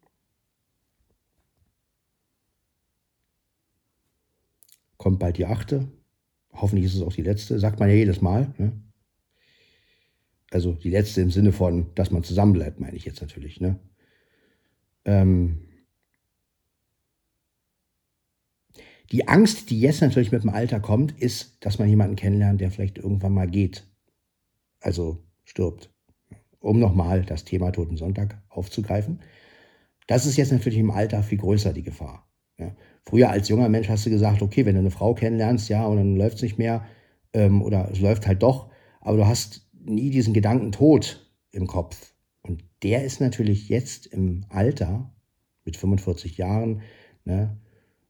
kommt 4.97 5.19
bald 5.19 5.37
die 5.37 5.45
achte. 5.45 5.87
Hoffentlich 6.53 6.85
ist 6.85 6.95
es 6.95 7.01
auch 7.01 7.13
die 7.13 7.21
letzte, 7.21 7.59
sagt 7.59 7.79
man 7.79 7.89
ja 7.89 7.95
jedes 7.95 8.21
Mal. 8.21 8.53
Ne? 8.57 8.71
Also 10.51 10.73
die 10.73 10.89
letzte 10.89 11.21
im 11.21 11.31
Sinne 11.31 11.51
von, 11.51 11.93
dass 11.95 12.11
man 12.11 12.23
zusammenbleibt, 12.23 12.79
meine 12.79 12.95
ich 12.95 13.05
jetzt 13.05 13.21
natürlich. 13.21 13.59
Ne? 13.59 13.79
Ähm 15.03 15.64
die 19.11 19.27
Angst, 19.27 19.69
die 19.69 19.79
jetzt 19.79 20.01
natürlich 20.01 20.31
mit 20.31 20.43
dem 20.43 20.49
Alter 20.49 20.79
kommt, 20.79 21.11
ist, 21.19 21.57
dass 21.59 21.79
man 21.79 21.89
jemanden 21.89 22.15
kennenlernt, 22.15 22.61
der 22.61 22.71
vielleicht 22.71 22.97
irgendwann 22.97 23.33
mal 23.33 23.47
geht. 23.47 23.87
Also 24.79 25.23
stirbt. 25.43 25.91
Um 26.59 26.79
nochmal 26.79 27.23
das 27.23 27.43
Thema 27.43 27.71
Toten 27.71 27.97
Sonntag 27.97 28.41
aufzugreifen. 28.49 29.19
Das 30.07 30.25
ist 30.25 30.37
jetzt 30.37 30.51
natürlich 30.51 30.79
im 30.79 30.91
Alter 30.91 31.23
viel 31.23 31.37
größer, 31.37 31.73
die 31.73 31.83
Gefahr. 31.83 32.27
Ja. 32.57 32.75
Früher 33.03 33.29
als 33.29 33.49
junger 33.49 33.69
Mensch 33.69 33.89
hast 33.89 34.05
du 34.05 34.09
gesagt, 34.09 34.41
okay, 34.41 34.65
wenn 34.65 34.75
du 34.75 34.79
eine 34.79 34.91
Frau 34.91 35.13
kennenlernst, 35.13 35.69
ja, 35.69 35.85
und 35.85 35.97
dann 35.97 36.15
läuft 36.15 36.37
es 36.37 36.41
nicht 36.41 36.57
mehr 36.57 36.85
ähm, 37.33 37.61
oder 37.61 37.89
es 37.91 37.99
läuft 37.99 38.25
halt 38.25 38.41
doch, 38.41 38.71
aber 39.01 39.17
du 39.17 39.27
hast 39.27 39.69
nie 39.73 40.09
diesen 40.09 40.33
Gedanken 40.33 40.71
Tod 40.71 41.29
im 41.51 41.67
Kopf. 41.67 42.15
Und 42.41 42.63
der 42.81 43.03
ist 43.03 43.19
natürlich 43.21 43.69
jetzt 43.69 44.07
im 44.07 44.45
Alter 44.49 45.13
mit 45.63 45.77
45 45.77 46.37
Jahren, 46.37 46.81
ne, 47.25 47.57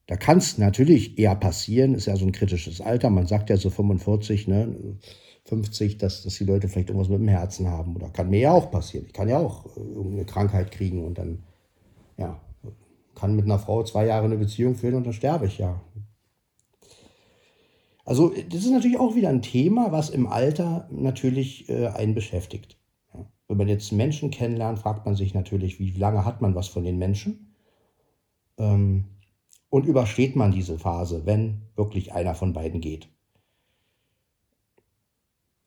da 0.07 0.15
kann 0.17 0.37
es 0.37 0.57
natürlich 0.57 1.17
eher 1.17 1.35
passieren, 1.35 1.95
ist 1.95 2.05
ja 2.05 2.15
so 2.15 2.25
ein 2.25 2.31
kritisches 2.31 2.79
Alter. 2.79 3.09
Man 3.09 3.25
sagt 3.25 3.49
ja 3.49 3.57
so 3.57 3.69
45, 3.69 4.47
ne, 4.47 4.97
50, 5.45 5.97
dass, 5.97 6.23
dass 6.23 6.35
die 6.35 6.43
Leute 6.43 6.67
vielleicht 6.67 6.89
irgendwas 6.89 7.09
mit 7.09 7.19
dem 7.19 7.27
Herzen 7.27 7.69
haben. 7.69 7.95
Oder 7.95 8.09
kann 8.09 8.29
mir 8.29 8.39
ja 8.39 8.51
auch 8.51 8.69
passieren. 8.69 9.05
Ich 9.07 9.13
kann 9.13 9.29
ja 9.29 9.39
auch 9.39 9.65
äh, 9.77 9.79
irgendeine 9.79 10.25
Krankheit 10.25 10.71
kriegen 10.71 11.03
und 11.03 11.17
dann, 11.17 11.43
ja, 12.17 12.39
kann 13.15 13.35
mit 13.35 13.45
einer 13.45 13.59
Frau 13.59 13.83
zwei 13.83 14.05
Jahre 14.05 14.25
eine 14.25 14.37
Beziehung 14.37 14.75
führen 14.75 14.95
und 14.95 15.05
dann 15.05 15.13
sterbe 15.13 15.47
ich 15.47 15.57
ja. 15.57 15.81
Also 18.03 18.33
das 18.49 18.59
ist 18.59 18.71
natürlich 18.71 18.99
auch 18.99 19.15
wieder 19.15 19.29
ein 19.29 19.41
Thema, 19.41 19.91
was 19.91 20.11
im 20.11 20.27
Alter 20.27 20.87
natürlich 20.91 21.67
äh, 21.69 21.87
einen 21.87 22.13
beschäftigt. 22.13 22.77
Ja. 23.13 23.25
Wenn 23.47 23.57
man 23.57 23.67
jetzt 23.67 23.91
Menschen 23.91 24.29
kennenlernt, 24.29 24.79
fragt 24.79 25.05
man 25.05 25.15
sich 25.15 25.33
natürlich, 25.33 25.79
wie 25.79 25.91
lange 25.91 26.25
hat 26.25 26.41
man 26.41 26.53
was 26.53 26.67
von 26.67 26.83
den 26.83 26.99
Menschen? 26.99 27.55
Ähm, 28.57 29.05
und 29.75 29.85
übersteht 29.85 30.37
man 30.37 30.53
diese 30.53 30.79
Phase, 30.79 31.25
wenn 31.25 31.63
wirklich 31.75 32.13
einer 32.13 32.33
von 32.33 32.53
beiden 32.53 32.79
geht? 32.79 33.09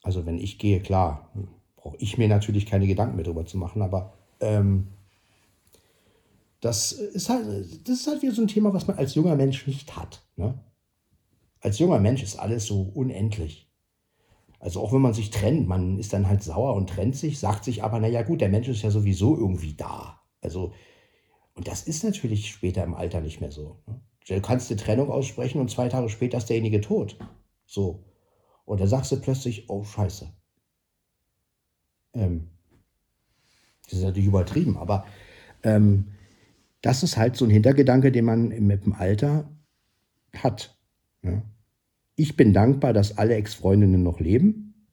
Also 0.03 0.25
wenn 0.25 0.39
ich 0.39 0.59
gehe, 0.59 0.81
klar, 0.81 1.31
brauche 1.77 1.99
ich 1.99 2.17
mir 2.17 2.27
natürlich 2.27 2.65
keine 2.65 2.87
Gedanken 2.87 3.17
mehr 3.17 3.27
darüber 3.27 3.45
zu 3.45 3.59
machen, 3.59 3.83
aber 3.83 4.15
ähm, 4.41 4.89
das 6.63 6.93
ist 6.93 7.29
halt, 7.29 7.87
das 7.87 8.01
ist 8.01 8.07
halt 8.07 8.23
wieder 8.23 8.33
so 8.33 8.41
ein 8.41 8.49
Thema, 8.49 8.73
was 8.73 8.87
man 8.87 8.97
als 8.97 9.15
junger 9.15 9.37
Mensch 9.37 9.67
nicht 9.67 9.95
hat. 9.95 10.23
Ne? 10.37 10.59
Als 11.61 11.79
junger 11.79 12.01
Mensch 12.01 12.23
ist 12.23 12.39
alles 12.39 12.65
so 12.65 12.91
unendlich. 12.95 13.71
Also 14.59 14.81
auch 14.81 14.95
wenn 14.95 15.03
man 15.03 15.13
sich 15.13 15.29
trennt, 15.29 15.69
man 15.69 15.99
ist 15.99 16.15
dann 16.15 16.29
halt 16.29 16.43
sauer 16.43 16.77
und 16.77 16.89
trennt 16.89 17.17
sich, 17.17 17.39
sagt 17.39 17.63
sich 17.63 17.85
aber, 17.85 18.01
naja 18.01 18.23
gut, 18.23 18.41
der 18.41 18.49
Mensch 18.49 18.69
ist 18.69 18.81
ja 18.81 18.91
sowieso 18.91 19.37
irgendwie 19.37 19.75
da. 19.75 20.23
Also, 20.41 20.73
und 21.59 21.67
das 21.67 21.83
ist 21.83 22.05
natürlich 22.05 22.53
später 22.53 22.85
im 22.85 22.95
Alter 22.95 23.21
nicht 23.21 23.41
mehr 23.41 23.51
so. 23.51 23.81
Ne? 23.89 24.01
Du 24.29 24.41
kannst 24.41 24.71
eine 24.71 24.79
Trennung 24.79 25.11
aussprechen 25.11 25.61
und 25.61 25.69
zwei 25.73 25.89
Tage 25.89 26.09
später 26.09 26.39
ist 26.39 26.49
derjenige 26.49 26.81
tot. 26.81 27.19
So. 27.67 28.05
Und 28.65 28.81
dann 28.81 28.87
sagst 28.87 29.11
du 29.11 29.21
plötzlich, 29.21 29.69
oh 29.69 29.83
scheiße. 29.83 30.33
Ähm, 32.15 32.47
das 33.83 33.95
ist 33.95 34.05
natürlich 34.05 34.29
übertrieben, 34.29 34.77
aber 34.77 35.05
ähm, 35.65 36.13
das 36.81 37.03
ist 37.03 37.17
halt 37.17 37.35
so 37.35 37.45
ein 37.45 37.51
Hintergedanke, 37.51 38.13
den 38.13 38.25
man 38.25 38.51
mit 38.51 38.85
dem 38.85 38.93
Alter 38.93 39.51
hat. 40.37 40.79
Ja. 41.25 41.43
Ich 42.15 42.37
bin 42.37 42.53
dankbar, 42.53 42.93
dass 42.93 43.19
alle 43.19 43.35
Ex-Freundinnen 43.35 44.05
noch 44.05 44.21
leben, 44.21 44.87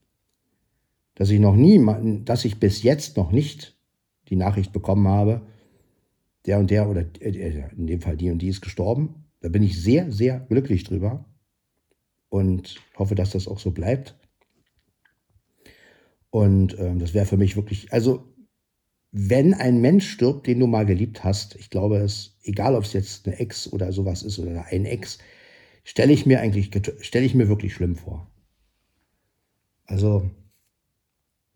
dass 1.13 1.29
ich 1.29 1.39
noch 1.39 1.55
nie, 1.55 1.79
dass 2.25 2.43
ich 2.43 2.59
bis 2.59 2.81
jetzt 2.81 3.17
noch 3.17 3.31
nicht 3.31 3.77
die 4.29 4.35
Nachricht 4.35 4.73
bekommen 4.73 5.07
habe, 5.07 5.45
der 6.45 6.59
und 6.59 6.69
der 6.71 6.89
oder 6.89 7.05
äh, 7.19 7.69
in 7.75 7.87
dem 7.87 8.01
Fall 8.01 8.17
die 8.17 8.29
und 8.29 8.39
die 8.39 8.49
ist 8.49 8.61
gestorben. 8.61 9.25
Da 9.41 9.49
bin 9.49 9.63
ich 9.63 9.81
sehr, 9.81 10.11
sehr 10.11 10.39
glücklich 10.39 10.83
drüber 10.83 11.25
und 12.29 12.75
hoffe, 12.97 13.15
dass 13.15 13.31
das 13.31 13.47
auch 13.47 13.59
so 13.59 13.71
bleibt. 13.71 14.15
Und 16.29 16.77
ähm, 16.79 16.99
das 16.99 17.13
wäre 17.13 17.25
für 17.25 17.37
mich 17.37 17.55
wirklich, 17.55 17.93
also 17.93 18.35
wenn 19.11 19.53
ein 19.53 19.79
Mensch 19.79 20.09
stirbt, 20.09 20.45
den 20.45 20.59
du 20.59 20.67
mal 20.67 20.85
geliebt 20.85 21.23
hast, 21.23 21.55
ich 21.55 21.69
glaube, 21.69 21.99
es, 21.99 22.37
egal 22.43 22.75
ob 22.75 22.83
es 22.83 22.91
jetzt 22.91 23.25
eine 23.25 23.39
Ex 23.39 23.71
oder 23.71 23.93
sowas 23.93 24.23
ist 24.23 24.39
oder 24.39 24.65
ein 24.65 24.85
Ex, 24.85 25.19
stelle 25.85 26.11
ich 26.11 26.25
mir 26.25 26.41
eigentlich, 26.41 26.71
stelle 26.99 27.25
ich 27.25 27.33
mir 27.33 27.47
wirklich 27.47 27.73
schlimm 27.73 27.95
vor. 27.95 28.29
Also 29.85 30.29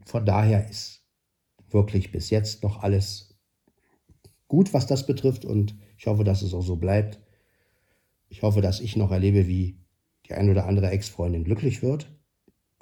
von 0.06 0.26
daher 0.26 0.70
ist 0.70 1.04
wirklich 1.70 2.14
bis 2.14 2.30
jetzt 2.30 2.64
noch 2.64 2.82
alles 2.82 3.29
gut, 4.50 4.74
was 4.74 4.88
das 4.88 5.06
betrifft 5.06 5.46
und 5.46 5.76
ich 5.98 6.08
hoffe, 6.08 6.26
dass 6.26 6.42
es 6.42 6.54
auch 6.54 6.64
so 6.64 6.76
bleibt. 6.76 7.22
Ich 8.28 8.44
hoffe, 8.44 8.60
dass 8.60 8.82
ich 8.82 8.98
noch 8.98 9.12
erlebe, 9.12 9.48
wie 9.48 9.78
die 10.26 10.34
ein 10.34 10.50
oder 10.50 10.66
andere 10.66 10.90
Ex-Freundin 10.90 11.46
glücklich 11.46 11.82
wird. 11.82 12.12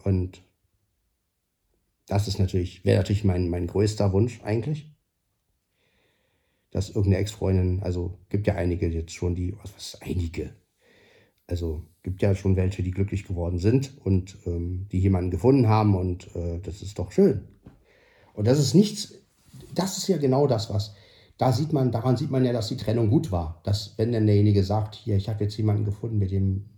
Und 0.04 0.44
das 2.08 2.28
ist 2.28 2.40
natürlich, 2.40 2.84
wäre 2.84 2.98
natürlich 2.98 3.24
mein, 3.24 3.50
mein 3.50 3.68
größter 3.68 4.12
Wunsch 4.14 4.42
eigentlich. 4.44 4.92
Dass 6.72 6.90
irgendeine 6.90 7.18
Ex-Freundin, 7.18 7.84
also 7.84 8.18
gibt 8.30 8.48
ja 8.48 8.56
einige 8.56 8.88
jetzt 8.88 9.14
schon, 9.14 9.36
die, 9.36 9.54
was, 9.62 9.76
was 9.76 10.02
einige? 10.02 10.56
Also 11.48 11.86
gibt 12.04 12.22
ja 12.22 12.36
schon 12.36 12.56
welche, 12.56 12.84
die 12.84 12.92
glücklich 12.92 13.26
geworden 13.26 13.60
sind 13.60 13.98
und 14.04 14.38
ähm, 14.46 14.88
die 14.92 15.00
jemanden 15.00 15.32
gefunden 15.32 15.68
haben 15.68 15.96
und 15.96 16.34
äh, 16.36 16.60
das 16.60 16.82
ist 16.82 17.00
doch 17.00 17.12
schön. 17.12 17.48
Und 18.34 18.48
das 18.48 18.60
ist 18.60 18.74
nichts, 18.74 19.14
das 19.74 19.98
ist 19.98 20.08
ja 20.08 20.18
genau 20.18 20.48
das, 20.48 20.70
was, 20.70 20.94
da 21.38 21.52
sieht 21.52 21.72
man, 21.72 21.92
daran 21.92 22.18
sieht 22.18 22.32
man 22.32 22.44
ja, 22.44 22.52
dass 22.52 22.70
die 22.70 22.78
Trennung 22.78 23.10
gut 23.10 23.32
war. 23.32 23.62
Dass, 23.64 23.98
wenn 23.98 24.12
dann 24.12 24.26
derjenige 24.26 24.64
sagt, 24.64 24.96
hier, 24.96 25.16
ich 25.18 25.30
habe 25.30 25.44
jetzt 25.44 25.58
jemanden 25.58 25.86
gefunden, 25.86 26.18
mit 26.18 26.32
dem 26.32 26.70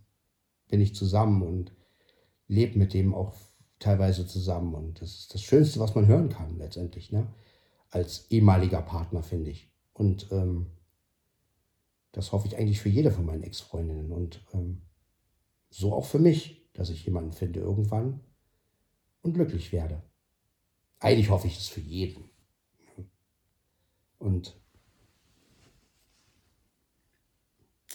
bin 0.68 0.82
ich 0.82 0.96
zusammen 0.96 1.42
und 1.42 1.74
lebe 2.48 2.78
mit 2.78 2.94
dem 2.94 3.14
auch 3.14 3.36
teilweise 3.80 4.28
zusammen. 4.28 4.74
Und 4.76 5.02
das 5.02 5.18
ist 5.20 5.34
das 5.34 5.42
Schönste, 5.42 5.80
was 5.80 5.96
man 5.96 6.08
hören 6.08 6.30
kann, 6.30 6.58
letztendlich, 6.58 7.12
ne? 7.12 7.28
Als 7.90 8.30
ehemaliger 8.30 8.82
Partner, 8.82 9.24
finde 9.24 9.50
ich. 9.52 9.72
Und 9.94 10.28
ähm, 10.32 10.68
das 12.12 12.32
hoffe 12.32 12.48
ich 12.48 12.58
eigentlich 12.58 12.82
für 12.82 12.90
jede 12.90 13.12
von 13.12 13.26
meinen 13.26 13.44
Ex-Freundinnen. 13.44 14.12
Und 14.12 14.44
ähm, 14.54 14.82
so 15.70 15.94
auch 15.94 16.06
für 16.06 16.20
mich, 16.20 16.70
dass 16.74 16.90
ich 16.90 17.06
jemanden 17.06 17.32
finde 17.32 17.62
irgendwann 17.62 18.20
und 19.22 19.34
glücklich 19.34 19.72
werde. 19.72 20.04
Eigentlich 21.00 21.30
hoffe 21.30 21.48
ich 21.48 21.56
das 21.56 21.68
für 21.68 21.82
jeden. 21.82 22.29
Und 24.20 24.56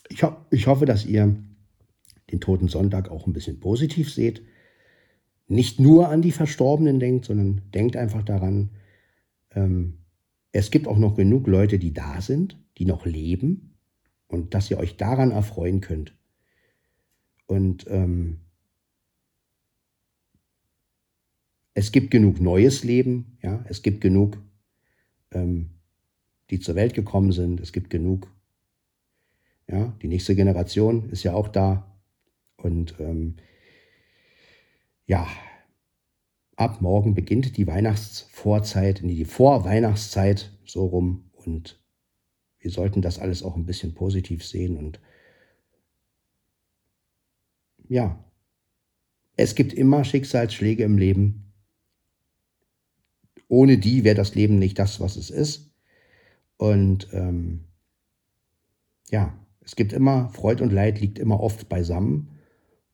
ich, 0.09 0.22
ho 0.22 0.36
ich 0.51 0.66
hoffe, 0.66 0.86
dass 0.86 1.06
ihr 1.06 1.36
den 2.30 2.40
Toten 2.40 2.68
Sonntag 2.68 3.10
auch 3.10 3.26
ein 3.26 3.32
bisschen 3.32 3.60
positiv 3.60 4.12
seht. 4.12 4.42
Nicht 5.46 5.78
nur 5.78 6.09
an 6.09 6.22
die 6.22 6.32
Verstorbenen 6.32 6.98
denkt, 6.98 7.26
sondern 7.26 7.62
denkt 7.72 7.96
einfach 7.96 8.22
daran, 8.22 8.70
ähm, 9.51 9.98
es 10.52 10.70
gibt 10.70 10.88
auch 10.88 10.98
noch 10.98 11.14
genug 11.14 11.46
Leute, 11.46 11.78
die 11.78 11.92
da 11.92 12.20
sind, 12.20 12.59
die 12.78 12.86
noch 12.86 13.05
leben 13.05 13.74
und 14.26 14.55
dass 14.55 14.70
ihr 14.70 14.78
euch 14.78 14.96
daran 14.96 15.30
erfreuen 15.30 15.80
könnt. 15.80 16.14
Und 17.46 17.86
ähm, 17.88 18.40
es 21.74 21.92
gibt 21.92 22.10
genug 22.10 22.40
neues 22.40 22.84
Leben, 22.84 23.36
ja, 23.42 23.64
es 23.68 23.82
gibt 23.82 24.01
genug 24.01 24.38
ähm, 25.32 25.70
die 26.50 26.60
zur 26.60 26.74
Welt 26.74 26.94
gekommen 26.94 27.32
sind. 27.32 27.60
Es 27.60 27.72
gibt 27.72 27.90
genug. 27.90 28.30
Ja, 29.66 29.94
die 30.02 30.08
nächste 30.08 30.34
Generation 30.34 31.08
ist 31.10 31.22
ja 31.22 31.34
auch 31.34 31.48
da. 31.48 31.90
Und 32.56 32.94
ähm, 32.98 33.36
ja, 35.06 35.26
ab 36.56 36.80
morgen 36.80 37.14
beginnt 37.14 37.56
die 37.56 37.66
Weihnachtsvorzeit, 37.66 39.00
nee, 39.02 39.14
die 39.14 39.24
Vorweihnachtszeit 39.24 40.50
so 40.64 40.86
rum. 40.86 41.30
Und 41.32 41.80
wir 42.58 42.70
sollten 42.70 43.02
das 43.02 43.18
alles 43.18 43.42
auch 43.42 43.56
ein 43.56 43.66
bisschen 43.66 43.94
positiv 43.94 44.44
sehen. 44.44 44.76
Und 44.76 45.00
ja, 47.88 48.24
es 49.36 49.54
gibt 49.54 49.72
immer 49.72 50.04
Schicksalsschläge 50.04 50.84
im 50.84 50.98
Leben. 50.98 51.52
Ohne 53.48 53.78
die 53.78 54.04
wäre 54.04 54.14
das 54.14 54.34
Leben 54.34 54.58
nicht 54.58 54.78
das, 54.78 55.00
was 55.00 55.16
es 55.16 55.30
ist. 55.30 55.73
Und 56.56 57.09
ähm, 57.12 57.64
ja, 59.10 59.35
es 59.60 59.76
gibt 59.76 59.93
immer, 59.93 60.28
Freud 60.31 60.62
und 60.62 60.72
Leid 60.72 61.01
liegt 61.01 61.18
immer 61.18 61.40
oft 61.40 61.68
beisammen. 61.68 62.31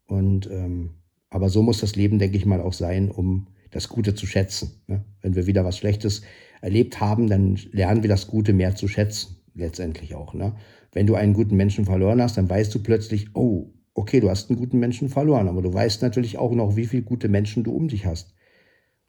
Und 0.06 0.48
ähm, 0.50 0.94
aber 1.30 1.48
so 1.48 1.62
muss 1.62 1.80
das 1.80 1.94
Leben, 1.94 2.18
denke 2.18 2.36
ich 2.36 2.46
mal, 2.46 2.60
auch 2.60 2.72
sein, 2.72 3.10
um 3.10 3.46
das 3.70 3.88
Gute 3.88 4.14
zu 4.14 4.26
schätzen. 4.26 4.82
Ne? 4.88 5.04
Wenn 5.22 5.36
wir 5.36 5.46
wieder 5.46 5.64
was 5.64 5.78
Schlechtes 5.78 6.22
erlebt 6.60 7.00
haben, 7.00 7.28
dann 7.28 7.58
lernen 7.70 8.02
wir 8.02 8.10
das 8.10 8.26
Gute 8.26 8.52
mehr 8.52 8.74
zu 8.74 8.88
schätzen, 8.88 9.36
letztendlich 9.54 10.16
auch. 10.16 10.34
Ne? 10.34 10.56
Wenn 10.92 11.06
du 11.06 11.14
einen 11.14 11.34
guten 11.34 11.56
Menschen 11.56 11.84
verloren 11.84 12.20
hast, 12.20 12.36
dann 12.36 12.50
weißt 12.50 12.74
du 12.74 12.82
plötzlich, 12.82 13.28
oh, 13.34 13.72
okay, 13.94 14.18
du 14.18 14.28
hast 14.28 14.50
einen 14.50 14.58
guten 14.58 14.80
Menschen 14.80 15.08
verloren, 15.08 15.48
aber 15.48 15.62
du 15.62 15.72
weißt 15.72 16.02
natürlich 16.02 16.36
auch 16.36 16.52
noch, 16.52 16.74
wie 16.76 16.86
viele 16.86 17.02
gute 17.02 17.28
Menschen 17.28 17.62
du 17.62 17.72
um 17.72 17.86
dich 17.86 18.06
hast. 18.06 18.34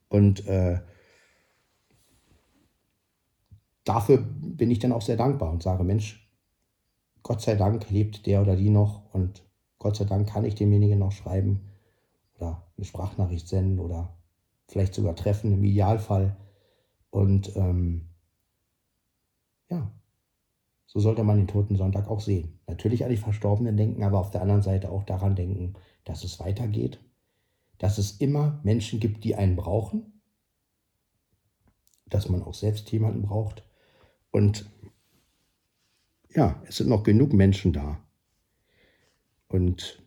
Und 0.08 0.48
äh, 0.48 0.80
dafür 3.84 4.18
bin 4.18 4.72
ich 4.72 4.80
dann 4.80 4.92
auch 4.92 5.02
sehr 5.02 5.18
dankbar 5.18 5.52
und 5.52 5.64
sage, 5.64 5.84
Mensch, 5.84 6.30
Gott 7.24 7.42
sei 7.42 7.56
Dank 7.56 7.90
lebt 7.90 8.26
der 8.26 8.42
oder 8.42 8.56
die 8.56 8.70
noch 8.70 9.14
und 9.14 9.44
Gott 9.78 9.96
sei 9.96 10.06
Dank 10.06 10.30
kann 10.30 10.46
ich 10.46 10.56
demjenigen 10.56 11.00
noch 11.00 11.12
schreiben 11.12 11.70
oder 12.36 12.64
eine 12.78 12.86
Sprachnachricht 12.86 13.48
senden 13.48 13.80
oder 13.80 14.18
vielleicht 14.68 14.94
sogar 14.94 15.16
treffen 15.16 15.54
im 15.54 15.64
Idealfall. 15.64 16.38
Und 17.10 17.56
ähm, 17.56 18.10
ja, 19.70 19.92
so 20.86 21.00
sollte 21.00 21.24
man 21.24 21.38
den 21.38 21.48
Toten 21.48 21.76
Sonntag 21.76 22.08
auch 22.08 22.20
sehen. 22.20 22.60
Natürlich 22.68 23.04
an 23.04 23.10
die 23.10 23.18
Verstorbenen 23.18 23.78
denken, 23.78 24.04
aber 24.04 24.20
auf 24.20 24.32
der 24.32 24.42
anderen 24.42 24.62
Seite 24.62 24.92
auch 24.92 25.04
daran 25.04 25.36
denken, 25.36 25.74
dass 26.04 26.24
es 26.24 26.40
weitergeht, 26.40 27.00
dass 27.78 27.98
es 27.98 28.14
immer 28.20 28.60
Menschen 28.64 29.00
gibt, 29.00 29.24
die 29.24 29.36
einen 29.36 29.56
brauchen, 29.56 30.22
dass 32.08 32.30
man 32.30 32.44
auch 32.44 32.54
selbst 32.54 32.92
jemanden 32.92 33.24
braucht 33.24 33.64
und 34.32 34.70
ja, 36.34 36.62
es 36.68 36.78
sind 36.78 36.90
noch 36.90 37.04
genug 37.04 37.34
Menschen 37.34 37.74
da. 37.74 38.02
Und 39.48 40.02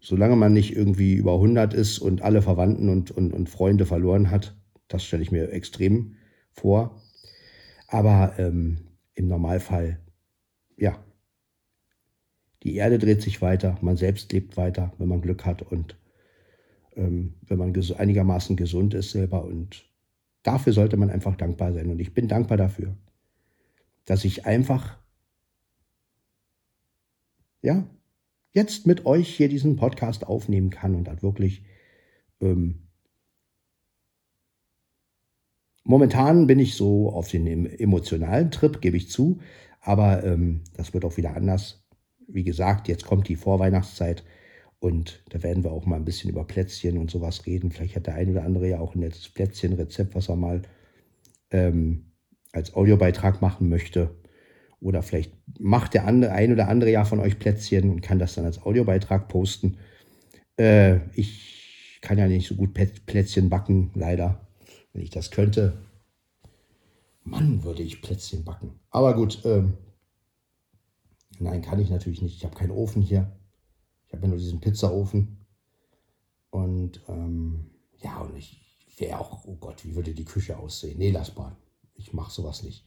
solange 0.00 0.36
man 0.36 0.52
nicht 0.52 0.74
irgendwie 0.74 1.14
über 1.14 1.34
100 1.34 1.74
ist 1.74 1.98
und 2.00 2.22
alle 2.22 2.42
Verwandten 2.42 2.88
und, 2.88 3.10
und, 3.12 3.32
und 3.32 3.48
Freunde 3.48 3.86
verloren 3.86 4.30
hat, 4.30 4.56
das 4.88 5.04
stelle 5.04 5.22
ich 5.22 5.30
mir 5.30 5.52
extrem 5.52 6.16
vor. 6.50 7.00
Aber 7.86 8.34
ähm, 8.38 8.78
im 9.14 9.28
Normalfall, 9.28 10.00
ja, 10.76 11.02
die 12.64 12.74
Erde 12.74 12.98
dreht 12.98 13.22
sich 13.22 13.40
weiter, 13.40 13.78
man 13.80 13.96
selbst 13.96 14.32
lebt 14.32 14.56
weiter, 14.56 14.92
wenn 14.98 15.08
man 15.08 15.22
Glück 15.22 15.44
hat 15.46 15.62
und 15.62 15.96
ähm, 16.96 17.34
wenn 17.46 17.58
man 17.58 17.72
ges 17.72 17.92
einigermaßen 17.92 18.56
gesund 18.56 18.94
ist 18.94 19.12
selber. 19.12 19.44
Und 19.44 19.88
dafür 20.42 20.72
sollte 20.72 20.96
man 20.96 21.10
einfach 21.10 21.36
dankbar 21.36 21.72
sein. 21.72 21.90
Und 21.90 22.00
ich 22.00 22.12
bin 22.12 22.26
dankbar 22.26 22.58
dafür 22.58 22.96
dass 24.08 24.24
ich 24.24 24.46
einfach, 24.46 24.98
ja, 27.60 27.86
jetzt 28.52 28.86
mit 28.86 29.04
euch 29.04 29.28
hier 29.28 29.50
diesen 29.50 29.76
Podcast 29.76 30.26
aufnehmen 30.26 30.70
kann 30.70 30.94
und 30.94 31.04
dann 31.04 31.20
wirklich 31.20 31.62
ähm, 32.40 32.88
momentan 35.84 36.46
bin 36.46 36.58
ich 36.58 36.74
so 36.74 37.10
auf 37.10 37.28
den 37.28 37.66
emotionalen 37.66 38.50
Trip, 38.50 38.80
gebe 38.80 38.96
ich 38.96 39.10
zu, 39.10 39.40
aber 39.82 40.24
ähm, 40.24 40.62
das 40.74 40.94
wird 40.94 41.04
auch 41.04 41.18
wieder 41.18 41.36
anders. 41.36 41.86
Wie 42.26 42.44
gesagt, 42.44 42.88
jetzt 42.88 43.04
kommt 43.04 43.28
die 43.28 43.36
Vorweihnachtszeit 43.36 44.24
und 44.78 45.22
da 45.28 45.42
werden 45.42 45.64
wir 45.64 45.72
auch 45.72 45.84
mal 45.84 45.96
ein 45.96 46.06
bisschen 46.06 46.30
über 46.30 46.46
Plätzchen 46.46 46.96
und 46.96 47.10
sowas 47.10 47.44
reden. 47.44 47.70
Vielleicht 47.72 47.96
hat 47.96 48.06
der 48.06 48.14
ein 48.14 48.30
oder 48.30 48.44
andere 48.44 48.70
ja 48.70 48.80
auch 48.80 48.94
ein 48.94 49.00
nettes 49.00 49.28
Plätzchenrezept, 49.28 50.14
was 50.14 50.30
er 50.30 50.36
mal 50.36 50.62
ähm, 51.50 52.07
als 52.58 52.74
Audiobeitrag 52.74 53.40
machen 53.40 53.68
möchte. 53.68 54.14
Oder 54.80 55.02
vielleicht 55.02 55.32
macht 55.58 55.94
der 55.94 56.06
andere, 56.06 56.32
ein 56.32 56.52
oder 56.52 56.68
andere 56.68 56.90
ja 56.90 57.04
von 57.04 57.20
euch 57.20 57.38
Plätzchen 57.38 57.90
und 57.90 58.00
kann 58.00 58.18
das 58.18 58.34
dann 58.34 58.44
als 58.44 58.62
Audiobeitrag 58.62 59.28
posten. 59.28 59.78
Äh, 60.58 60.98
ich 61.14 61.98
kann 62.00 62.18
ja 62.18 62.28
nicht 62.28 62.46
so 62.46 62.54
gut 62.54 62.74
Plätzchen 62.74 63.48
backen, 63.48 63.90
leider. 63.94 64.46
Wenn 64.92 65.02
ich 65.02 65.10
das 65.10 65.30
könnte, 65.30 65.78
Mann, 67.24 67.64
würde 67.64 67.82
ich 67.82 68.02
Plätzchen 68.02 68.44
backen. 68.44 68.78
Aber 68.90 69.14
gut, 69.14 69.42
ähm, 69.44 69.74
nein, 71.38 71.62
kann 71.62 71.80
ich 71.80 71.90
natürlich 71.90 72.22
nicht. 72.22 72.36
Ich 72.36 72.44
habe 72.44 72.56
keinen 72.56 72.70
Ofen 72.70 73.02
hier. 73.02 73.32
Ich 74.06 74.14
habe 74.14 74.22
ja 74.22 74.28
nur 74.28 74.38
diesen 74.38 74.60
Pizzaofen. 74.60 75.44
Und 76.50 77.02
ähm, 77.08 77.70
ja, 77.98 78.20
und 78.20 78.36
ich 78.36 78.60
wäre 78.96 79.18
auch, 79.18 79.44
oh 79.44 79.56
Gott, 79.56 79.84
wie 79.84 79.94
würde 79.94 80.14
die 80.14 80.24
Küche 80.24 80.56
aussehen? 80.56 80.98
Nee, 80.98 81.10
lass 81.10 81.36
mal 81.36 81.56
ich 81.98 82.12
mache 82.12 82.32
sowas 82.32 82.62
nicht. 82.62 82.86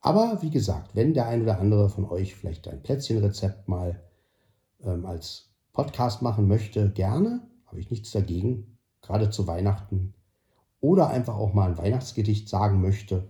Aber 0.00 0.38
wie 0.42 0.50
gesagt, 0.50 0.94
wenn 0.94 1.14
der 1.14 1.26
ein 1.26 1.42
oder 1.42 1.58
andere 1.58 1.90
von 1.90 2.04
euch 2.04 2.34
vielleicht 2.34 2.68
ein 2.68 2.82
Plätzchenrezept 2.82 3.68
mal 3.68 4.02
ähm, 4.82 5.04
als 5.04 5.50
Podcast 5.72 6.22
machen 6.22 6.48
möchte, 6.48 6.90
gerne, 6.90 7.46
habe 7.66 7.80
ich 7.80 7.90
nichts 7.90 8.10
dagegen, 8.10 8.78
gerade 9.02 9.30
zu 9.30 9.46
Weihnachten. 9.46 10.14
Oder 10.80 11.10
einfach 11.10 11.36
auch 11.36 11.52
mal 11.52 11.70
ein 11.70 11.78
Weihnachtsgedicht 11.78 12.48
sagen 12.48 12.80
möchte, 12.80 13.28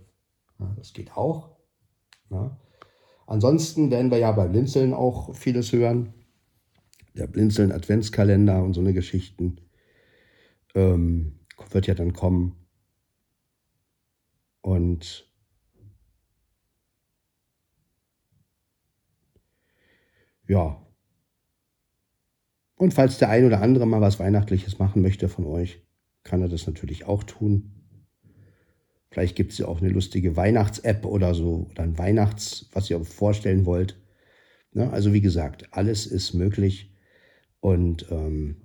ja, 0.58 0.72
das 0.76 0.92
geht 0.92 1.16
auch. 1.16 1.56
Ja. 2.30 2.56
Ansonsten 3.26 3.90
werden 3.90 4.10
wir 4.10 4.18
ja 4.18 4.30
bei 4.32 4.46
Blinzeln 4.46 4.94
auch 4.94 5.34
vieles 5.34 5.72
hören. 5.72 6.14
Der 7.14 7.26
Blinzeln 7.26 7.72
Adventskalender 7.72 8.62
und 8.62 8.74
so 8.74 8.80
eine 8.80 8.92
Geschichten 8.92 9.56
ähm, 10.74 11.40
wird 11.70 11.86
ja 11.86 11.94
dann 11.94 12.12
kommen. 12.12 12.59
Und 14.60 15.28
ja. 20.48 20.86
Und 22.76 22.94
falls 22.94 23.18
der 23.18 23.28
ein 23.28 23.44
oder 23.44 23.60
andere 23.60 23.86
mal 23.86 24.00
was 24.00 24.18
Weihnachtliches 24.18 24.78
machen 24.78 25.02
möchte 25.02 25.28
von 25.28 25.44
euch, 25.46 25.82
kann 26.22 26.42
er 26.42 26.48
das 26.48 26.66
natürlich 26.66 27.04
auch 27.04 27.24
tun. 27.24 27.80
Vielleicht 29.10 29.34
gibt 29.36 29.52
es 29.52 29.58
ja 29.58 29.66
auch 29.66 29.80
eine 29.80 29.90
lustige 29.90 30.36
Weihnachts-App 30.36 31.04
oder 31.04 31.34
so, 31.34 31.66
oder 31.70 31.82
ein 31.82 31.98
Weihnachts-, 31.98 32.68
was 32.72 32.88
ihr 32.88 33.00
euch 33.00 33.08
vorstellen 33.08 33.66
wollt. 33.66 34.00
Ne? 34.72 34.90
Also 34.90 35.12
wie 35.12 35.20
gesagt, 35.20 35.72
alles 35.72 36.06
ist 36.06 36.32
möglich. 36.32 36.94
Und 37.60 38.06
ähm, 38.10 38.56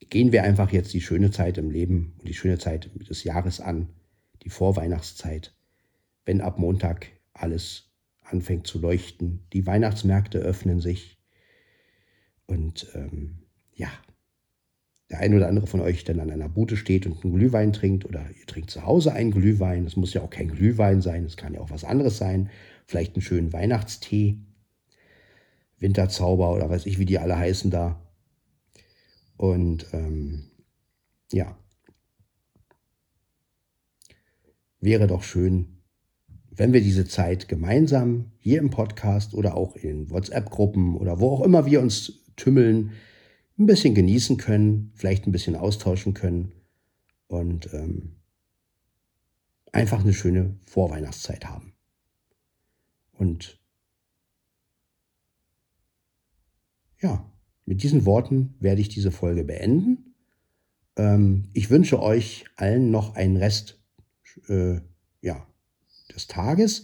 gehen 0.00 0.32
wir 0.32 0.42
einfach 0.42 0.72
jetzt 0.72 0.94
die 0.94 1.00
schöne 1.00 1.30
Zeit 1.30 1.58
im 1.58 1.70
Leben 1.70 2.14
und 2.18 2.28
die 2.28 2.34
schöne 2.34 2.58
Zeit 2.58 2.90
des 3.08 3.24
Jahres 3.24 3.60
an 3.60 3.88
die 4.44 4.50
Vorweihnachtszeit, 4.50 5.54
wenn 6.24 6.40
ab 6.40 6.58
Montag 6.58 7.08
alles 7.32 7.90
anfängt 8.22 8.66
zu 8.66 8.78
leuchten, 8.78 9.46
die 9.52 9.66
Weihnachtsmärkte 9.66 10.38
öffnen 10.38 10.80
sich 10.80 11.18
und 12.46 12.86
ähm, 12.94 13.38
ja, 13.74 13.88
der 15.10 15.20
ein 15.20 15.34
oder 15.34 15.48
andere 15.48 15.66
von 15.66 15.80
euch 15.80 16.04
dann 16.04 16.20
an 16.20 16.30
einer 16.30 16.48
Bude 16.48 16.76
steht 16.76 17.06
und 17.06 17.22
einen 17.22 17.34
Glühwein 17.34 17.72
trinkt 17.72 18.04
oder 18.04 18.24
ihr 18.38 18.46
trinkt 18.46 18.70
zu 18.70 18.84
Hause 18.84 19.12
einen 19.12 19.30
Glühwein. 19.30 19.84
Das 19.84 19.96
muss 19.96 20.14
ja 20.14 20.22
auch 20.22 20.30
kein 20.30 20.48
Glühwein 20.48 21.02
sein, 21.02 21.24
es 21.24 21.36
kann 21.36 21.54
ja 21.54 21.60
auch 21.60 21.70
was 21.70 21.84
anderes 21.84 22.16
sein. 22.16 22.50
Vielleicht 22.86 23.14
einen 23.14 23.22
schönen 23.22 23.52
Weihnachtstee, 23.52 24.38
Winterzauber 25.78 26.54
oder 26.54 26.68
weiß 26.70 26.86
ich, 26.86 26.98
wie 26.98 27.04
die 27.04 27.18
alle 27.18 27.38
heißen 27.38 27.70
da. 27.70 28.00
Und 29.36 29.86
ähm, 29.92 30.44
ja, 31.32 31.56
wäre 34.84 35.06
doch 35.06 35.22
schön, 35.22 35.80
wenn 36.50 36.72
wir 36.72 36.80
diese 36.80 37.06
Zeit 37.06 37.48
gemeinsam 37.48 38.32
hier 38.38 38.60
im 38.60 38.70
Podcast 38.70 39.34
oder 39.34 39.56
auch 39.56 39.74
in 39.76 40.10
WhatsApp-Gruppen 40.10 40.96
oder 40.96 41.18
wo 41.18 41.30
auch 41.30 41.40
immer 41.40 41.66
wir 41.66 41.80
uns 41.80 42.20
tümmeln, 42.36 42.92
ein 43.58 43.66
bisschen 43.66 43.94
genießen 43.94 44.36
können, 44.36 44.92
vielleicht 44.94 45.26
ein 45.26 45.32
bisschen 45.32 45.56
austauschen 45.56 46.14
können 46.14 46.52
und 47.28 47.72
ähm, 47.72 48.16
einfach 49.72 50.00
eine 50.00 50.12
schöne 50.12 50.56
Vorweihnachtszeit 50.64 51.46
haben. 51.46 51.72
Und 53.12 53.60
ja, 57.00 57.30
mit 57.64 57.82
diesen 57.82 58.04
Worten 58.06 58.54
werde 58.60 58.80
ich 58.80 58.88
diese 58.88 59.10
Folge 59.10 59.44
beenden. 59.44 60.14
Ähm, 60.96 61.48
ich 61.52 61.70
wünsche 61.70 62.02
euch 62.02 62.44
allen 62.56 62.90
noch 62.90 63.14
einen 63.14 63.36
Rest 63.36 63.83
äh, 64.48 64.80
ja, 65.20 65.46
des 66.14 66.26
Tages. 66.26 66.82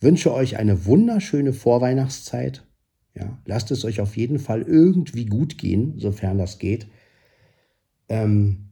Wünsche 0.00 0.32
euch 0.32 0.56
eine 0.56 0.84
wunderschöne 0.86 1.52
Vorweihnachtszeit. 1.52 2.66
Ja, 3.14 3.38
lasst 3.44 3.70
es 3.70 3.84
euch 3.84 4.00
auf 4.00 4.16
jeden 4.16 4.38
Fall 4.38 4.62
irgendwie 4.62 5.26
gut 5.26 5.58
gehen, 5.58 5.98
sofern 5.98 6.38
das 6.38 6.58
geht. 6.58 6.88
Ähm, 8.08 8.70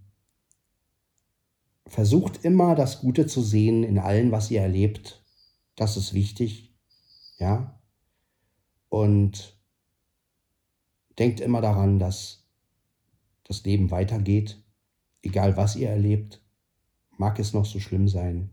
versucht 1.86 2.44
immer 2.44 2.74
das 2.74 3.00
Gute 3.00 3.26
zu 3.26 3.42
sehen 3.42 3.82
in 3.84 3.98
allem, 3.98 4.32
was 4.32 4.50
ihr 4.50 4.60
erlebt. 4.60 5.22
Das 5.76 5.96
ist 5.96 6.14
wichtig. 6.14 6.74
Ja. 7.38 7.80
Und 8.88 9.58
denkt 11.18 11.40
immer 11.40 11.60
daran, 11.60 11.98
dass 11.98 12.46
das 13.44 13.64
Leben 13.64 13.90
weitergeht, 13.90 14.62
egal 15.22 15.56
was 15.56 15.76
ihr 15.76 15.90
erlebt. 15.90 16.42
Mag 17.20 17.38
es 17.38 17.52
noch 17.52 17.66
so 17.66 17.80
schlimm 17.80 18.08
sein. 18.08 18.48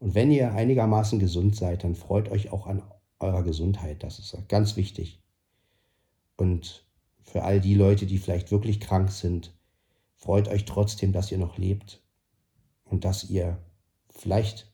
Und 0.00 0.14
wenn 0.14 0.30
ihr 0.30 0.52
einigermaßen 0.52 1.18
gesund 1.18 1.56
seid, 1.56 1.82
dann 1.82 1.94
freut 1.94 2.28
euch 2.28 2.52
auch 2.52 2.66
an 2.66 2.82
eurer 3.20 3.42
Gesundheit. 3.42 4.02
Das 4.02 4.18
ist 4.18 4.36
ganz 4.50 4.76
wichtig. 4.76 5.22
Und 6.36 6.86
für 7.22 7.42
all 7.42 7.58
die 7.58 7.72
Leute, 7.72 8.04
die 8.04 8.18
vielleicht 8.18 8.50
wirklich 8.50 8.80
krank 8.80 9.10
sind, 9.10 9.56
freut 10.14 10.48
euch 10.48 10.66
trotzdem, 10.66 11.12
dass 11.12 11.32
ihr 11.32 11.38
noch 11.38 11.56
lebt 11.56 12.02
und 12.84 13.06
dass 13.06 13.30
ihr 13.30 13.56
vielleicht 14.10 14.70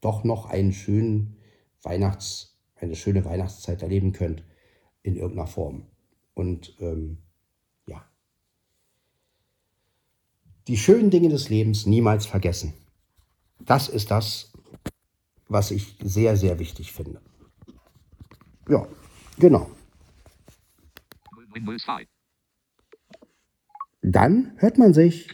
doch 0.00 0.24
noch 0.24 0.46
einen 0.46 0.72
schönen 0.72 1.36
Weihnachts, 1.80 2.58
eine 2.74 2.96
schöne 2.96 3.24
Weihnachtszeit 3.24 3.82
erleben 3.82 4.10
könnt 4.10 4.42
in 5.04 5.14
irgendeiner 5.14 5.46
Form. 5.46 5.86
Und 6.34 6.74
ähm, 6.80 7.18
ja, 7.86 8.04
die 10.68 10.76
schönen 10.76 11.10
Dinge 11.10 11.28
des 11.28 11.48
Lebens 11.48 11.86
niemals 11.86 12.26
vergessen. 12.26 12.74
Das 13.60 13.88
ist 13.88 14.10
das, 14.10 14.52
was 15.48 15.70
ich 15.70 15.96
sehr, 16.02 16.36
sehr 16.36 16.58
wichtig 16.58 16.92
finde. 16.92 17.20
Ja, 18.68 18.86
genau. 19.38 19.70
Dann 24.02 24.52
hört 24.58 24.78
man 24.78 24.92
sich. 24.92 25.28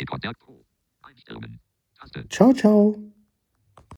Ciao, 2.29 2.53
ciao. 2.53 3.12